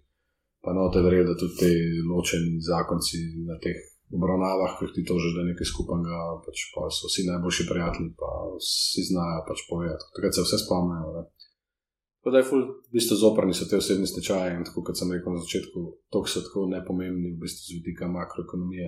Pa 0.63 0.73
no, 0.75 0.87
te 0.93 1.03
verjeli, 1.03 1.27
da 1.29 1.37
tudi 1.39 1.59
te 1.59 1.71
ločeni 2.07 2.57
zakonci 2.63 3.19
na 3.47 3.55
teh 3.63 3.77
obravnavah, 4.11 4.77
ki 4.79 4.93
ti 4.95 5.03
to 5.07 5.19
že 5.19 5.35
da 5.35 5.43
nekaj 5.47 5.67
skupnega, 5.67 6.39
pač 6.45 6.71
pa 6.73 6.87
so 6.91 7.11
vsi 7.11 7.27
najboljši 7.27 7.67
prijatelji, 7.71 8.11
pa 8.19 8.29
vsi 8.55 9.03
znajo 9.11 9.43
pač 9.47 9.63
povedati. 9.69 10.07
Takrat 10.15 10.35
se 10.35 10.45
vse 10.45 10.59
spomnijo. 10.63 11.27
Tako 12.27 12.35
da 12.35 12.39
je 12.43 12.49
ful, 12.49 12.61
v 12.91 12.91
bistvu 12.91 13.15
zoprni 13.15 13.53
so 13.55 13.65
te 13.71 13.77
osebni 13.79 14.07
stečaji 14.07 14.57
in 14.57 14.65
tako 14.67 14.81
kot 14.83 14.97
sem 14.99 15.11
rekel 15.15 15.31
na 15.31 15.39
začetku, 15.39 15.79
to 16.11 16.19
so 16.27 16.41
tako 16.43 16.65
nepomembni 16.67 17.29
v 17.31 17.39
bistvu 17.39 17.61
z 17.63 17.75
vidika 17.77 18.09
makroekonomije. 18.11 18.87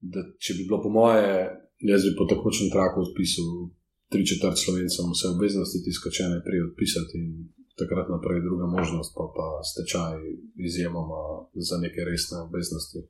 Da 0.00 0.24
če 0.40 0.56
bi 0.56 0.64
bilo 0.64 0.78
po 0.80 0.88
moje, 0.88 1.28
jaz 1.84 2.06
bi 2.08 2.14
po 2.16 2.24
takočnem 2.24 2.72
traku 2.72 3.04
odpisal 3.04 3.68
tri 4.08 4.24
četrt 4.24 4.56
slovencem 4.56 5.12
vse 5.12 5.28
obveznosti, 5.36 5.82
tiskačene 5.84 6.40
prej 6.46 6.64
odpisati 6.70 7.20
in 7.20 7.52
takrat 7.76 8.08
naprej 8.08 8.40
druga 8.48 8.64
možnost, 8.76 9.12
pa 9.12 9.28
pa 9.36 9.60
stečaj 9.60 10.16
izjemoma 10.56 11.44
za 11.68 11.76
neke 11.84 12.00
resne 12.08 12.48
obveznosti. 12.48 13.04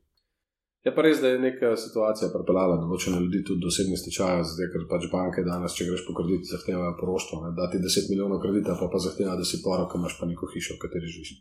Je 0.85 0.91
pa 0.93 1.01
res, 1.01 1.17
da 1.17 1.31
je 1.31 1.41
neka 1.41 1.71
situacija 1.81 2.27
pripeljala 2.29 2.75
določene 2.77 3.17
ljudi 3.23 3.39
tudi 3.47 3.63
do 3.63 3.71
osebnih 3.71 3.97
stečajev, 3.97 4.43
zdaj 4.51 4.67
ker 4.69 4.83
pač 4.91 5.07
banke 5.09 5.41
danes, 5.47 5.73
če 5.73 5.87
greš 5.87 6.03
po 6.05 6.13
kredit, 6.13 6.45
zahtevajo 6.45 6.91
poroštvo. 6.99 7.39
Da 7.57 7.65
ti 7.71 7.79
10 7.81 8.11
milijonov 8.11 8.37
kredita, 8.43 8.75
pa 8.77 8.89
pa 8.93 9.01
zahtevajo, 9.01 9.39
da 9.39 9.47
si 9.49 9.63
porok, 9.65 9.95
imaš 9.97 10.19
pa 10.19 10.29
neko 10.29 10.49
hišo, 10.51 10.75
v 10.77 10.83
kateri 10.83 11.09
živiš. 11.09 11.31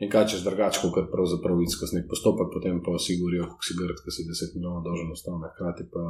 In 0.00 0.08
kaj 0.12 0.24
češ 0.32 0.44
drugače, 0.46 0.88
kot 0.94 1.10
pravzaprav 1.12 1.60
vidiš 1.60 1.76
skozi 1.76 1.98
nek 1.98 2.08
postopek, 2.08 2.48
potem 2.54 2.80
pa 2.86 2.94
si 3.00 3.18
govorijo, 3.20 3.50
kako 3.50 3.66
si 3.68 3.76
grd, 3.80 4.00
ker 4.06 4.16
si 4.16 4.24
10 4.30 4.56
milijonov 4.56 4.86
dolžen 4.86 5.12
ostane. 5.12 5.50
Hkrati 5.52 5.86
pa 5.92 6.04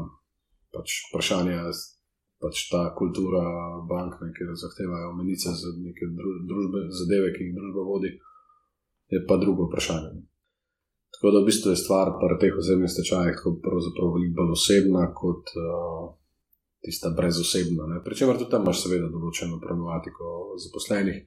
pač 0.75 0.95
vprašanje, 1.09 1.57
pač 2.43 2.63
ta 2.71 2.85
kultura 2.99 3.43
bank, 3.91 4.21
ne, 4.23 4.31
kjer 4.39 4.55
zahtevajo 4.63 5.11
menice 5.19 5.51
za 5.51 5.75
neke 5.83 6.07
družbe, 6.51 6.85
zadeve, 7.01 7.35
ki 7.35 7.49
jih 7.49 7.59
družba 7.59 7.87
vodi, 7.91 8.15
je 9.11 9.23
pa 9.27 9.39
drugo 9.43 9.67
vprašanje. 9.67 10.15
Tako 11.15 11.31
da 11.31 11.41
v 11.41 11.47
bistvu 11.47 11.71
je 11.71 11.79
stvar 11.79 12.11
pri 12.19 12.37
teh 12.43 12.57
osebnih 12.59 12.91
stečajih 12.91 13.39
pravzaprav 13.65 14.15
veliko 14.17 14.35
bolj 14.41 14.57
osebna 14.59 15.05
kot 15.15 15.53
uh, 15.55 16.11
tista 16.85 17.11
brezosebna. 17.19 18.03
Pričemer 18.05 18.39
tudi 18.39 18.51
tam 18.51 18.67
imaš 18.67 18.83
seveda 18.85 19.09
določeno 19.13 19.61
problematiko 19.63 20.59
zaposlenih, 20.65 21.23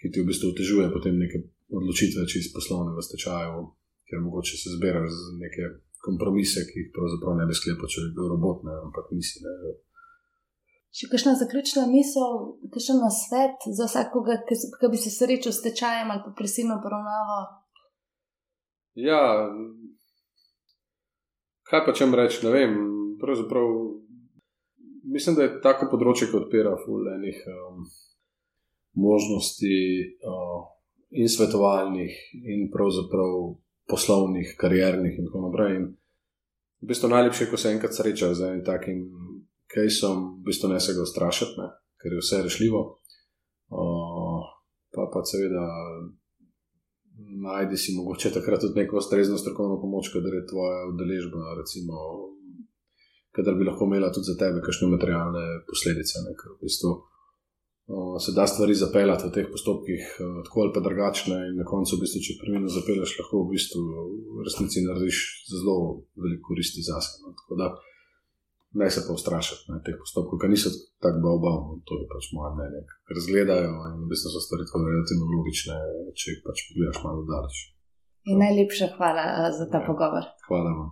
ki 0.00 0.10
ti 0.10 0.20
v 0.20 0.28
bistvu 0.28 0.50
otežuje 0.52 0.90
potem 0.92 1.16
neke 1.22 1.44
odločitve 1.72 2.26
čist 2.28 2.52
poslovne 2.56 2.92
v 2.96 3.06
stečaju, 3.06 3.62
ker 4.10 4.20
mogoče 4.20 4.58
se 4.58 4.74
zbiraš 4.74 5.08
z 5.14 5.38
neke 5.38 5.70
kompromise, 6.02 6.66
ki 6.68 6.82
jih 6.82 6.90
pravzaprav 6.92 7.38
ne 7.38 7.46
bi 7.48 7.56
sklepal, 7.56 7.88
če 7.88 8.04
bi 8.08 8.12
bil 8.18 8.28
robot, 8.34 8.66
ne, 8.66 8.74
ampak 8.88 9.14
nisi. 9.14 9.40
Ne. 9.46 9.74
Še 10.92 11.08
kakšna 11.08 11.38
zaključna 11.40 11.86
misel, 11.88 12.58
kakšen 12.74 12.98
nasvet 13.00 13.64
za 13.70 13.86
vsakoga, 13.88 14.42
ki 14.44 14.90
bi 14.92 15.00
se 15.00 15.14
srečal 15.14 15.54
s 15.54 15.64
tečajem 15.64 16.10
ali 16.12 16.24
pa 16.26 16.34
prisilno 16.36 16.82
poravnavo? 16.84 17.61
Ja, 18.98 19.20
kaj 21.70 21.84
pa 21.86 21.94
če 21.96 22.04
vam 22.04 22.18
rečem, 22.20 22.48
ne 22.48 22.52
vem. 22.52 22.74
Pravzaprav 23.22 23.68
mislim, 25.12 25.36
da 25.36 25.46
je 25.46 25.60
tako 25.64 25.88
področje, 25.92 26.28
ki 26.30 26.38
odpira 26.42 26.74
fulejnih 26.84 27.42
um, 27.52 27.82
možnosti 29.02 29.74
uh, 30.28 30.60
in 31.16 31.30
svetovalnih, 31.30 32.14
in 32.42 32.68
pravzaprav 32.72 33.54
poslovnih, 33.90 34.54
kariernih 34.60 35.18
in 35.18 35.28
tako 35.28 35.46
naprej. 35.48 35.76
In 35.80 35.88
v 36.82 36.90
bistvu 36.92 37.12
najlepše, 37.12 37.48
ko 37.50 37.60
se 37.60 37.72
enkrat 37.72 37.96
srečajo 37.96 38.36
z 38.36 38.48
enim 38.48 38.64
takim 38.66 39.04
kajsom, 39.72 40.24
v 40.40 40.50
bistvu 40.50 40.72
ne 40.72 40.80
se 40.80 40.96
ga 40.96 41.04
ustrašiti, 41.04 41.68
ker 42.02 42.16
je 42.16 42.22
vse 42.22 42.42
rešljivo. 42.48 42.82
Uh, 43.72 44.50
pa 44.92 45.08
pa 45.08 45.24
seveda 45.24 45.64
najdi 47.46 47.76
si 47.76 47.94
mogoče 47.96 48.32
takrat 48.34 48.60
tudi 48.60 48.80
neko 48.80 48.96
ustrezno 48.96 49.38
strokovno 49.38 49.80
pomoč, 49.80 50.10
kadar 50.14 50.34
je 50.34 50.46
tvoja 50.50 50.86
udeležba, 50.92 51.54
recimo, 51.60 51.94
kadar 53.36 53.54
bi 53.58 53.68
lahko 53.68 53.88
imela 53.88 54.12
tudi 54.12 54.30
za 54.30 54.36
tebe 54.40 54.60
kakšne 54.64 54.90
materialne 54.94 55.44
posledice. 55.68 56.22
Ne, 56.26 56.36
ker 56.38 56.54
v 56.54 56.60
bistvu 56.66 56.92
o, 57.92 58.18
se 58.24 58.34
da 58.36 58.46
stvari 58.46 58.74
zapeljati 58.78 59.28
v 59.28 59.32
teh 59.36 59.48
postopkih, 59.52 60.02
o, 60.26 60.32
tako 60.46 60.66
ali 60.66 60.74
pa 60.74 60.84
drugačne, 60.84 61.38
in 61.50 61.56
na 61.60 61.66
koncu, 61.68 61.96
v 61.96 62.04
bistvu, 62.04 62.24
če 62.26 62.38
prvino 62.42 62.72
zapelješ, 62.72 63.16
lahko 63.22 63.44
v 63.46 63.54
bistvu 63.54 63.86
v 64.36 64.46
resnici 64.48 64.84
narediš 64.86 65.22
zelo 65.52 65.78
veliko 66.16 66.52
koristi 66.52 66.84
za 66.86 67.00
sebe. 67.04 67.32
No, 67.60 67.72
Ne 68.80 68.88
se 68.90 69.02
pa 69.06 69.12
ustrašiti 69.12 69.68
na 69.72 69.82
teh 69.84 69.96
postopkih, 70.00 70.40
ki 70.40 70.48
niso 70.48 70.70
tako 71.04 71.20
bavbavni, 71.26 71.82
to 71.88 71.98
je 72.00 72.06
pač 72.12 72.30
moje 72.36 72.50
mnenje. 72.56 72.80
Ker 73.08 73.20
zgledajo 73.26 73.74
in 73.90 73.98
v 74.04 74.08
bistvu 74.12 74.32
so 74.32 74.40
stvari 74.40 74.64
tako 74.68 74.86
relativno 74.88 75.28
logične, 75.34 75.76
če 76.16 76.26
jih 76.32 76.40
pač 76.46 76.64
pogledaš 76.70 77.02
malo 77.04 77.26
daleč. 77.28 77.58
In 78.32 78.40
najlepša 78.40 78.94
hvala 78.96 79.50
za 79.58 79.66
ta 79.68 79.82
ja. 79.82 79.86
pogovor. 79.88 80.24
Hvala 80.48 80.72
vam. 80.78 80.90